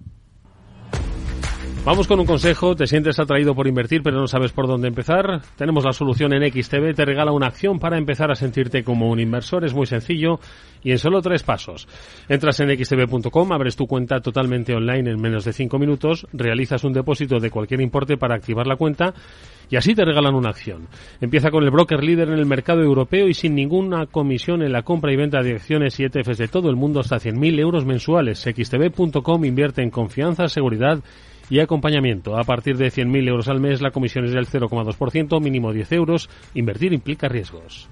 Vamos 1.85 2.07
con 2.07 2.17
un 2.17 2.25
consejo, 2.25 2.77
te 2.77 2.87
sientes 2.87 3.19
atraído 3.19 3.53
por 3.53 3.67
invertir 3.67 4.03
pero 4.03 4.17
no 4.17 4.25
sabes 4.25 4.53
por 4.53 4.67
dónde 4.67 4.87
empezar. 4.87 5.41
Tenemos 5.57 5.83
la 5.83 5.91
solución 5.91 6.31
en 6.31 6.49
XTB, 6.49 6.95
te 6.95 7.03
regala 7.03 7.33
una 7.33 7.47
acción 7.47 7.77
para 7.77 7.97
empezar 7.97 8.31
a 8.31 8.35
sentirte 8.35 8.85
como 8.85 9.09
un 9.09 9.19
inversor, 9.19 9.65
es 9.65 9.73
muy 9.73 9.85
sencillo 9.85 10.39
y 10.81 10.91
en 10.91 10.97
solo 10.97 11.21
tres 11.21 11.43
pasos. 11.43 11.89
Entras 12.29 12.61
en 12.61 12.69
xtb.com, 12.69 13.51
abres 13.51 13.75
tu 13.75 13.85
cuenta 13.85 14.21
totalmente 14.21 14.73
online 14.73 15.11
en 15.11 15.21
menos 15.21 15.43
de 15.43 15.51
cinco 15.51 15.77
minutos, 15.77 16.25
realizas 16.31 16.85
un 16.85 16.93
depósito 16.93 17.39
de 17.39 17.51
cualquier 17.51 17.81
importe 17.81 18.15
para 18.15 18.35
activar 18.35 18.65
la 18.65 18.77
cuenta 18.77 19.13
y 19.69 19.75
así 19.75 19.93
te 19.93 20.05
regalan 20.05 20.35
una 20.35 20.51
acción. 20.51 20.87
Empieza 21.19 21.51
con 21.51 21.65
el 21.65 21.71
broker 21.71 22.01
líder 22.01 22.29
en 22.29 22.39
el 22.39 22.45
mercado 22.45 22.81
europeo 22.81 23.27
y 23.27 23.33
sin 23.33 23.55
ninguna 23.55 24.05
comisión 24.05 24.61
en 24.61 24.71
la 24.71 24.83
compra 24.83 25.11
y 25.11 25.17
venta 25.17 25.41
de 25.41 25.51
acciones 25.51 25.99
y 25.99 26.05
ETFs 26.05 26.37
de 26.37 26.47
todo 26.47 26.69
el 26.69 26.77
mundo 26.77 27.01
hasta 27.01 27.17
100.000 27.17 27.59
euros 27.59 27.85
mensuales. 27.85 28.39
xtb.com 28.39 29.43
invierte 29.43 29.81
en 29.81 29.89
confianza, 29.89 30.47
seguridad 30.47 31.03
acompañamiento. 31.59 32.37
A 32.37 32.43
partir 32.43 32.77
de 32.77 32.91
100.000 32.91 33.27
euros 33.27 33.47
al 33.47 33.59
mes, 33.59 33.81
la 33.81 33.91
comisión 33.91 34.25
es 34.25 34.31
del 34.31 34.47
0,2%, 34.47 35.41
mínimo 35.41 35.71
10 35.71 35.91
euros. 35.91 36.29
Invertir 36.53 36.93
implica 36.93 37.27
riesgos. 37.27 37.89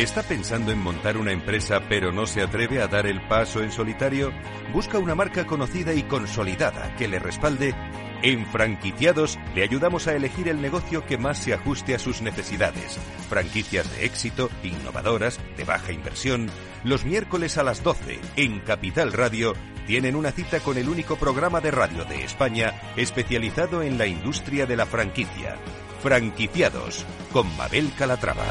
¿Está 0.00 0.22
pensando 0.22 0.72
en 0.72 0.78
montar 0.78 1.18
una 1.18 1.30
empresa 1.30 1.82
pero 1.86 2.10
no 2.10 2.24
se 2.24 2.40
atreve 2.40 2.80
a 2.80 2.86
dar 2.86 3.06
el 3.06 3.20
paso 3.28 3.62
en 3.62 3.70
solitario? 3.70 4.32
Busca 4.72 4.98
una 4.98 5.14
marca 5.14 5.46
conocida 5.46 5.92
y 5.92 6.04
consolidada 6.04 6.96
que 6.96 7.06
le 7.06 7.18
respalde 7.18 7.74
en 8.22 8.46
Franquiciados 8.46 9.38
le 9.54 9.62
ayudamos 9.62 10.06
a 10.06 10.14
elegir 10.14 10.48
el 10.48 10.60
negocio 10.60 11.06
que 11.06 11.18
más 11.18 11.38
se 11.38 11.54
ajuste 11.54 11.94
a 11.94 11.98
sus 11.98 12.22
necesidades. 12.22 12.98
Franquicias 13.28 13.90
de 13.96 14.04
éxito, 14.04 14.50
innovadoras, 14.62 15.40
de 15.56 15.64
baja 15.64 15.92
inversión. 15.92 16.50
Los 16.84 17.04
miércoles 17.04 17.58
a 17.58 17.62
las 17.62 17.82
12 17.82 18.18
en 18.36 18.60
Capital 18.60 19.12
Radio 19.12 19.54
tienen 19.86 20.16
una 20.16 20.32
cita 20.32 20.60
con 20.60 20.78
el 20.78 20.88
único 20.88 21.16
programa 21.16 21.60
de 21.60 21.70
radio 21.70 22.04
de 22.04 22.24
España 22.24 22.74
especializado 22.96 23.82
en 23.82 23.98
la 23.98 24.06
industria 24.06 24.66
de 24.66 24.76
la 24.76 24.86
franquicia. 24.86 25.56
Franquiciados 26.02 27.04
con 27.32 27.54
Mabel 27.56 27.90
Calatrava. 27.98 28.46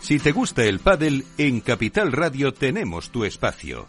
Si 0.00 0.18
te 0.18 0.32
gusta 0.32 0.64
el 0.64 0.80
pádel, 0.80 1.24
en 1.38 1.60
Capital 1.60 2.12
Radio 2.12 2.52
tenemos 2.52 3.08
tu 3.08 3.24
espacio. 3.24 3.88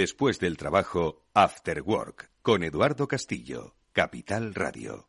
Después 0.00 0.40
del 0.40 0.56
trabajo, 0.56 1.26
After 1.34 1.82
Work, 1.82 2.30
con 2.40 2.64
Eduardo 2.64 3.06
Castillo, 3.06 3.74
Capital 3.92 4.54
Radio. 4.54 5.08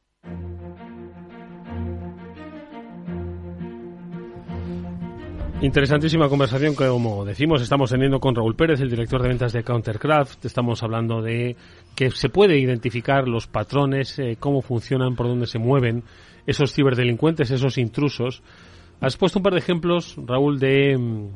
Interesantísima 5.61 6.27
conversación 6.27 6.75
que, 6.75 6.89
como 6.89 7.23
decimos, 7.23 7.61
estamos 7.61 7.89
teniendo 7.89 8.19
con 8.19 8.35
Raúl 8.35 8.57
Pérez, 8.57 8.81
el 8.81 8.89
director 8.89 9.21
de 9.21 9.29
ventas 9.29 9.53
de 9.53 9.63
Countercraft. 9.63 10.43
Estamos 10.43 10.83
hablando 10.83 11.21
de 11.21 11.55
que 11.95 12.11
se 12.11 12.27
puede 12.27 12.59
identificar 12.59 13.29
los 13.29 13.47
patrones, 13.47 14.19
eh, 14.19 14.35
cómo 14.37 14.61
funcionan, 14.61 15.15
por 15.15 15.27
dónde 15.27 15.47
se 15.47 15.57
mueven 15.57 16.03
esos 16.45 16.73
ciberdelincuentes, 16.73 17.49
esos 17.49 17.77
intrusos. 17.77 18.43
Has 18.99 19.15
puesto 19.15 19.39
un 19.39 19.43
par 19.43 19.53
de 19.53 19.59
ejemplos, 19.59 20.17
Raúl, 20.27 20.59
de, 20.59 20.97
mm, 20.97 21.27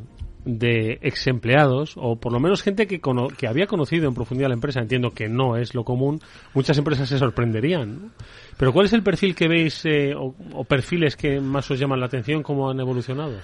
de 0.45 0.99
ex 1.01 1.27
empleados, 1.27 1.95
o 1.97 2.17
por 2.17 2.31
lo 2.31 2.39
menos 2.39 2.61
gente 2.61 2.85
que, 2.87 3.01
cono- 3.01 3.27
que 3.27 3.47
había 3.47 3.65
conocido 3.67 4.07
en 4.07 4.13
profundidad 4.13 4.47
la 4.49 4.53
empresa. 4.53 4.79
Entiendo 4.79 5.11
que 5.11 5.27
no 5.27 5.57
es 5.57 5.73
lo 5.75 5.83
común. 5.83 6.21
Muchas 6.53 6.77
empresas 6.77 7.09
se 7.09 7.17
sorprenderían. 7.17 8.01
¿no? 8.01 8.09
Pero 8.57 8.71
¿cuál 8.71 8.85
es 8.85 8.93
el 8.93 9.01
perfil 9.03 9.35
que 9.35 9.47
veis 9.47 9.83
eh, 9.85 10.13
o, 10.15 10.35
o 10.53 10.63
perfiles 10.63 11.15
que 11.17 11.39
más 11.41 11.69
os 11.71 11.79
llaman 11.79 11.99
la 11.99 12.05
atención? 12.05 12.43
¿Cómo 12.43 12.69
han 12.69 12.79
evolucionado? 12.79 13.39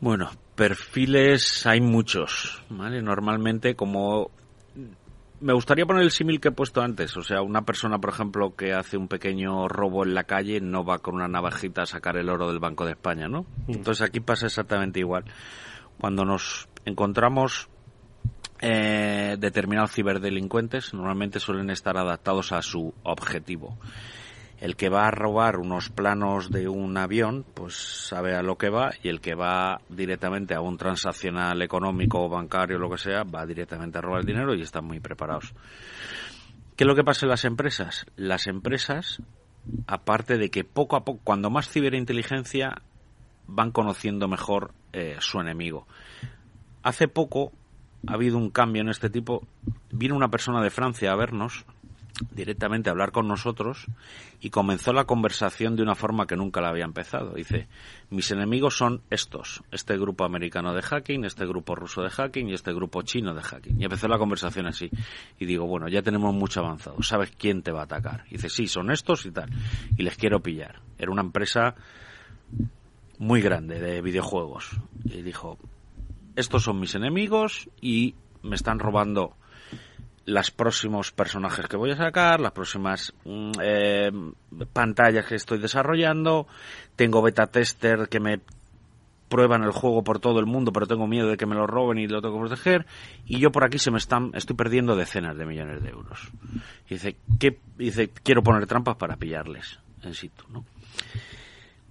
Bueno, 0.00 0.30
perfiles 0.54 1.66
hay 1.66 1.80
muchos, 1.80 2.62
¿vale? 2.70 3.02
Normalmente 3.02 3.74
como... 3.74 4.30
Me 5.42 5.54
gustaría 5.54 5.86
poner 5.86 6.02
el 6.02 6.10
símil 6.10 6.38
que 6.38 6.48
he 6.48 6.52
puesto 6.52 6.82
antes. 6.82 7.16
O 7.16 7.22
sea, 7.22 7.40
una 7.40 7.62
persona, 7.62 7.98
por 7.98 8.10
ejemplo, 8.10 8.54
que 8.54 8.74
hace 8.74 8.98
un 8.98 9.08
pequeño 9.08 9.68
robo 9.68 10.04
en 10.04 10.14
la 10.14 10.24
calle 10.24 10.60
no 10.60 10.84
va 10.84 10.98
con 10.98 11.14
una 11.14 11.28
navajita 11.28 11.82
a 11.82 11.86
sacar 11.86 12.18
el 12.18 12.28
oro 12.28 12.48
del 12.48 12.58
Banco 12.58 12.84
de 12.84 12.92
España, 12.92 13.26
¿no? 13.26 13.46
Entonces 13.66 14.02
aquí 14.06 14.20
pasa 14.20 14.46
exactamente 14.46 15.00
igual. 15.00 15.24
Cuando 16.00 16.24
nos 16.24 16.68
encontramos 16.86 17.68
eh, 18.60 19.36
determinados 19.38 19.92
ciberdelincuentes, 19.92 20.94
normalmente 20.94 21.40
suelen 21.40 21.70
estar 21.70 21.96
adaptados 21.98 22.52
a 22.52 22.62
su 22.62 22.94
objetivo. 23.02 23.78
El 24.60 24.76
que 24.76 24.88
va 24.88 25.06
a 25.06 25.10
robar 25.10 25.58
unos 25.58 25.88
planos 25.88 26.50
de 26.50 26.68
un 26.68 26.96
avión, 26.96 27.44
pues 27.54 27.74
sabe 27.74 28.34
a 28.34 28.42
lo 28.42 28.56
que 28.56 28.68
va, 28.68 28.90
y 29.02 29.08
el 29.08 29.20
que 29.20 29.34
va 29.34 29.80
directamente 29.88 30.54
a 30.54 30.60
un 30.60 30.76
transaccional 30.76 31.62
económico 31.62 32.22
o 32.22 32.28
bancario, 32.28 32.78
lo 32.78 32.90
que 32.90 32.98
sea, 32.98 33.22
va 33.22 33.46
directamente 33.46 33.98
a 33.98 34.02
robar 34.02 34.20
el 34.20 34.26
dinero 34.26 34.54
y 34.54 34.62
están 34.62 34.84
muy 34.84 35.00
preparados. 35.00 35.54
¿Qué 36.76 36.84
es 36.84 36.88
lo 36.88 36.94
que 36.94 37.04
pasa 37.04 37.26
en 37.26 37.30
las 37.30 37.44
empresas? 37.44 38.06
Las 38.16 38.46
empresas, 38.46 39.22
aparte 39.86 40.38
de 40.38 40.50
que 40.50 40.64
poco 40.64 40.96
a 40.96 41.04
poco, 41.04 41.20
cuando 41.24 41.50
más 41.50 41.70
ciberinteligencia, 41.70 42.82
van 43.50 43.70
conociendo 43.72 44.28
mejor 44.28 44.72
eh, 44.92 45.16
su 45.20 45.40
enemigo. 45.40 45.86
Hace 46.82 47.08
poco 47.08 47.52
ha 48.06 48.14
habido 48.14 48.38
un 48.38 48.50
cambio 48.50 48.82
en 48.82 48.88
este 48.88 49.10
tipo. 49.10 49.46
Vino 49.90 50.16
una 50.16 50.30
persona 50.30 50.62
de 50.62 50.70
Francia 50.70 51.12
a 51.12 51.16
vernos, 51.16 51.64
directamente 52.30 52.88
a 52.88 52.92
hablar 52.92 53.12
con 53.12 53.28
nosotros 53.28 53.86
y 54.40 54.50
comenzó 54.50 54.92
la 54.92 55.04
conversación 55.04 55.76
de 55.76 55.82
una 55.82 55.94
forma 55.94 56.26
que 56.26 56.36
nunca 56.36 56.60
la 56.60 56.68
había 56.68 56.84
empezado. 56.84 57.34
Dice, 57.34 57.68
mis 58.10 58.30
enemigos 58.30 58.76
son 58.76 59.02
estos, 59.10 59.62
este 59.70 59.96
grupo 59.96 60.24
americano 60.24 60.74
de 60.74 60.82
hacking, 60.82 61.24
este 61.24 61.46
grupo 61.46 61.74
ruso 61.74 62.02
de 62.02 62.10
hacking 62.10 62.48
y 62.48 62.54
este 62.54 62.72
grupo 62.72 63.02
chino 63.02 63.34
de 63.34 63.42
hacking. 63.42 63.80
Y 63.80 63.84
empezó 63.84 64.08
la 64.08 64.18
conversación 64.18 64.66
así. 64.66 64.90
Y 65.38 65.46
digo, 65.46 65.66
bueno, 65.66 65.88
ya 65.88 66.02
tenemos 66.02 66.34
mucho 66.34 66.60
avanzado, 66.60 67.02
¿sabes 67.02 67.32
quién 67.36 67.62
te 67.62 67.72
va 67.72 67.80
a 67.80 67.84
atacar? 67.84 68.24
Y 68.28 68.32
dice, 68.32 68.48
sí, 68.48 68.66
son 68.66 68.90
estos 68.90 69.26
y 69.26 69.30
tal. 69.30 69.50
Y 69.96 70.02
les 70.02 70.16
quiero 70.16 70.40
pillar. 70.40 70.80
Era 70.98 71.10
una 71.10 71.22
empresa 71.22 71.74
muy 73.20 73.42
grande 73.42 73.78
de 73.78 74.00
videojuegos. 74.00 74.70
Y 75.04 75.20
dijo, 75.20 75.58
estos 76.36 76.64
son 76.64 76.80
mis 76.80 76.94
enemigos 76.94 77.68
y 77.80 78.14
me 78.42 78.56
están 78.56 78.78
robando 78.78 79.36
los 80.24 80.50
próximos 80.50 81.12
personajes 81.12 81.68
que 81.68 81.76
voy 81.76 81.90
a 81.90 81.96
sacar, 81.96 82.40
las 82.40 82.52
próximas 82.52 83.12
mm, 83.24 83.52
eh, 83.62 84.10
pantallas 84.72 85.26
que 85.26 85.34
estoy 85.34 85.58
desarrollando, 85.58 86.46
tengo 86.96 87.20
beta 87.20 87.46
tester 87.46 88.08
que 88.08 88.20
me 88.20 88.40
prueban 89.28 89.64
el 89.64 89.72
juego 89.72 90.02
por 90.02 90.18
todo 90.18 90.40
el 90.40 90.46
mundo, 90.46 90.72
pero 90.72 90.86
tengo 90.86 91.06
miedo 91.06 91.28
de 91.28 91.36
que 91.36 91.46
me 91.46 91.54
lo 91.54 91.66
roben 91.66 91.98
y 91.98 92.06
lo 92.06 92.22
tengo 92.22 92.34
que 92.36 92.48
proteger, 92.48 92.86
y 93.26 93.38
yo 93.38 93.52
por 93.52 93.64
aquí 93.64 93.78
se 93.78 93.90
me 93.90 93.98
están, 93.98 94.30
estoy 94.34 94.56
perdiendo 94.56 94.96
decenas 94.96 95.36
de 95.36 95.44
millones 95.44 95.82
de 95.82 95.90
euros. 95.90 96.30
Dice, 96.88 97.16
¿qué? 97.38 97.58
Dice, 97.76 98.08
quiero 98.08 98.42
poner 98.42 98.66
trampas 98.66 98.96
para 98.96 99.16
pillarles 99.16 99.78
en 100.02 100.14
situ, 100.14 100.44
¿no? 100.48 100.64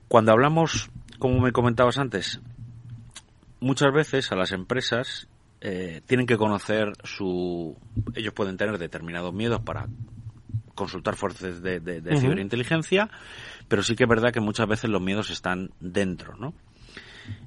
Cuando 0.08 0.32
hablamos, 0.32 0.90
como 1.20 1.40
me 1.40 1.52
comentabas 1.52 1.98
antes, 1.98 2.40
muchas 3.60 3.94
veces 3.94 4.32
a 4.32 4.36
las 4.36 4.52
empresas 4.52 5.28
eh, 5.62 6.02
tienen 6.06 6.26
que 6.26 6.38
conocer 6.38 6.94
su... 7.04 7.78
Ellos 8.16 8.34
pueden 8.34 8.58
tener 8.58 8.78
determinados 8.78 9.34
miedos 9.34 9.62
para 9.62 9.88
consultar 10.76 11.16
fuerzas 11.18 11.62
de, 11.62 11.80
de- 11.82 12.02
ciberinteligencia, 12.22 13.10
pero 13.68 13.84
sí 13.84 13.96
que 13.96 14.04
es 14.04 14.10
verdad 14.10 14.32
que 14.32 14.40
muchas 14.40 14.68
veces 14.68 14.90
los 14.90 15.02
miedos 15.02 15.30
están 15.30 15.72
dentro, 15.82 16.38
¿no? 16.38 16.54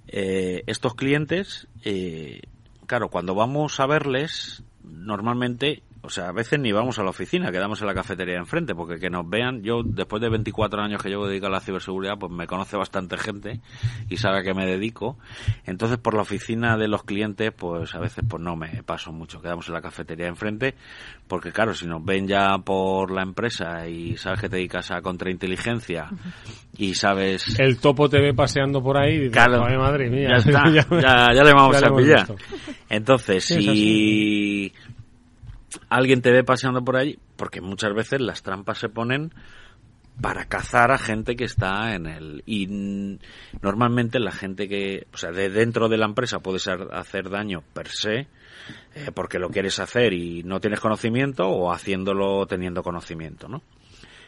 Eh, 0.06 0.62
estos 0.66 0.94
clientes, 0.94 1.66
eh, 1.82 2.42
claro, 2.86 3.08
cuando 3.08 3.34
vamos 3.34 3.80
a 3.80 3.86
verles, 3.86 4.62
normalmente, 4.84 5.82
o 6.02 6.10
sea, 6.10 6.28
a 6.28 6.32
veces 6.32 6.58
ni 6.58 6.72
vamos 6.72 6.98
a 6.98 7.02
la 7.04 7.10
oficina, 7.10 7.50
quedamos 7.52 7.80
en 7.80 7.86
la 7.86 7.94
cafetería 7.94 8.34
de 8.34 8.40
enfrente, 8.40 8.74
porque 8.74 8.98
que 8.98 9.08
nos 9.08 9.28
vean, 9.28 9.62
yo 9.62 9.82
después 9.84 10.20
de 10.20 10.28
24 10.28 10.82
años 10.82 11.02
que 11.02 11.08
llevo 11.08 11.26
dedicado 11.28 11.52
a 11.52 11.56
la 11.58 11.60
ciberseguridad, 11.60 12.18
pues 12.18 12.32
me 12.32 12.46
conoce 12.46 12.76
bastante 12.76 13.16
gente 13.18 13.60
y 14.08 14.16
sabe 14.16 14.38
a 14.40 14.42
qué 14.42 14.52
me 14.54 14.66
dedico. 14.66 15.18
Entonces, 15.64 15.98
por 15.98 16.14
la 16.14 16.22
oficina 16.22 16.76
de 16.76 16.88
los 16.88 17.04
clientes, 17.04 17.52
pues 17.56 17.94
a 17.94 18.00
veces 18.00 18.24
pues 18.28 18.42
no 18.42 18.56
me 18.56 18.82
paso 18.82 19.12
mucho, 19.12 19.40
quedamos 19.40 19.68
en 19.68 19.74
la 19.74 19.80
cafetería 19.80 20.24
de 20.24 20.30
enfrente, 20.30 20.74
porque 21.28 21.52
claro, 21.52 21.72
si 21.74 21.86
nos 21.86 22.04
ven 22.04 22.26
ya 22.26 22.58
por 22.64 23.10
la 23.12 23.22
empresa 23.22 23.88
y 23.88 24.16
sabes 24.16 24.40
que 24.40 24.48
te 24.48 24.56
dedicas 24.56 24.90
a 24.90 25.00
contrainteligencia 25.02 26.08
y 26.76 26.94
sabes... 26.94 27.58
El 27.60 27.78
topo 27.78 28.08
te 28.08 28.20
ve 28.20 28.34
paseando 28.34 28.82
por 28.82 28.96
ahí 28.98 29.14
y 29.14 29.18
dices, 29.18 29.32
Claro. 29.32 29.64
"Ay, 29.64 29.76
madre 29.76 30.10
mía. 30.10 30.28
Ya 30.30 30.36
está, 30.36 30.64
ya, 31.00 31.32
ya 31.34 31.44
le 31.44 31.52
vamos 31.52 31.80
ya 31.80 31.86
a 31.88 31.96
pillar. 31.96 32.26
Entonces, 32.88 33.44
Sí, 33.44 33.62
si 33.62 34.72
alguien 35.88 36.22
te 36.22 36.30
ve 36.30 36.44
paseando 36.44 36.84
por 36.84 36.96
ahí, 36.96 37.18
porque 37.36 37.60
muchas 37.60 37.94
veces 37.94 38.20
las 38.20 38.42
trampas 38.42 38.78
se 38.78 38.88
ponen 38.88 39.32
para 40.20 40.44
cazar 40.44 40.90
a 40.92 40.98
gente 40.98 41.36
que 41.36 41.44
está 41.44 41.94
en 41.94 42.06
el 42.06 42.42
y 42.44 43.18
normalmente 43.62 44.18
la 44.20 44.30
gente 44.30 44.68
que 44.68 45.06
o 45.12 45.16
sea 45.16 45.30
de 45.32 45.48
dentro 45.48 45.88
de 45.88 45.96
la 45.96 46.04
empresa 46.04 46.40
puede 46.40 46.58
ser 46.58 46.88
hacer 46.92 47.30
daño 47.30 47.62
per 47.72 47.88
se 47.88 48.28
eh, 48.94 49.10
porque 49.14 49.38
lo 49.38 49.48
quieres 49.48 49.78
hacer 49.80 50.12
y 50.12 50.42
no 50.42 50.60
tienes 50.60 50.80
conocimiento 50.80 51.48
o 51.48 51.72
haciéndolo 51.72 52.44
teniendo 52.46 52.82
conocimiento 52.82 53.48
no 53.48 53.62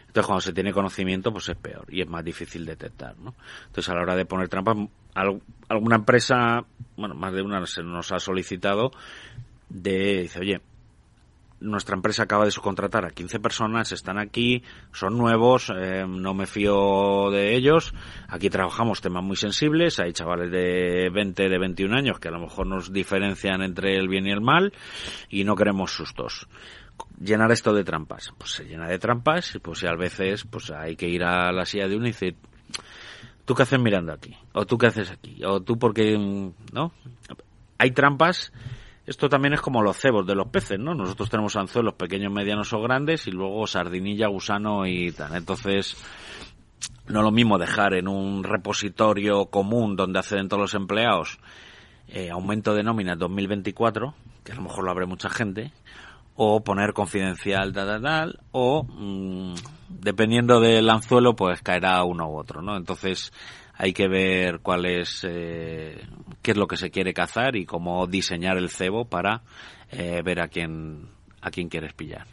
entonces 0.06 0.26
cuando 0.26 0.40
se 0.40 0.54
tiene 0.54 0.72
conocimiento 0.72 1.30
pues 1.32 1.50
es 1.50 1.56
peor 1.56 1.84
y 1.90 2.00
es 2.00 2.08
más 2.08 2.24
difícil 2.24 2.64
detectar 2.64 3.18
no 3.18 3.34
entonces 3.66 3.90
a 3.90 3.94
la 3.94 4.00
hora 4.00 4.16
de 4.16 4.24
poner 4.24 4.48
trampas 4.48 4.76
al- 5.14 5.42
alguna 5.68 5.96
empresa 5.96 6.64
bueno 6.96 7.14
más 7.14 7.34
de 7.34 7.42
una 7.42 7.64
se 7.66 7.82
nos 7.82 8.10
ha 8.10 8.18
solicitado 8.20 8.90
de 9.68 10.22
dice 10.22 10.40
oye 10.40 10.60
nuestra 11.64 11.96
empresa 11.96 12.24
acaba 12.24 12.44
de 12.44 12.50
subcontratar 12.50 13.04
a 13.04 13.10
15 13.10 13.40
personas, 13.40 13.90
están 13.92 14.18
aquí, 14.18 14.62
son 14.92 15.16
nuevos, 15.16 15.72
eh, 15.74 16.04
no 16.06 16.34
me 16.34 16.46
fío 16.46 17.30
de 17.30 17.56
ellos. 17.56 17.94
Aquí 18.28 18.50
trabajamos 18.50 19.00
temas 19.00 19.24
muy 19.24 19.36
sensibles, 19.36 19.98
hay 19.98 20.12
chavales 20.12 20.50
de 20.50 21.10
20, 21.12 21.48
de 21.48 21.58
21 21.58 21.96
años 21.96 22.20
que 22.20 22.28
a 22.28 22.30
lo 22.30 22.40
mejor 22.40 22.66
nos 22.66 22.92
diferencian 22.92 23.62
entre 23.62 23.96
el 23.96 24.08
bien 24.08 24.26
y 24.26 24.30
el 24.30 24.40
mal 24.40 24.72
y 25.28 25.44
no 25.44 25.56
queremos 25.56 25.92
sustos. 25.92 26.46
Llenar 27.18 27.50
esto 27.50 27.72
de 27.72 27.82
trampas, 27.82 28.32
pues 28.38 28.52
se 28.52 28.64
llena 28.64 28.86
de 28.86 28.98
trampas 28.98 29.54
y 29.54 29.58
pues 29.58 29.82
y 29.82 29.86
a 29.86 29.94
veces 29.94 30.44
pues 30.44 30.70
hay 30.70 30.94
que 30.94 31.08
ir 31.08 31.24
a 31.24 31.50
la 31.50 31.64
silla 31.64 31.88
de 31.88 31.96
uno 31.96 32.06
y 32.06 32.12
decir, 32.12 32.36
¿tú 33.44 33.54
qué 33.54 33.62
haces 33.62 33.80
mirando 33.80 34.12
aquí? 34.12 34.36
¿O 34.52 34.64
tú 34.64 34.78
qué 34.78 34.86
haces 34.86 35.10
aquí? 35.10 35.42
¿O 35.44 35.60
tú 35.60 35.78
porque 35.78 36.16
no? 36.72 36.92
Hay 37.78 37.90
trampas 37.90 38.52
esto 39.06 39.28
también 39.28 39.54
es 39.54 39.60
como 39.60 39.82
los 39.82 39.96
cebos 39.98 40.26
de 40.26 40.34
los 40.34 40.48
peces, 40.48 40.78
¿no? 40.78 40.94
Nosotros 40.94 41.28
tenemos 41.28 41.56
anzuelos 41.56 41.94
pequeños, 41.94 42.32
medianos 42.32 42.72
o 42.72 42.80
grandes 42.80 43.26
y 43.26 43.30
luego 43.30 43.66
sardinilla, 43.66 44.28
gusano 44.28 44.86
y 44.86 45.12
tal. 45.12 45.34
Entonces, 45.34 45.96
no 47.06 47.20
es 47.20 47.24
lo 47.24 47.30
mismo 47.30 47.58
dejar 47.58 47.94
en 47.94 48.08
un 48.08 48.44
repositorio 48.44 49.46
común 49.46 49.96
donde 49.96 50.18
acceden 50.18 50.48
todos 50.48 50.62
los 50.62 50.74
empleados 50.74 51.38
eh, 52.08 52.30
aumento 52.30 52.74
de 52.74 52.82
nómina 52.82 53.12
en 53.12 53.18
2024, 53.18 54.14
que 54.44 54.52
a 54.52 54.54
lo 54.54 54.62
mejor 54.62 54.84
lo 54.84 54.90
abre 54.90 55.06
mucha 55.06 55.30
gente, 55.30 55.72
o 56.36 56.62
poner 56.62 56.92
confidencial, 56.92 57.72
tal, 57.72 57.86
tal, 57.86 58.02
tal, 58.02 58.40
o 58.52 58.84
mm, 58.84 59.54
dependiendo 59.88 60.60
del 60.60 60.88
anzuelo, 60.90 61.34
pues 61.34 61.62
caerá 61.62 62.02
uno 62.04 62.28
u 62.28 62.36
otro, 62.36 62.62
¿no? 62.62 62.76
Entonces 62.76 63.32
hay 63.76 63.92
que 63.92 64.08
ver 64.08 64.60
cuál 64.60 64.86
es, 64.86 65.24
eh, 65.28 66.06
qué 66.42 66.52
es 66.52 66.56
lo 66.56 66.66
que 66.66 66.76
se 66.76 66.90
quiere 66.90 67.12
cazar 67.12 67.56
y 67.56 67.66
cómo 67.66 68.06
diseñar 68.06 68.56
el 68.56 68.70
cebo 68.70 69.04
para 69.04 69.42
eh, 69.90 70.22
ver 70.24 70.40
a 70.40 70.48
quién, 70.48 71.08
a 71.40 71.50
quién 71.50 71.68
quieres 71.68 71.92
pillar. 71.92 72.26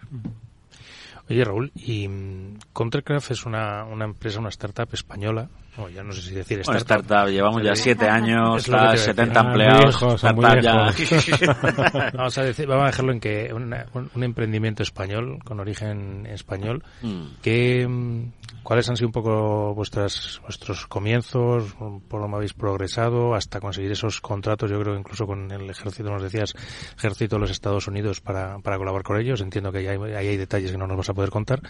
Oye, 1.30 1.44
Raúl, 1.44 1.72
y 1.76 2.08
mm, 2.08 2.58
Contracraft 2.74 3.32
es 3.32 3.46
una, 3.46 3.86
una 3.86 4.06
empresa, 4.06 4.40
una 4.40 4.50
startup 4.50 4.90
española, 4.94 5.50
o 5.78 5.88
ya 5.90 6.04
no 6.04 6.12
sé 6.12 6.22
si 6.22 6.34
decir 6.36 6.62
Bueno, 6.66 6.80
startup. 6.80 7.06
startup, 7.06 7.32
llevamos 7.32 7.64
ya 7.64 7.76
siete 7.76 8.08
años, 8.08 8.58
Es 8.64 8.68
lo 8.68 8.78
que 8.78 8.80
te 8.80 8.86
iba 8.86 8.94
a 8.94 8.98
70 8.98 9.24
decir. 9.24 9.38
Ah, 9.38 9.44
muy 9.44 9.52
empleados, 9.52 9.86
lejos, 10.02 10.24
muy 10.36 10.46
startup 10.46 10.62
ya-. 10.62 12.12
Vamos 12.18 12.38
a, 12.38 12.44
decir, 12.44 12.68
vamos 12.68 12.84
a 12.84 12.88
dejarlo 12.88 13.12
en 13.14 13.20
que 13.20 13.52
una- 13.54 13.86
un, 13.94 14.12
un 14.14 14.24
emprendimiento 14.24 14.84
español, 14.84 15.40
con 15.46 15.60
origen 15.60 16.26
español, 16.26 16.84
Mm. 17.02 17.24
que, 17.42 17.88
mm, 17.88 18.32
¿cuáles 18.64 18.90
han 18.90 18.98
sido 18.98 19.08
un 19.08 19.14
poco 19.14 19.74
vuestras, 19.74 20.40
vuestros 20.44 20.88
comienzos? 20.88 21.74
¿Por 22.08 22.22
cómo 22.22 22.36
habéis 22.36 22.54
progresado 22.54 23.34
hasta 23.34 23.60
conseguir 23.62 23.92
esos 23.94 24.20
contratos? 24.22 24.70
Yo 24.70 24.80
creo 24.82 24.94
que 24.94 25.00
incluso 25.00 25.26
con 25.26 25.50
el 25.52 25.70
ejército, 25.70 26.10
nos 26.10 26.22
decías, 26.22 26.54
ejército 26.98 27.38
de 27.38 27.40
los 27.42 27.52
Estados 27.52 27.88
Unidos 27.88 28.20
para, 28.22 28.60
para 28.60 28.78
colaborar 28.78 29.04
con 29.04 29.20
ellos. 29.20 29.40
Entiendo 29.42 29.72
que 29.72 29.80
ahí 29.80 29.88
hay, 29.88 29.98
ahí 30.14 30.28
hay 30.28 30.38
detalles 30.38 30.72
que 30.72 30.78
no 30.78 30.86
nos 30.86 30.98
vas 30.98 31.10
a 31.10 31.14
poder 31.14 31.30
contar, 31.30 31.62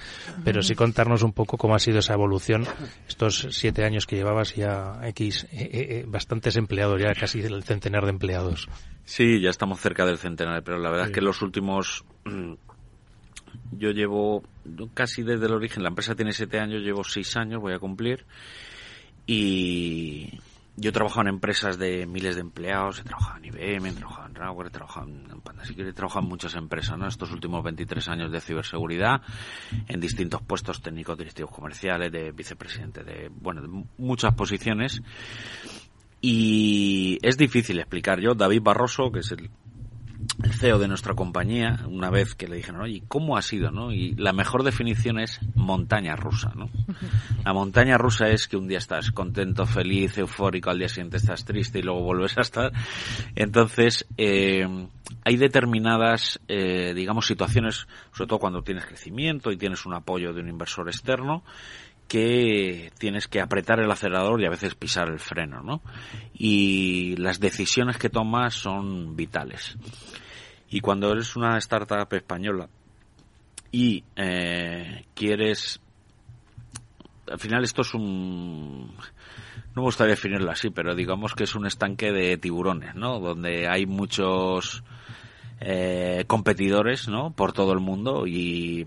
pero 0.44 0.62
sí 0.64 0.74
contarnos 0.76 1.22
un 1.24 1.34
poco 1.34 1.58
cómo 1.58 1.76
ha 1.76 1.80
sido 1.80 2.00
esa 2.00 2.14
evolución 2.14 2.66
estos 3.08 3.48
siete 3.52 3.84
años 3.84 3.91
que 4.08 4.16
llevabas 4.16 4.56
ya 4.56 5.00
X, 5.04 5.44
eh, 5.46 5.48
eh, 5.52 5.70
eh, 5.72 6.06
bastantes 6.08 6.56
empleados, 6.56 7.02
ya 7.02 7.14
casi 7.14 7.42
el 7.42 7.64
centenar 7.64 8.04
de 8.04 8.10
empleados. 8.12 8.68
Sí, 9.04 9.40
ya 9.42 9.50
estamos 9.50 9.80
cerca 9.80 10.06
del 10.06 10.18
centenario, 10.18 10.64
pero 10.64 10.78
la 10.80 10.90
verdad 10.90 11.06
Sí. 11.06 11.12
es 11.12 11.16
que 11.16 11.22
los 11.22 11.42
últimos... 11.42 12.04
mm, 12.26 12.54
Yo 13.74 13.92
llevo 13.92 14.44
casi 14.94 15.24
desde 15.24 15.46
el 15.48 15.54
origen, 15.54 15.84
la 15.84 15.90
empresa 15.90 16.16
tiene 16.16 16.32
siete 16.34 16.60
años, 16.60 16.82
llevo 16.82 17.04
seis 17.04 17.36
años, 17.36 17.60
voy 17.62 17.74
a 17.74 17.80
cumplir, 17.80 18.26
y 19.28 20.40
yo 20.78 20.90
he 20.90 20.94
trabajado 20.94 21.22
en 21.22 21.28
empresas 21.28 21.78
de 21.78 22.06
miles 22.08 22.36
de 22.36 22.42
empleados, 22.42 23.00
he 23.00 23.04
trabajado 23.04 23.38
en 23.38 23.46
IBM, 23.46 23.90
he 23.90 23.92
trabajado 23.94 24.28
en 24.28 24.36
Rauer, 24.36 24.68
he 24.68 24.70
trabajado 24.72 25.08
en 25.08 25.42
Pandasic, 25.42 25.78
he 25.80 25.94
trabajado 25.94 26.22
en 26.24 26.30
muchas 26.30 26.56
empresas, 26.56 26.98
¿no? 26.98 27.08
Estos 27.08 27.32
últimos 27.32 27.64
23 27.64 28.08
años 28.10 28.32
de 28.32 28.40
ciberseguridad, 28.42 29.22
en 29.88 30.00
distintos 30.00 30.42
puestos 30.42 30.82
técnicos, 30.82 31.18
directivos 31.18 31.52
comerciales, 31.52 32.12
de 32.12 32.32
vicepresidente, 32.32 33.04
de, 33.04 33.30
bueno, 33.30 33.62
de 33.62 33.68
mu- 33.68 33.86
muchas 33.98 34.34
posiciones. 34.34 35.02
Y 36.22 37.18
es 37.24 37.38
difícil 37.38 37.80
explicar. 37.80 38.20
Yo, 38.20 38.36
David 38.36 38.62
Barroso, 38.62 39.12
que 39.12 39.20
es 39.20 39.32
el, 39.32 39.50
el 40.44 40.54
CEO 40.54 40.80
de 40.80 40.88
nuestra 40.88 41.14
compañía, 41.14 41.80
una 41.88 42.10
vez 42.10 42.36
que 42.36 42.48
le 42.48 42.56
dijeron, 42.58 42.82
oye, 42.82 43.04
¿cómo 43.08 43.38
ha 43.38 43.42
sido? 43.42 43.72
¿no? 43.72 43.92
Y 43.92 44.16
la 44.16 44.34
mejor 44.34 44.64
definición 44.64 45.20
es 45.20 45.40
montaña 45.56 46.16
rusa. 46.16 46.52
¿no? 46.56 46.70
La 47.46 47.54
montaña 47.54 47.98
rusa 47.98 48.30
es 48.30 48.48
que 48.48 48.58
un 48.58 48.68
día 48.68 48.78
estás 48.78 49.12
contento, 49.12 49.66
feliz, 49.66 50.18
eufórico, 50.18 50.70
al 50.70 50.80
día 50.80 50.90
siguiente 50.90 51.18
estás 51.18 51.46
triste 51.46 51.80
y 51.80 51.84
luego 51.84 52.02
vuelves 52.02 52.38
a 52.38 52.42
estar. 52.42 52.72
Entonces, 53.36 54.06
eh, 54.18 54.88
hay 55.24 55.38
determinadas, 55.38 56.40
eh, 56.48 56.94
digamos, 56.96 57.28
situaciones, 57.28 57.88
sobre 58.14 58.28
todo 58.28 58.40
cuando 58.40 58.64
tienes 58.64 58.86
crecimiento 58.86 59.52
y 59.52 59.58
tienes 59.58 59.86
un 59.86 59.94
apoyo 59.94 60.34
de 60.34 60.42
un 60.42 60.50
inversor 60.50 60.88
externo, 60.88 61.44
que 62.12 62.92
tienes 62.98 63.30
que 63.30 63.40
apretar 63.40 63.80
el 63.80 63.90
acelerador 63.90 64.42
y 64.42 64.46
a 64.46 64.50
veces 64.50 64.76
pisar 64.76 65.08
el 65.08 65.18
freno, 65.18 65.62
¿no? 65.62 65.82
Y 66.34 67.16
las 67.16 67.40
decisiones 67.40 67.98
que 67.98 68.10
tomas 68.10 68.54
son 68.54 69.16
vitales. 69.16 69.78
Y 70.70 70.82
cuando 70.82 71.10
eres 71.14 71.38
una 71.38 71.58
startup 71.58 72.14
española 72.14 72.68
y 73.72 74.04
eh, 74.18 75.06
quieres 75.14 75.80
al 77.32 77.40
final 77.40 77.64
esto 77.64 77.82
es 77.82 77.94
un 77.94 78.88
no 78.88 79.76
me 79.76 79.84
gustaría 79.84 80.16
definirlo 80.16 80.52
así 80.52 80.70
pero 80.70 80.94
digamos 80.96 81.34
que 81.34 81.46
es 81.46 81.56
un 81.56 81.66
estanque 81.66 82.12
de 82.12 82.38
tiburones 82.38 82.94
no 82.94 83.22
donde 83.22 83.70
hay 83.70 83.86
muchos 83.86 84.84
eh, 85.62 86.26
competidores 86.28 87.08
no 87.08 87.32
por 87.32 87.54
todo 87.54 87.72
el 87.72 87.80
mundo 87.80 88.28
y 88.28 88.86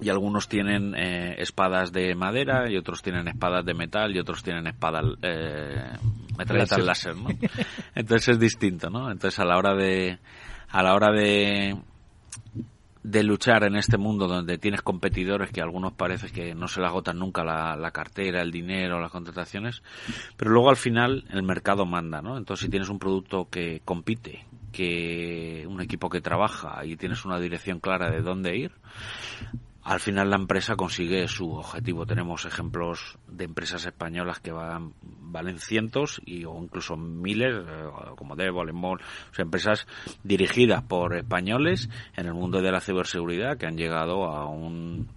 y 0.00 0.10
algunos 0.10 0.48
tienen 0.48 0.94
eh, 0.94 1.36
espadas 1.38 1.92
de 1.92 2.14
madera 2.14 2.70
y 2.70 2.76
otros 2.76 3.02
tienen 3.02 3.28
espadas 3.28 3.64
de 3.64 3.74
metal 3.74 4.14
y 4.14 4.18
otros 4.18 4.42
tienen 4.42 4.66
espadas 4.66 5.04
eh, 5.22 5.90
metralletas 6.36 6.84
láser, 6.84 7.16
¿no? 7.16 7.28
Entonces 7.94 8.28
es 8.28 8.38
distinto, 8.38 8.90
¿no? 8.90 9.10
Entonces 9.10 9.38
a 9.40 9.44
la 9.44 9.56
hora 9.56 9.74
de 9.74 10.18
a 10.68 10.82
la 10.82 10.94
hora 10.94 11.12
de 11.12 11.76
de 13.02 13.22
luchar 13.22 13.62
en 13.62 13.76
este 13.76 13.98
mundo 13.98 14.26
donde 14.26 14.58
tienes 14.58 14.82
competidores 14.82 15.52
que 15.52 15.60
a 15.60 15.64
algunos 15.64 15.92
parece 15.92 16.28
que 16.28 16.56
no 16.56 16.66
se 16.66 16.80
le 16.80 16.88
agotan 16.88 17.18
nunca 17.20 17.44
la, 17.44 17.76
la 17.76 17.92
cartera, 17.92 18.42
el 18.42 18.50
dinero, 18.50 19.00
las 19.00 19.12
contrataciones, 19.12 19.80
pero 20.36 20.50
luego 20.50 20.70
al 20.70 20.76
final 20.76 21.24
el 21.30 21.44
mercado 21.44 21.86
manda, 21.86 22.20
¿no? 22.20 22.36
Entonces 22.36 22.64
si 22.64 22.70
tienes 22.70 22.88
un 22.88 22.98
producto 22.98 23.48
que 23.48 23.80
compite, 23.84 24.44
que 24.76 25.64
un 25.66 25.80
equipo 25.80 26.10
que 26.10 26.20
trabaja 26.20 26.84
y 26.84 26.96
tienes 26.96 27.24
una 27.24 27.40
dirección 27.40 27.80
clara 27.80 28.10
de 28.10 28.20
dónde 28.20 28.58
ir, 28.58 28.72
al 29.82 30.00
final 30.00 30.28
la 30.28 30.36
empresa 30.36 30.76
consigue 30.76 31.26
su 31.28 31.50
objetivo. 31.50 32.04
Tenemos 32.04 32.44
ejemplos 32.44 33.16
de 33.26 33.44
empresas 33.44 33.86
españolas 33.86 34.38
que 34.40 34.52
van, 34.52 34.92
valen 35.00 35.58
cientos 35.58 36.20
y, 36.26 36.44
o 36.44 36.62
incluso 36.62 36.98
miles, 36.98 37.54
eh, 37.54 37.88
como 38.16 38.36
Devo, 38.36 38.66
Lemol, 38.66 39.00
o 39.00 39.34
sea, 39.34 39.44
empresas 39.44 39.86
dirigidas 40.22 40.82
por 40.82 41.16
españoles 41.16 41.88
en 42.14 42.26
el 42.26 42.34
mundo 42.34 42.60
de 42.60 42.70
la 42.70 42.82
ciberseguridad 42.82 43.56
que 43.56 43.66
han 43.66 43.78
llegado 43.78 44.24
a 44.24 44.44
un, 44.44 45.08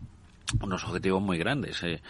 unos 0.61 0.85
objetivos 0.85 1.21
muy 1.21 1.37
grandes. 1.37 1.83
eh. 1.83 2.01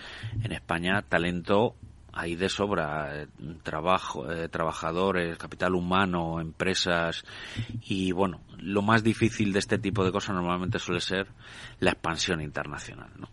En 0.43 0.51
España, 0.51 1.01
talento 1.01 1.73
hay 2.13 2.35
de 2.35 2.49
sobra, 2.49 3.23
eh, 3.23 3.27
trabajo, 3.63 4.31
eh, 4.31 4.49
trabajadores, 4.49 5.37
capital 5.37 5.75
humano, 5.75 6.39
empresas 6.39 7.23
y 7.83 8.11
bueno, 8.11 8.41
lo 8.57 8.81
más 8.81 9.03
difícil 9.03 9.53
de 9.53 9.59
este 9.59 9.77
tipo 9.77 10.03
de 10.03 10.11
cosas 10.11 10.35
normalmente 10.35 10.79
suele 10.79 11.01
ser 11.01 11.27
la 11.79 11.91
expansión 11.91 12.41
internacional. 12.41 13.09
¿no? 13.17 13.29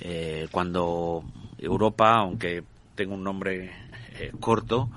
Eh, 0.00 0.48
cuando 0.50 1.24
Europa, 1.58 2.14
aunque 2.18 2.64
tenga 2.94 3.14
un 3.14 3.24
nombre 3.24 3.72
corto, 4.40 4.90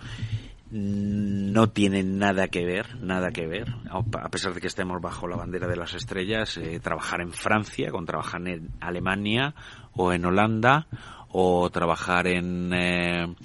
no 0.72 1.70
tiene 1.70 2.02
nada 2.02 2.48
que 2.48 2.66
ver, 2.66 3.00
nada 3.02 3.30
que 3.30 3.46
ver, 3.46 3.76
a 3.92 4.30
pesar 4.30 4.54
de 4.54 4.62
que 4.62 4.68
estemos 4.68 5.00
bajo 5.00 5.28
la 5.28 5.36
bandera 5.36 5.68
de 5.68 5.76
las 5.76 5.94
estrellas, 5.94 6.60
trabajar 6.82 7.22
en 7.22 7.34
Francia 7.34 7.92
con 7.92 8.06
trabajar 8.06 8.48
en 8.48 8.70
Alemania 8.80 9.54
o 9.94 10.12
en 10.12 10.26
Holanda 10.26 10.88
o 11.32 11.70
trabajar 11.70 12.28
en 12.28 12.74
eh, 12.74 13.36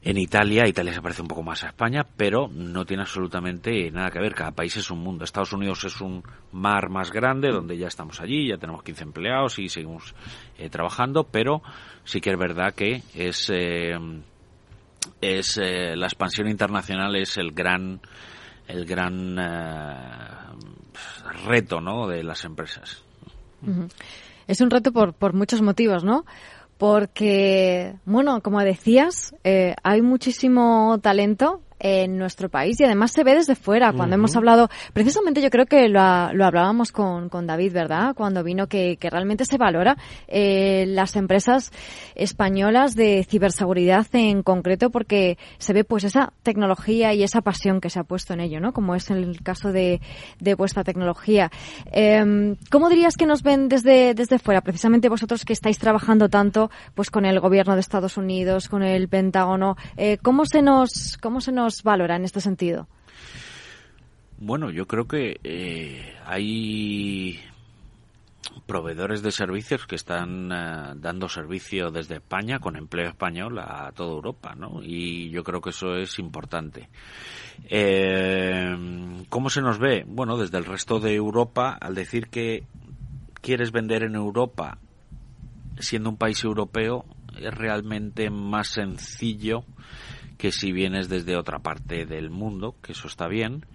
en 0.00 0.16
Italia, 0.16 0.66
Italia 0.66 0.94
se 0.94 1.02
parece 1.02 1.22
un 1.22 1.28
poco 1.28 1.42
más 1.42 1.64
a 1.64 1.68
España, 1.68 2.06
pero 2.16 2.48
no 2.48 2.86
tiene 2.86 3.02
absolutamente 3.02 3.90
nada 3.90 4.10
que 4.10 4.20
ver. 4.20 4.32
Cada 4.32 4.52
país 4.52 4.76
es 4.76 4.90
un 4.90 5.00
mundo. 5.00 5.24
Estados 5.24 5.52
Unidos 5.52 5.84
es 5.84 6.00
un 6.00 6.22
mar 6.52 6.88
más 6.88 7.10
grande 7.10 7.50
donde 7.50 7.76
ya 7.76 7.88
estamos 7.88 8.20
allí, 8.20 8.48
ya 8.48 8.56
tenemos 8.58 8.82
15 8.84 9.02
empleados 9.02 9.58
y 9.58 9.68
seguimos 9.68 10.14
eh, 10.56 10.70
trabajando, 10.70 11.24
pero 11.24 11.62
sí 12.04 12.20
que 12.20 12.30
es 12.30 12.38
verdad 12.38 12.74
que 12.74 13.02
es 13.14 13.50
eh, 13.52 13.98
es 15.20 15.58
eh, 15.58 15.96
la 15.96 16.06
expansión 16.06 16.48
internacional 16.48 17.16
es 17.16 17.36
el 17.36 17.50
gran 17.52 18.00
el 18.68 18.84
gran 18.86 19.36
reto, 21.46 21.80
¿no? 21.80 22.06
de 22.06 22.22
las 22.22 22.44
empresas. 22.44 23.02
Es 24.46 24.60
un 24.60 24.70
reto 24.70 24.92
por, 24.92 25.12
por 25.12 25.34
muchos 25.34 25.60
motivos, 25.60 26.04
¿no? 26.04 26.24
Porque, 26.78 27.96
bueno, 28.04 28.40
como 28.40 28.60
decías, 28.60 29.34
eh, 29.44 29.74
hay 29.82 30.00
muchísimo 30.00 30.98
talento 31.02 31.60
en 31.78 32.18
nuestro 32.18 32.48
país 32.48 32.80
y 32.80 32.84
además 32.84 33.12
se 33.12 33.24
ve 33.24 33.34
desde 33.34 33.54
fuera. 33.54 33.92
Cuando 33.92 34.04
uh 34.04 34.10
-huh. 34.10 34.20
hemos 34.20 34.36
hablado, 34.36 34.68
precisamente 34.92 35.40
yo 35.40 35.50
creo 35.50 35.66
que 35.66 35.88
lo, 35.88 36.32
lo 36.32 36.44
hablábamos 36.44 36.92
con, 36.92 37.28
con, 37.28 37.46
David, 37.46 37.72
¿verdad? 37.72 38.14
Cuando 38.14 38.42
vino 38.42 38.66
que, 38.66 38.96
que 38.96 39.10
realmente 39.10 39.44
se 39.44 39.58
valora 39.58 39.96
eh, 40.26 40.84
las 40.88 41.16
empresas 41.16 41.72
españolas 42.14 42.94
de 42.94 43.24
ciberseguridad 43.28 44.06
en 44.12 44.42
concreto 44.42 44.90
porque 44.90 45.38
se 45.58 45.72
ve 45.72 45.84
pues 45.84 46.04
esa 46.04 46.32
tecnología 46.42 47.14
y 47.14 47.22
esa 47.22 47.40
pasión 47.40 47.80
que 47.80 47.90
se 47.90 48.00
ha 48.00 48.04
puesto 48.04 48.34
en 48.34 48.40
ello, 48.40 48.60
¿no? 48.60 48.72
Como 48.72 48.94
es 48.94 49.10
el 49.10 49.42
caso 49.42 49.72
de, 49.72 50.00
de 50.40 50.54
vuestra 50.54 50.84
tecnología. 50.84 51.50
Eh, 51.92 52.56
¿Cómo 52.70 52.88
dirías 52.88 53.16
que 53.16 53.26
nos 53.26 53.42
ven 53.42 53.68
desde, 53.68 54.14
desde 54.14 54.38
fuera? 54.38 54.60
Precisamente 54.60 55.08
vosotros 55.08 55.44
que 55.44 55.52
estáis 55.52 55.78
trabajando 55.78 56.28
tanto 56.28 56.70
pues 56.94 57.10
con 57.10 57.24
el 57.24 57.40
gobierno 57.40 57.74
de 57.74 57.80
Estados 57.80 58.16
Unidos, 58.16 58.68
con 58.68 58.82
el 58.82 59.08
Pentágono, 59.08 59.76
eh, 59.96 60.18
¿cómo 60.22 60.44
se 60.44 60.62
nos, 60.62 61.16
cómo 61.20 61.40
se 61.40 61.52
nos 61.52 61.67
valora 61.82 62.16
en 62.16 62.24
este 62.24 62.40
sentido? 62.40 62.88
Bueno, 64.38 64.70
yo 64.70 64.86
creo 64.86 65.08
que 65.08 65.40
eh, 65.42 66.14
hay 66.24 67.40
proveedores 68.66 69.22
de 69.22 69.32
servicios 69.32 69.86
que 69.86 69.96
están 69.96 70.52
eh, 70.52 70.92
dando 70.96 71.28
servicio 71.28 71.90
desde 71.90 72.16
España 72.16 72.58
con 72.60 72.76
empleo 72.76 73.08
español 73.08 73.58
a 73.58 73.90
toda 73.92 74.12
Europa, 74.12 74.54
¿no? 74.54 74.80
Y 74.82 75.30
yo 75.30 75.42
creo 75.42 75.60
que 75.60 75.70
eso 75.70 75.96
es 75.96 76.18
importante. 76.18 76.88
Eh, 77.68 78.76
¿Cómo 79.28 79.50
se 79.50 79.62
nos 79.62 79.78
ve? 79.78 80.04
Bueno, 80.06 80.36
desde 80.36 80.58
el 80.58 80.64
resto 80.64 81.00
de 81.00 81.14
Europa, 81.14 81.76
al 81.80 81.94
decir 81.94 82.28
que 82.28 82.64
quieres 83.40 83.72
vender 83.72 84.02
en 84.02 84.14
Europa 84.14 84.78
siendo 85.78 86.10
un 86.10 86.16
país 86.16 86.44
europeo, 86.44 87.04
es 87.40 87.54
realmente 87.54 88.30
más 88.30 88.68
sencillo 88.68 89.64
que 90.38 90.52
si 90.52 90.72
vienes 90.72 91.08
desde 91.08 91.36
otra 91.36 91.58
parte 91.58 92.06
del 92.06 92.30
mundo, 92.30 92.76
que 92.80 92.92
eso 92.92 93.08
está 93.08 93.28
bien. 93.28 93.66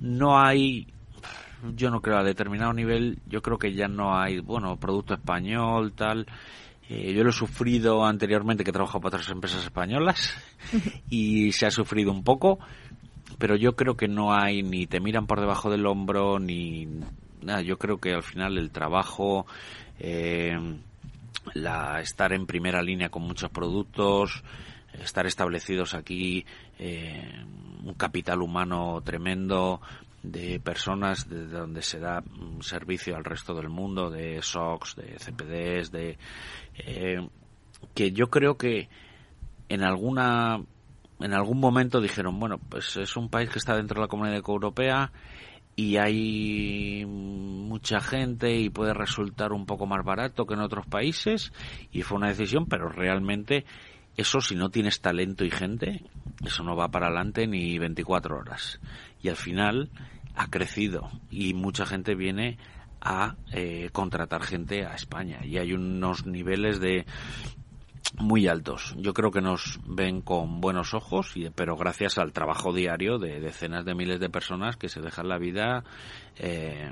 No 0.00 0.38
hay 0.38 0.88
yo 1.74 1.90
no 1.90 2.00
creo 2.00 2.18
a 2.18 2.24
determinado 2.24 2.72
nivel, 2.72 3.18
yo 3.26 3.42
creo 3.42 3.58
que 3.58 3.72
ya 3.72 3.88
no 3.88 4.18
hay, 4.18 4.40
bueno, 4.40 4.76
producto 4.76 5.14
español, 5.14 5.92
tal. 5.92 6.26
Eh, 6.88 7.14
yo 7.14 7.24
lo 7.24 7.30
he 7.30 7.32
sufrido 7.32 8.04
anteriormente, 8.04 8.64
que 8.64 8.70
he 8.70 8.72
trabajado 8.72 9.00
para 9.00 9.16
otras 9.16 9.30
empresas 9.30 9.64
españolas, 9.64 10.36
y 11.10 11.52
se 11.52 11.66
ha 11.66 11.70
sufrido 11.70 12.12
un 12.12 12.22
poco, 12.22 12.58
pero 13.38 13.56
yo 13.56 13.74
creo 13.74 13.96
que 13.96 14.08
no 14.08 14.34
hay 14.34 14.62
ni 14.62 14.86
te 14.86 15.00
miran 15.00 15.26
por 15.26 15.40
debajo 15.40 15.70
del 15.70 15.86
hombro, 15.86 16.38
ni 16.38 16.86
nada. 17.40 17.62
Yo 17.62 17.78
creo 17.78 17.98
que 17.98 18.12
al 18.12 18.22
final 18.22 18.58
el 18.58 18.70
trabajo, 18.70 19.46
eh, 19.98 20.58
la 21.54 22.00
estar 22.00 22.32
en 22.32 22.46
primera 22.46 22.82
línea 22.82 23.08
con 23.08 23.22
muchos 23.22 23.50
productos, 23.50 24.42
estar 25.02 25.26
establecidos 25.26 25.94
aquí, 25.94 26.44
eh, 26.78 27.44
un 27.84 27.94
capital 27.94 28.42
humano 28.42 29.00
tremendo, 29.04 29.80
de 30.24 30.58
personas 30.58 31.28
de 31.28 31.46
donde 31.46 31.82
se 31.82 32.00
da 32.00 32.24
servicio 32.60 33.14
al 33.14 33.24
resto 33.24 33.54
del 33.54 33.68
mundo, 33.68 34.10
de 34.10 34.40
SOX, 34.40 34.96
de 34.96 35.18
CPDs, 35.18 35.92
de 35.92 36.18
eh, 36.78 37.28
que 37.94 38.10
yo 38.10 38.30
creo 38.30 38.56
que 38.56 38.88
en 39.68 39.82
alguna 39.84 40.62
en 41.20 41.32
algún 41.34 41.60
momento 41.60 42.00
dijeron 42.00 42.40
bueno 42.40 42.58
pues 42.58 42.96
es 42.96 43.16
un 43.16 43.28
país 43.28 43.50
que 43.50 43.58
está 43.58 43.76
dentro 43.76 43.96
de 43.96 44.06
la 44.06 44.08
comunidad 44.08 44.42
europea 44.46 45.12
y 45.76 45.96
hay 45.98 47.04
mucha 47.06 48.00
gente 48.00 48.56
y 48.56 48.70
puede 48.70 48.94
resultar 48.94 49.52
un 49.52 49.66
poco 49.66 49.86
más 49.86 50.04
barato 50.04 50.46
que 50.46 50.54
en 50.54 50.60
otros 50.60 50.86
países 50.86 51.52
y 51.92 52.02
fue 52.02 52.16
una 52.16 52.28
decisión 52.28 52.66
pero 52.66 52.88
realmente 52.88 53.64
eso 54.16 54.40
si 54.40 54.54
no 54.54 54.70
tienes 54.70 55.00
talento 55.00 55.44
y 55.44 55.50
gente 55.50 56.02
eso 56.44 56.62
no 56.62 56.76
va 56.76 56.88
para 56.88 57.06
adelante 57.06 57.46
ni 57.46 57.78
24 57.78 58.36
horas 58.36 58.80
y 59.22 59.28
al 59.28 59.36
final 59.36 59.90
ha 60.34 60.48
crecido 60.48 61.10
y 61.30 61.54
mucha 61.54 61.86
gente 61.86 62.14
viene 62.14 62.58
a 63.00 63.36
eh, 63.52 63.90
contratar 63.92 64.42
gente 64.42 64.86
a 64.86 64.94
España 64.94 65.40
y 65.44 65.58
hay 65.58 65.72
unos 65.72 66.26
niveles 66.26 66.80
de 66.80 67.04
muy 68.18 68.46
altos. 68.46 68.94
Yo 68.98 69.12
creo 69.12 69.30
que 69.30 69.40
nos 69.40 69.80
ven 69.86 70.20
con 70.20 70.60
buenos 70.60 70.94
ojos, 70.94 71.34
pero 71.54 71.76
gracias 71.76 72.18
al 72.18 72.32
trabajo 72.32 72.72
diario 72.72 73.18
de 73.18 73.40
decenas 73.40 73.84
de 73.84 73.94
miles 73.94 74.20
de 74.20 74.30
personas 74.30 74.76
que 74.76 74.88
se 74.88 75.00
dejan 75.00 75.28
la 75.28 75.38
vida 75.38 75.84
eh, 76.36 76.90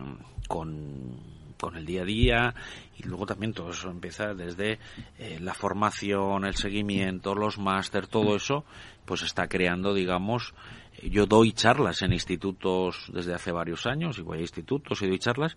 con, 0.49 1.17
con 1.63 1.77
el 1.77 1.87
día 1.87 2.03
a 2.03 2.05
día 2.05 2.55
y 2.99 3.05
luego 3.05 3.25
también 3.25 3.53
todo 3.53 3.71
eso 3.71 3.89
empieza 3.89 4.35
desde 4.35 4.81
eh, 5.17 5.39
la 5.41 5.55
formación, 5.55 6.45
el 6.45 6.57
seguimiento, 6.57 7.37
los 7.37 7.57
máster, 7.57 8.09
todo 8.09 8.35
eso, 8.35 8.65
pues 9.05 9.23
está 9.23 9.47
creando, 9.47 9.95
digamos, 9.95 10.55
yo 11.03 11.27
doy 11.27 11.53
charlas 11.53 12.03
en 12.03 12.13
institutos 12.13 13.07
desde 13.13 13.33
hace 13.33 13.53
varios 13.53 13.87
años, 13.87 14.19
y 14.19 14.23
voy 14.23 14.39
a 14.39 14.41
institutos 14.41 15.03
y 15.03 15.07
doy 15.07 15.19
charlas. 15.21 15.57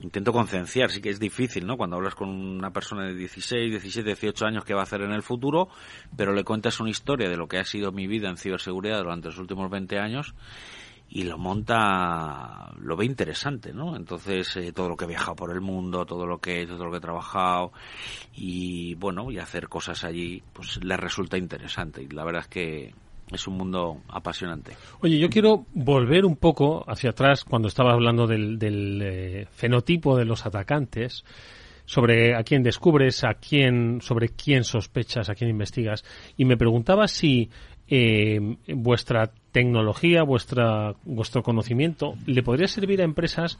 Intento 0.00 0.32
concienciar, 0.32 0.90
sí 0.90 1.00
que 1.00 1.10
es 1.10 1.20
difícil, 1.20 1.64
¿no? 1.64 1.76
Cuando 1.76 1.96
hablas 1.96 2.14
con 2.14 2.28
una 2.28 2.72
persona 2.72 3.06
de 3.06 3.14
16, 3.14 3.70
17, 3.70 4.04
18 4.04 4.46
años 4.46 4.64
que 4.64 4.74
va 4.74 4.80
a 4.80 4.82
hacer 4.82 5.02
en 5.02 5.12
el 5.12 5.22
futuro, 5.22 5.68
pero 6.16 6.34
le 6.34 6.44
cuentas 6.44 6.80
una 6.80 6.90
historia 6.90 7.28
de 7.28 7.36
lo 7.36 7.46
que 7.46 7.58
ha 7.58 7.64
sido 7.64 7.92
mi 7.92 8.06
vida 8.06 8.28
en 8.28 8.36
ciberseguridad 8.36 8.98
durante 8.98 9.28
los 9.28 9.38
últimos 9.38 9.70
20 9.70 9.98
años 9.98 10.34
y 11.08 11.22
lo 11.22 11.38
monta, 11.38 12.72
lo 12.80 12.96
ve 12.96 13.04
interesante, 13.04 13.72
¿no? 13.72 13.96
Entonces, 13.96 14.56
eh, 14.56 14.72
todo 14.72 14.88
lo 14.88 14.96
que 14.96 15.04
he 15.04 15.08
viajado 15.08 15.36
por 15.36 15.52
el 15.52 15.60
mundo, 15.60 16.04
todo 16.04 16.26
lo 16.26 16.38
que 16.38 16.66
todo 16.66 16.84
lo 16.84 16.90
que 16.90 16.98
he 16.98 17.00
trabajado 17.00 17.72
y, 18.34 18.94
bueno, 18.94 19.30
y 19.30 19.38
hacer 19.38 19.68
cosas 19.68 20.04
allí, 20.04 20.42
pues 20.52 20.82
le 20.82 20.96
resulta 20.96 21.38
interesante. 21.38 22.02
Y 22.02 22.08
la 22.08 22.24
verdad 22.24 22.42
es 22.42 22.48
que 22.48 22.94
es 23.30 23.46
un 23.46 23.56
mundo 23.56 24.02
apasionante. 24.08 24.76
Oye, 25.00 25.18
yo 25.18 25.28
quiero 25.28 25.66
volver 25.74 26.24
un 26.24 26.36
poco 26.36 26.84
hacia 26.88 27.10
atrás 27.10 27.44
cuando 27.44 27.68
estaba 27.68 27.92
hablando 27.92 28.26
del, 28.26 29.00
eh, 29.02 29.46
fenotipo 29.50 30.16
de 30.16 30.24
los 30.24 30.44
atacantes, 30.46 31.24
sobre 31.84 32.34
a 32.34 32.42
quién 32.42 32.64
descubres, 32.64 33.22
a 33.24 33.34
quién, 33.34 34.00
sobre 34.00 34.30
quién 34.30 34.64
sospechas, 34.64 35.28
a 35.30 35.34
quién 35.34 35.50
investigas, 35.50 36.04
y 36.36 36.44
me 36.44 36.56
preguntaba 36.56 37.06
si 37.06 37.48
eh, 37.88 38.40
vuestra 38.74 39.30
tecnología, 39.56 40.22
vuestra, 40.22 40.92
vuestro 41.06 41.42
conocimiento, 41.42 42.12
le 42.26 42.42
podría 42.42 42.68
servir 42.68 43.00
a 43.00 43.04
empresas, 43.04 43.58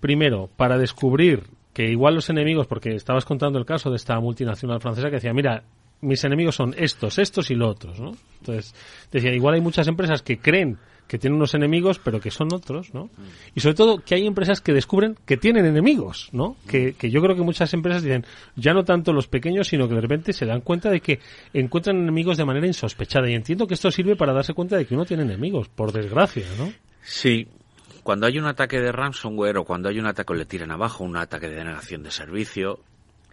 primero, 0.00 0.48
para 0.56 0.78
descubrir 0.78 1.42
que 1.74 1.90
igual 1.90 2.14
los 2.14 2.30
enemigos, 2.30 2.66
porque 2.66 2.94
estabas 2.94 3.26
contando 3.26 3.58
el 3.58 3.66
caso 3.66 3.90
de 3.90 3.96
esta 3.96 4.18
multinacional 4.18 4.80
francesa 4.80 5.08
que 5.10 5.16
decía, 5.16 5.34
mira, 5.34 5.62
mis 6.00 6.24
enemigos 6.24 6.54
son 6.54 6.74
estos, 6.78 7.18
estos 7.18 7.50
y 7.50 7.54
los 7.54 7.68
otros, 7.68 8.00
¿no? 8.00 8.12
Entonces, 8.40 8.74
decía, 9.12 9.34
igual 9.34 9.56
hay 9.56 9.60
muchas 9.60 9.86
empresas 9.88 10.22
que 10.22 10.38
creen 10.38 10.78
que 11.06 11.18
tienen 11.18 11.36
unos 11.36 11.54
enemigos, 11.54 11.98
pero 11.98 12.20
que 12.20 12.30
son 12.30 12.52
otros, 12.52 12.92
¿no? 12.92 13.10
Y 13.54 13.60
sobre 13.60 13.74
todo 13.74 13.98
que 13.98 14.14
hay 14.14 14.26
empresas 14.26 14.60
que 14.60 14.72
descubren 14.72 15.16
que 15.24 15.36
tienen 15.36 15.64
enemigos, 15.64 16.28
¿no? 16.32 16.56
Que, 16.66 16.94
que 16.94 17.10
yo 17.10 17.20
creo 17.22 17.36
que 17.36 17.42
muchas 17.42 17.72
empresas 17.74 18.02
dicen, 18.02 18.24
ya 18.56 18.72
no 18.72 18.84
tanto 18.84 19.12
los 19.12 19.28
pequeños, 19.28 19.68
sino 19.68 19.88
que 19.88 19.94
de 19.94 20.00
repente 20.00 20.32
se 20.32 20.46
dan 20.46 20.60
cuenta 20.60 20.90
de 20.90 21.00
que 21.00 21.20
encuentran 21.52 21.96
enemigos 21.96 22.36
de 22.36 22.44
manera 22.44 22.66
insospechada. 22.66 23.30
Y 23.30 23.34
entiendo 23.34 23.66
que 23.66 23.74
esto 23.74 23.90
sirve 23.90 24.16
para 24.16 24.32
darse 24.32 24.54
cuenta 24.54 24.76
de 24.76 24.86
que 24.86 24.94
uno 24.94 25.04
tiene 25.04 25.22
enemigos, 25.22 25.68
por 25.68 25.92
desgracia, 25.92 26.46
¿no? 26.58 26.72
Sí. 27.02 27.46
Cuando 28.02 28.26
hay 28.26 28.38
un 28.38 28.46
ataque 28.46 28.80
de 28.80 28.92
ransomware 28.92 29.58
o 29.58 29.64
cuando 29.64 29.88
hay 29.88 29.98
un 29.98 30.06
ataque 30.06 30.34
le 30.34 30.44
tiran 30.44 30.70
abajo, 30.70 31.04
un 31.04 31.16
ataque 31.16 31.48
de 31.48 31.56
denegación 31.56 32.02
de 32.02 32.10
servicio, 32.10 32.80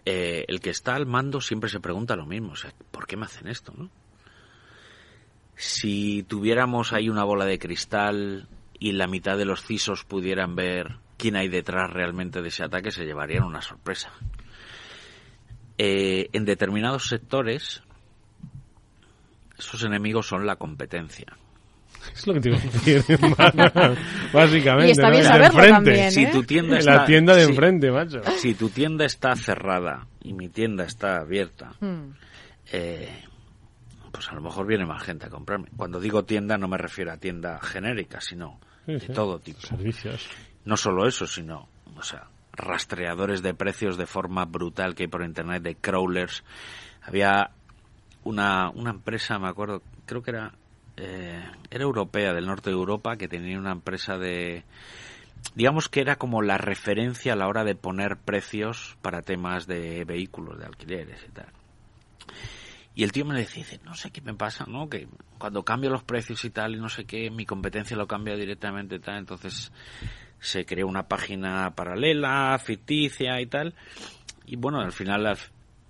eh, 0.04 0.44
el 0.48 0.60
que 0.60 0.70
está 0.70 0.94
al 0.94 1.06
mando 1.06 1.40
siempre 1.40 1.70
se 1.70 1.80
pregunta 1.80 2.16
lo 2.16 2.26
mismo, 2.26 2.54
¿por 2.90 3.06
qué 3.06 3.16
me 3.16 3.24
hacen 3.24 3.48
esto, 3.48 3.72
no? 3.76 3.88
Si 5.56 6.22
tuviéramos 6.24 6.92
ahí 6.92 7.08
una 7.08 7.24
bola 7.24 7.44
de 7.44 7.58
cristal 7.58 8.48
y 8.78 8.92
la 8.92 9.06
mitad 9.06 9.36
de 9.38 9.44
los 9.44 9.62
CISOs 9.64 10.04
pudieran 10.04 10.56
ver 10.56 10.96
quién 11.16 11.36
hay 11.36 11.48
detrás 11.48 11.90
realmente 11.92 12.42
de 12.42 12.48
ese 12.48 12.64
ataque, 12.64 12.90
se 12.90 13.04
llevarían 13.04 13.44
una 13.44 13.62
sorpresa. 13.62 14.10
Eh, 15.78 16.28
en 16.32 16.44
determinados 16.44 17.08
sectores, 17.08 17.82
esos 19.58 19.82
enemigos 19.84 20.26
son 20.26 20.46
la 20.46 20.56
competencia. 20.56 21.26
Es 22.14 22.26
lo 22.26 22.34
que 22.34 22.40
te 22.40 22.48
iba 22.50 22.58
a 22.58 22.60
decir, 22.60 23.04
básicamente. 24.32 24.88
Y 24.88 24.90
está 24.90 25.10
bien 25.10 25.24
saberlo 25.24 25.62
también, 25.68 26.12
Si 26.12 26.24
¿eh? 26.24 26.30
tu 26.30 26.42
tienda 26.42 26.78
En 26.78 26.84
la 26.84 26.92
está, 26.92 27.06
tienda 27.06 27.34
de 27.34 27.44
si- 27.44 27.50
enfrente, 27.50 27.90
macho. 27.90 28.20
Si 28.36 28.54
tu 28.54 28.68
tienda 28.68 29.04
está 29.06 29.34
cerrada 29.36 30.06
y 30.22 30.34
mi 30.34 30.48
tienda 30.48 30.84
está 30.84 31.20
abierta, 31.20 31.72
Hmm. 31.80 32.10
eh, 32.72 33.24
pues 34.14 34.28
a 34.28 34.34
lo 34.34 34.40
mejor 34.40 34.66
viene 34.66 34.86
más 34.86 35.02
gente 35.02 35.26
a 35.26 35.28
comprarme. 35.28 35.66
Cuando 35.76 35.98
digo 35.98 36.24
tienda 36.24 36.56
no 36.56 36.68
me 36.68 36.78
refiero 36.78 37.12
a 37.12 37.16
tienda 37.16 37.58
genérica, 37.60 38.20
sino 38.20 38.60
Sí, 38.86 38.92
de 38.92 39.08
todo 39.08 39.40
tipo. 39.40 39.60
Servicios. 39.60 40.28
No 40.64 40.76
solo 40.76 41.06
eso, 41.08 41.26
sino, 41.26 41.68
o 41.96 42.02
sea, 42.02 42.28
rastreadores 42.52 43.42
de 43.42 43.54
precios 43.54 43.96
de 43.96 44.06
forma 44.06 44.44
brutal 44.44 44.94
que 44.94 45.04
hay 45.04 45.08
por 45.08 45.24
internet, 45.24 45.62
de 45.62 45.74
crawlers. 45.74 46.44
Había 47.02 47.50
una, 48.22 48.70
una 48.70 48.90
empresa, 48.90 49.38
me 49.38 49.48
acuerdo, 49.48 49.82
creo 50.06 50.22
que 50.22 50.30
era, 50.30 50.52
eh, 50.96 51.44
era 51.70 51.84
europea, 51.84 52.32
del 52.32 52.46
norte 52.46 52.70
de 52.70 52.76
Europa, 52.76 53.16
que 53.16 53.26
tenía 53.26 53.58
una 53.58 53.72
empresa 53.72 54.16
de, 54.16 54.64
digamos 55.54 55.88
que 55.88 56.00
era 56.00 56.16
como 56.16 56.40
la 56.40 56.58
referencia 56.58 57.32
a 57.32 57.36
la 57.36 57.48
hora 57.48 57.64
de 57.64 57.74
poner 57.74 58.16
precios 58.16 58.96
para 59.02 59.22
temas 59.22 59.66
de 59.66 60.04
vehículos, 60.04 60.58
de 60.58 60.66
alquileres 60.66 61.24
y 61.26 61.32
tal. 61.32 61.48
Y 62.94 63.02
el 63.02 63.12
tío 63.12 63.24
me 63.24 63.38
dice, 63.38 63.80
no 63.84 63.94
sé 63.94 64.10
qué 64.10 64.20
me 64.20 64.34
pasa, 64.34 64.66
¿no? 64.68 64.88
Que 64.88 65.08
cuando 65.38 65.64
cambio 65.64 65.90
los 65.90 66.04
precios 66.04 66.44
y 66.44 66.50
tal, 66.50 66.76
y 66.76 66.78
no 66.78 66.88
sé 66.88 67.04
qué, 67.04 67.30
mi 67.30 67.44
competencia 67.44 67.96
lo 67.96 68.06
cambia 68.06 68.36
directamente 68.36 68.96
y 68.96 69.00
tal, 69.00 69.18
entonces 69.18 69.72
se 70.38 70.64
creó 70.64 70.86
una 70.86 71.08
página 71.08 71.74
paralela, 71.74 72.56
ficticia 72.58 73.40
y 73.40 73.46
tal. 73.46 73.74
Y 74.46 74.56
bueno, 74.56 74.80
al 74.80 74.92
final 74.92 75.36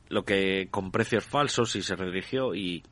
lo 0.08 0.24
que 0.24 0.68
con 0.70 0.90
precios 0.90 1.24
falsos 1.24 1.76
y 1.76 1.82
se 1.82 1.96
redirigió 1.96 2.54
y 2.54 2.82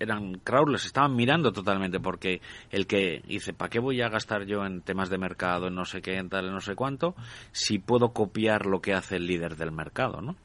eran 0.00 0.34
crawlers, 0.40 0.84
estaban 0.84 1.16
mirando 1.16 1.52
totalmente 1.52 2.00
porque 2.00 2.40
el 2.70 2.86
que 2.86 3.22
dice, 3.26 3.52
¿para 3.52 3.70
qué 3.70 3.78
voy 3.80 4.00
a 4.00 4.08
gastar 4.08 4.44
yo 4.44 4.64
en 4.64 4.82
temas 4.82 5.10
de 5.10 5.18
mercado, 5.18 5.68
en 5.68 5.74
no 5.74 5.84
sé 5.84 6.02
qué, 6.02 6.16
en 6.16 6.28
tal, 6.28 6.46
en 6.46 6.52
no 6.52 6.60
sé 6.60 6.74
cuánto, 6.74 7.14
si 7.52 7.78
puedo 7.78 8.12
copiar 8.12 8.66
lo 8.66 8.80
que 8.80 8.94
hace 8.94 9.16
el 9.16 9.26
líder 9.26 9.56
del 9.56 9.72
mercado, 9.72 10.20
¿no? 10.20 10.36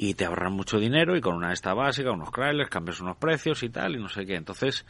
Y 0.00 0.14
te 0.14 0.24
ahorran 0.24 0.52
mucho 0.52 0.78
dinero 0.78 1.16
y 1.16 1.20
con 1.20 1.34
una 1.34 1.52
esta 1.52 1.74
básica, 1.74 2.12
unos 2.12 2.30
crawlers, 2.30 2.70
cambias 2.70 3.00
unos 3.00 3.16
precios 3.16 3.64
y 3.64 3.68
tal 3.68 3.96
y 3.96 3.98
no 3.98 4.08
sé 4.08 4.24
qué. 4.24 4.36
Entonces, 4.36 4.86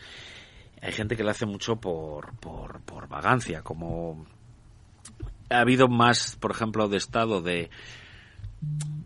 hay 0.83 0.93
gente 0.93 1.17
que 1.17 1.25
lo 1.25 1.31
hace 1.31 1.47
mucho 1.47 1.77
por, 1.77 2.39
por, 2.39 2.83
por 2.83 3.09
vagancia, 3.09 3.63
como 3.63 4.27
ha 5.49 5.61
habido 5.61 5.89
más, 5.89 6.37
por 6.37 6.51
ejemplo, 6.51 6.89
de 6.89 6.99
estado 6.99 7.41
de 7.41 7.71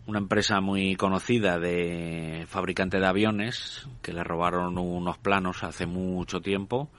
una 0.05 0.19
empresa 0.19 0.59
muy 0.59 0.97
conocida 0.97 1.57
de 1.57 2.45
fabricante 2.49 2.99
de 2.99 3.07
aviones 3.07 3.87
que 4.01 4.11
le 4.11 4.25
robaron 4.25 4.77
unos 4.77 5.17
planos 5.19 5.63
hace 5.63 5.85
mucho 5.85 6.41
tiempo 6.41 6.89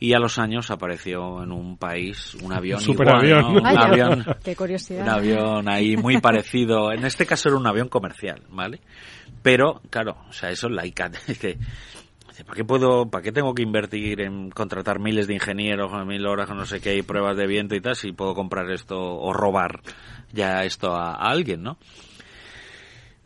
y 0.00 0.14
a 0.14 0.18
los 0.18 0.38
años 0.38 0.70
apareció 0.70 1.42
en 1.42 1.52
un 1.52 1.76
país 1.76 2.34
un 2.42 2.52
avión 2.52 2.80
Superavión. 2.80 3.54
igual, 3.56 3.62
¿no? 3.62 3.70
un 3.70 3.78
avión 3.78 4.26
Qué 4.42 4.56
curiosidad. 4.56 5.02
un 5.02 5.08
avión 5.10 5.68
ahí 5.68 5.96
muy 5.96 6.18
parecido 6.20 6.90
en 6.92 7.04
este 7.04 7.26
caso 7.26 7.50
era 7.50 7.58
un 7.58 7.66
avión 7.66 7.88
comercial 7.88 8.42
vale 8.48 8.80
pero 9.42 9.80
claro 9.90 10.16
o 10.28 10.32
sea 10.32 10.50
eso 10.50 10.66
es 10.68 10.72
la 10.72 10.86
ICAT 10.86 11.14
que 11.40 11.58
dice, 12.28 12.44
¿Para 12.44 12.56
qué 12.56 12.64
puedo, 12.64 13.10
para 13.10 13.22
qué 13.22 13.32
tengo 13.32 13.54
que 13.54 13.62
invertir 13.62 14.22
en 14.22 14.50
contratar 14.50 14.98
miles 14.98 15.26
de 15.26 15.34
ingenieros, 15.34 15.92
mil 16.06 16.26
horas, 16.26 16.48
no 16.50 16.64
sé 16.64 16.80
qué, 16.80 16.96
y 16.96 17.02
pruebas 17.02 17.36
de 17.36 17.46
viento 17.46 17.74
y 17.74 17.80
tal, 17.82 17.94
si 17.96 18.12
puedo 18.12 18.34
comprar 18.34 18.70
esto 18.70 18.96
o 18.98 19.32
robar 19.34 19.80
ya 20.32 20.64
esto 20.64 20.94
a, 20.94 21.10
a 21.12 21.30
alguien, 21.30 21.62
¿no? 21.62 21.76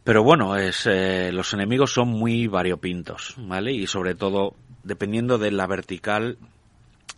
Pero 0.02 0.22
bueno, 0.24 0.56
es, 0.56 0.86
eh, 0.86 1.30
los 1.32 1.52
enemigos 1.54 1.92
son 1.92 2.08
muy 2.08 2.46
variopintos, 2.46 3.36
¿vale? 3.38 3.72
Y 3.72 3.86
sobre 3.86 4.14
todo, 4.14 4.54
dependiendo 4.82 5.38
de 5.38 5.50
la 5.52 5.66
vertical, 5.66 6.36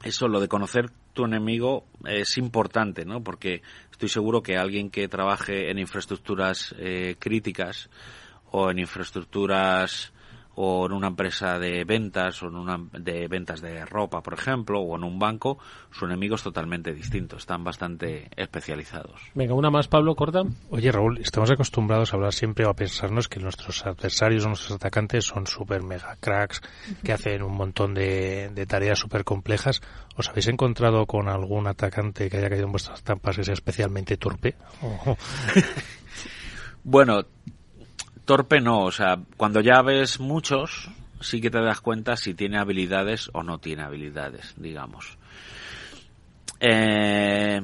eso, 0.03 0.29
lo 0.29 0.41
de 0.41 0.49
conocer 0.49 0.91
tu 1.13 1.25
enemigo 1.25 1.85
es 2.05 2.37
importante, 2.39 3.05
¿no? 3.05 3.23
Porque 3.23 3.63
estoy 3.91 4.09
seguro 4.09 4.43
que 4.43 4.57
alguien 4.57 4.91
que 4.91 5.09
trabaje 5.09 5.71
en 5.71 5.79
infraestructuras 5.79 6.75
eh, 6.79 7.17
críticas 7.19 7.89
o 8.51 8.71
en 8.71 8.79
infraestructuras 8.79 10.13
o 10.57 10.87
en 10.87 10.93
una 10.93 11.09
empresa 11.09 11.59
de 11.59 11.85
ventas 11.85 12.43
o 12.43 12.49
en 12.49 12.57
una 12.57 12.79
de 12.93 13.29
ventas 13.29 13.61
de 13.61 13.85
ropa, 13.85 14.23
por 14.23 14.35
ejemplo, 14.35 14.81
o 14.81 14.97
en 14.97 15.05
un 15.05 15.19
banco, 15.19 15.59
su 15.91 16.07
enemigo 16.07 16.35
es 16.35 16.43
totalmente 16.43 16.93
distinto, 16.93 17.37
están 17.37 17.63
bastante 17.63 18.31
especializados. 18.37 19.21
Venga, 19.35 19.55
una 19.55 19.71
más, 19.71 19.87
Pablo, 19.87 20.15
corta. 20.15 20.43
Oye, 20.71 20.91
Raúl, 20.91 21.19
estamos 21.19 21.51
acostumbrados 21.51 22.13
a 22.13 22.17
hablar 22.17 22.33
siempre 22.33 22.65
o 22.65 22.71
a 22.71 22.75
pensarnos 22.75 23.29
que 23.29 23.39
nuestros 23.39 23.85
adversarios 23.85 24.47
o 24.47 24.49
nuestros 24.49 24.73
atacantes 24.73 25.27
son 25.27 25.47
super 25.47 25.83
mega 25.83 26.17
cracks, 26.21 26.63
que 27.05 27.13
hacen 27.13 27.43
un 27.43 27.55
montón 27.55 27.93
de, 27.93 28.51
de 28.55 28.67
tareas 28.67 28.99
súper 28.99 29.25
complejas. 29.25 29.83
¿Os 30.17 30.29
habéis 30.31 30.49
encontrado 30.49 31.05
con 31.05 31.29
algún 31.29 31.67
atacante 31.67 32.31
que 32.31 32.39
haya 32.39 32.49
caído 32.49 32.65
en 32.65 32.73
vuestras 32.73 33.03
trampas 33.03 33.37
que 33.37 33.45
sea 33.45 33.55
especialmente 33.55 34.17
torpe? 34.17 34.57
Oh. 34.81 35.17
Bueno, 36.89 37.25
torpe 38.27 38.61
no, 38.61 38.81
o 38.81 38.91
sea, 38.91 39.19
cuando 39.39 39.61
ya 39.63 39.81
ves 39.81 40.21
muchos, 40.21 40.91
sí 41.21 41.41
que 41.41 41.51
te 41.51 41.63
das 41.63 41.81
cuenta 41.81 42.17
si 42.17 42.35
tiene 42.35 42.59
habilidades 42.59 43.31
o 43.33 43.43
no 43.43 43.59
tiene 43.59 43.85
habilidades, 43.85 44.55
digamos. 44.59 45.17
Eh, 46.61 47.63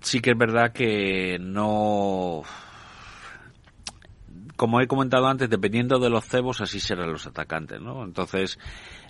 sí 0.00 0.20
que 0.20 0.30
es 0.32 0.38
verdad 0.38 0.72
que 0.72 1.38
no... 1.40 2.42
Como 4.56 4.80
he 4.80 4.86
comentado 4.86 5.26
antes, 5.26 5.50
dependiendo 5.50 5.98
de 5.98 6.10
los 6.10 6.24
cebos, 6.24 6.60
así 6.60 6.78
serán 6.78 7.10
los 7.10 7.26
atacantes, 7.26 7.80
¿no? 7.80 8.04
Entonces, 8.04 8.58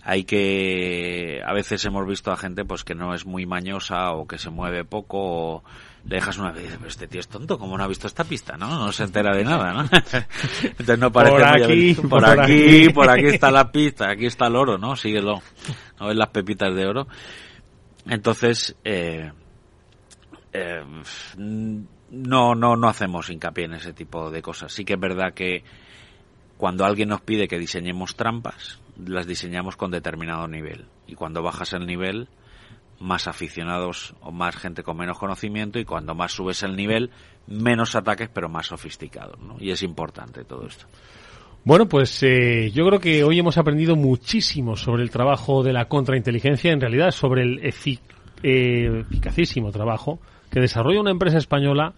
hay 0.02 0.24
que... 0.24 1.42
A 1.44 1.52
veces 1.52 1.84
hemos 1.84 2.06
visto 2.06 2.32
a 2.32 2.36
gente 2.36 2.64
pues 2.64 2.84
que 2.84 2.94
no 2.94 3.14
es 3.14 3.26
muy 3.26 3.46
mañosa 3.46 4.12
o 4.12 4.26
que 4.26 4.38
se 4.38 4.50
mueve 4.50 4.84
poco 4.84 5.18
o 5.18 5.64
le 6.04 6.16
dejas 6.16 6.36
una 6.38 6.50
vez 6.50 6.60
y 6.60 6.64
dices, 6.64 6.78
pero 6.78 6.88
este 6.88 7.06
tío 7.06 7.20
es 7.20 7.28
tonto, 7.28 7.58
¿cómo 7.58 7.78
no 7.78 7.84
ha 7.84 7.88
visto 7.88 8.06
esta 8.06 8.24
pista, 8.24 8.56
no? 8.56 8.68
No 8.78 8.92
se 8.92 9.04
entera 9.04 9.36
de 9.36 9.44
nada, 9.44 9.72
¿no? 9.72 9.82
Entonces 10.62 10.98
no 10.98 11.12
parece 11.12 11.36
Por 11.36 11.44
aquí, 11.44 11.94
por, 11.94 12.08
por 12.08 12.24
aquí, 12.24 12.40
aquí. 12.40 12.88
por 12.94 13.10
aquí 13.10 13.26
está 13.26 13.50
la 13.50 13.70
pista, 13.70 14.10
aquí 14.10 14.26
está 14.26 14.48
el 14.48 14.56
oro, 14.56 14.78
¿no? 14.78 14.96
Síguelo. 14.96 15.42
¿No 16.00 16.08
ves 16.08 16.16
las 16.16 16.28
pepitas 16.30 16.74
de 16.74 16.86
oro? 16.86 17.06
Entonces, 18.06 18.76
eh, 18.82 19.30
eh, 20.52 20.84
no, 21.36 22.54
no, 22.54 22.76
no 22.76 22.88
hacemos 22.88 23.30
hincapié 23.30 23.66
en 23.66 23.74
ese 23.74 23.92
tipo 23.92 24.30
de 24.30 24.42
cosas. 24.42 24.72
Sí 24.72 24.84
que 24.84 24.94
es 24.94 25.00
verdad 25.00 25.32
que 25.34 25.62
cuando 26.56 26.84
alguien 26.84 27.08
nos 27.08 27.20
pide 27.20 27.48
que 27.48 27.58
diseñemos 27.58 28.16
trampas, 28.16 28.80
las 28.96 29.26
diseñamos 29.26 29.76
con 29.76 29.90
determinado 29.90 30.48
nivel. 30.48 30.86
Y 31.06 31.14
cuando 31.14 31.42
bajas 31.42 31.72
el 31.72 31.86
nivel, 31.86 32.28
más 33.02 33.26
aficionados 33.26 34.14
o 34.20 34.30
más 34.30 34.56
gente 34.56 34.82
con 34.82 34.96
menos 34.96 35.18
conocimiento 35.18 35.78
y 35.78 35.84
cuando 35.84 36.14
más 36.14 36.32
subes 36.32 36.62
el 36.62 36.76
nivel, 36.76 37.10
menos 37.46 37.94
ataques 37.94 38.30
pero 38.32 38.48
más 38.48 38.66
sofisticados. 38.66 39.38
¿no? 39.40 39.56
Y 39.58 39.70
es 39.70 39.82
importante 39.82 40.44
todo 40.44 40.66
esto. 40.66 40.86
Bueno, 41.64 41.88
pues 41.88 42.22
eh, 42.22 42.70
yo 42.72 42.86
creo 42.86 42.98
que 42.98 43.22
hoy 43.22 43.38
hemos 43.38 43.58
aprendido 43.58 43.94
muchísimo 43.94 44.76
sobre 44.76 45.02
el 45.02 45.10
trabajo 45.10 45.62
de 45.62 45.72
la 45.72 45.84
contrainteligencia, 45.84 46.72
en 46.72 46.80
realidad 46.80 47.10
sobre 47.10 47.42
el 47.42 47.64
efic 47.64 48.00
eficacísimo 48.44 49.70
trabajo 49.70 50.18
que 50.50 50.60
desarrolla 50.60 51.00
una 51.00 51.12
empresa 51.12 51.38
española, 51.38 51.94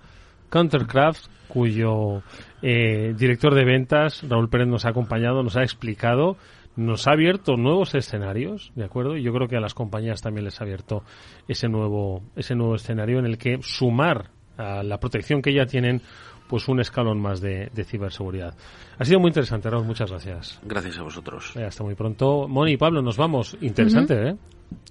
Countercraft, 0.50 1.26
cuyo 1.48 2.22
eh, 2.62 3.14
director 3.16 3.54
de 3.54 3.64
ventas, 3.64 4.22
Raúl 4.28 4.48
Pérez, 4.48 4.68
nos 4.68 4.84
ha 4.84 4.90
acompañado, 4.90 5.42
nos 5.42 5.56
ha 5.56 5.62
explicado, 5.62 6.36
nos 6.76 7.06
ha 7.06 7.12
abierto 7.12 7.56
nuevos 7.56 7.94
escenarios, 7.94 8.72
¿de 8.74 8.84
acuerdo? 8.84 9.16
Y 9.16 9.22
yo 9.22 9.32
creo 9.32 9.48
que 9.48 9.56
a 9.56 9.60
las 9.60 9.74
compañías 9.74 10.20
también 10.20 10.44
les 10.44 10.60
ha 10.60 10.64
abierto 10.64 11.04
ese 11.48 11.68
nuevo, 11.68 12.22
ese 12.36 12.54
nuevo 12.54 12.74
escenario 12.74 13.18
en 13.18 13.26
el 13.26 13.38
que 13.38 13.58
sumar 13.62 14.30
a 14.56 14.82
la 14.82 14.98
protección 14.98 15.42
que 15.42 15.52
ya 15.52 15.66
tienen 15.66 16.02
pues 16.48 16.68
un 16.68 16.80
escalón 16.80 17.20
más 17.20 17.40
de, 17.40 17.70
de 17.74 17.84
ciberseguridad. 17.84 18.54
Ha 18.98 19.04
sido 19.04 19.18
muy 19.20 19.28
interesante, 19.28 19.68
Raúl, 19.70 19.84
muchas 19.86 20.10
gracias. 20.10 20.60
Gracias 20.64 20.98
a 20.98 21.02
vosotros. 21.02 21.52
Eh, 21.56 21.64
hasta 21.64 21.82
muy 21.82 21.94
pronto. 21.94 22.46
Moni 22.48 22.72
y 22.72 22.76
Pablo, 22.76 23.02
nos 23.02 23.16
vamos. 23.16 23.56
Interesante, 23.60 24.28
¿eh? 24.30 24.36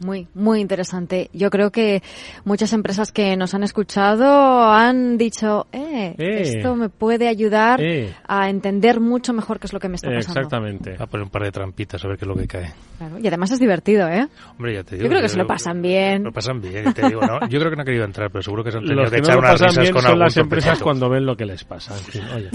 Muy, 0.06 0.28
muy 0.34 0.62
interesante. 0.62 1.30
Yo 1.34 1.50
creo 1.50 1.72
que 1.72 2.02
muchas 2.46 2.72
empresas 2.74 3.12
que 3.12 3.36
nos 3.36 3.54
han 3.54 3.64
escuchado 3.64 4.64
han 4.72 5.18
dicho, 5.18 5.68
eh, 5.74 6.16
Eh. 6.18 6.42
esto 6.42 6.76
me 6.76 6.90
puede 6.90 7.28
ayudar 7.28 7.82
Eh. 7.82 8.14
a 8.28 8.50
entender 8.50 9.00
mucho 9.02 9.34
mejor 9.34 9.60
qué 9.60 9.68
es 9.68 9.74
lo 9.74 9.80
que 9.80 9.90
me 9.90 9.96
está 9.96 10.10
pasando. 10.10 10.40
exactamente. 10.40 10.96
A 11.00 11.08
poner 11.08 11.26
un 11.26 11.30
par 11.32 11.44
de 11.44 11.52
trampitas 11.52 12.04
a 12.04 12.08
ver 12.08 12.18
qué 12.18 12.26
es 12.26 12.30
lo 12.30 12.36
que 12.36 12.48
cae. 12.48 12.72
Claro, 12.98 13.20
Y 13.20 13.28
además 13.28 13.52
es 13.52 13.60
divertido, 13.60 14.08
¿eh? 14.08 14.28
Hombre, 14.52 14.76
ya 14.76 14.84
te 14.84 14.96
digo. 14.96 15.04
Yo 15.06 15.10
creo 15.10 15.22
que 15.22 15.30
se 15.30 15.38
lo 15.38 15.48
pasan 15.48 15.82
bien. 15.82 16.24
Lo 16.24 16.32
pasan 16.32 16.62
bien, 16.62 16.94
te 16.94 17.08
digo, 17.08 17.22
¿no? 17.22 17.48
Yo 17.50 17.60
creo 17.60 17.70
que 17.72 17.76
no 17.76 17.82
ha 17.82 17.86
querido 17.86 18.06
entrar, 18.06 18.30
pero 18.32 18.42
seguro 18.42 18.64
que 18.64 18.72
se 18.72 18.78
han 18.78 18.84
tenido 18.86 19.02
Los 19.04 19.12
que 19.12 19.16
que 19.18 19.22
no 19.22 19.28
echar 19.28 19.40
unas 19.40 19.60
risas 19.60 19.78
bien 19.80 19.94
con 19.94 20.02
son 20.04 20.20
las 20.20 20.38
empresas 20.38 20.80
cuando 20.82 21.10
ven 21.10 21.26
lo 21.26 21.36
que 21.36 21.43
les 21.46 21.64
pasa. 21.64 21.96
En. 22.14 22.50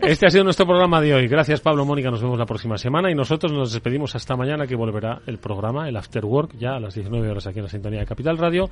Este 0.00 0.26
ha 0.26 0.30
sido 0.30 0.44
nuestro 0.44 0.66
programa 0.66 1.00
de 1.00 1.14
hoy. 1.14 1.28
Gracias, 1.28 1.60
Pablo, 1.60 1.84
Mónica. 1.84 2.10
Nos 2.10 2.22
vemos 2.22 2.38
la 2.38 2.46
próxima 2.46 2.76
semana 2.78 3.10
y 3.10 3.14
nosotros 3.14 3.52
nos 3.52 3.72
despedimos 3.72 4.14
hasta 4.14 4.36
mañana 4.36 4.66
que 4.66 4.74
volverá 4.74 5.20
el 5.26 5.38
programa, 5.38 5.88
el 5.88 5.96
After 5.96 6.24
Work, 6.24 6.56
ya 6.58 6.74
a 6.74 6.80
las 6.80 6.94
19 6.94 7.30
horas 7.30 7.46
aquí 7.46 7.58
en 7.58 7.64
la 7.64 7.70
sintonía 7.70 8.00
de 8.00 8.06
Capital 8.06 8.38
Radio. 8.38 8.68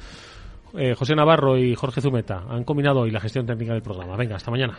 Eh, 0.76 0.94
José 0.94 1.14
Navarro 1.14 1.58
y 1.58 1.74
Jorge 1.74 2.00
Zumeta 2.00 2.44
han 2.48 2.64
combinado 2.64 3.00
hoy 3.00 3.10
la 3.10 3.20
gestión 3.20 3.46
técnica 3.46 3.72
del 3.72 3.82
programa. 3.82 4.16
Venga, 4.16 4.36
hasta 4.36 4.50
mañana. 4.50 4.78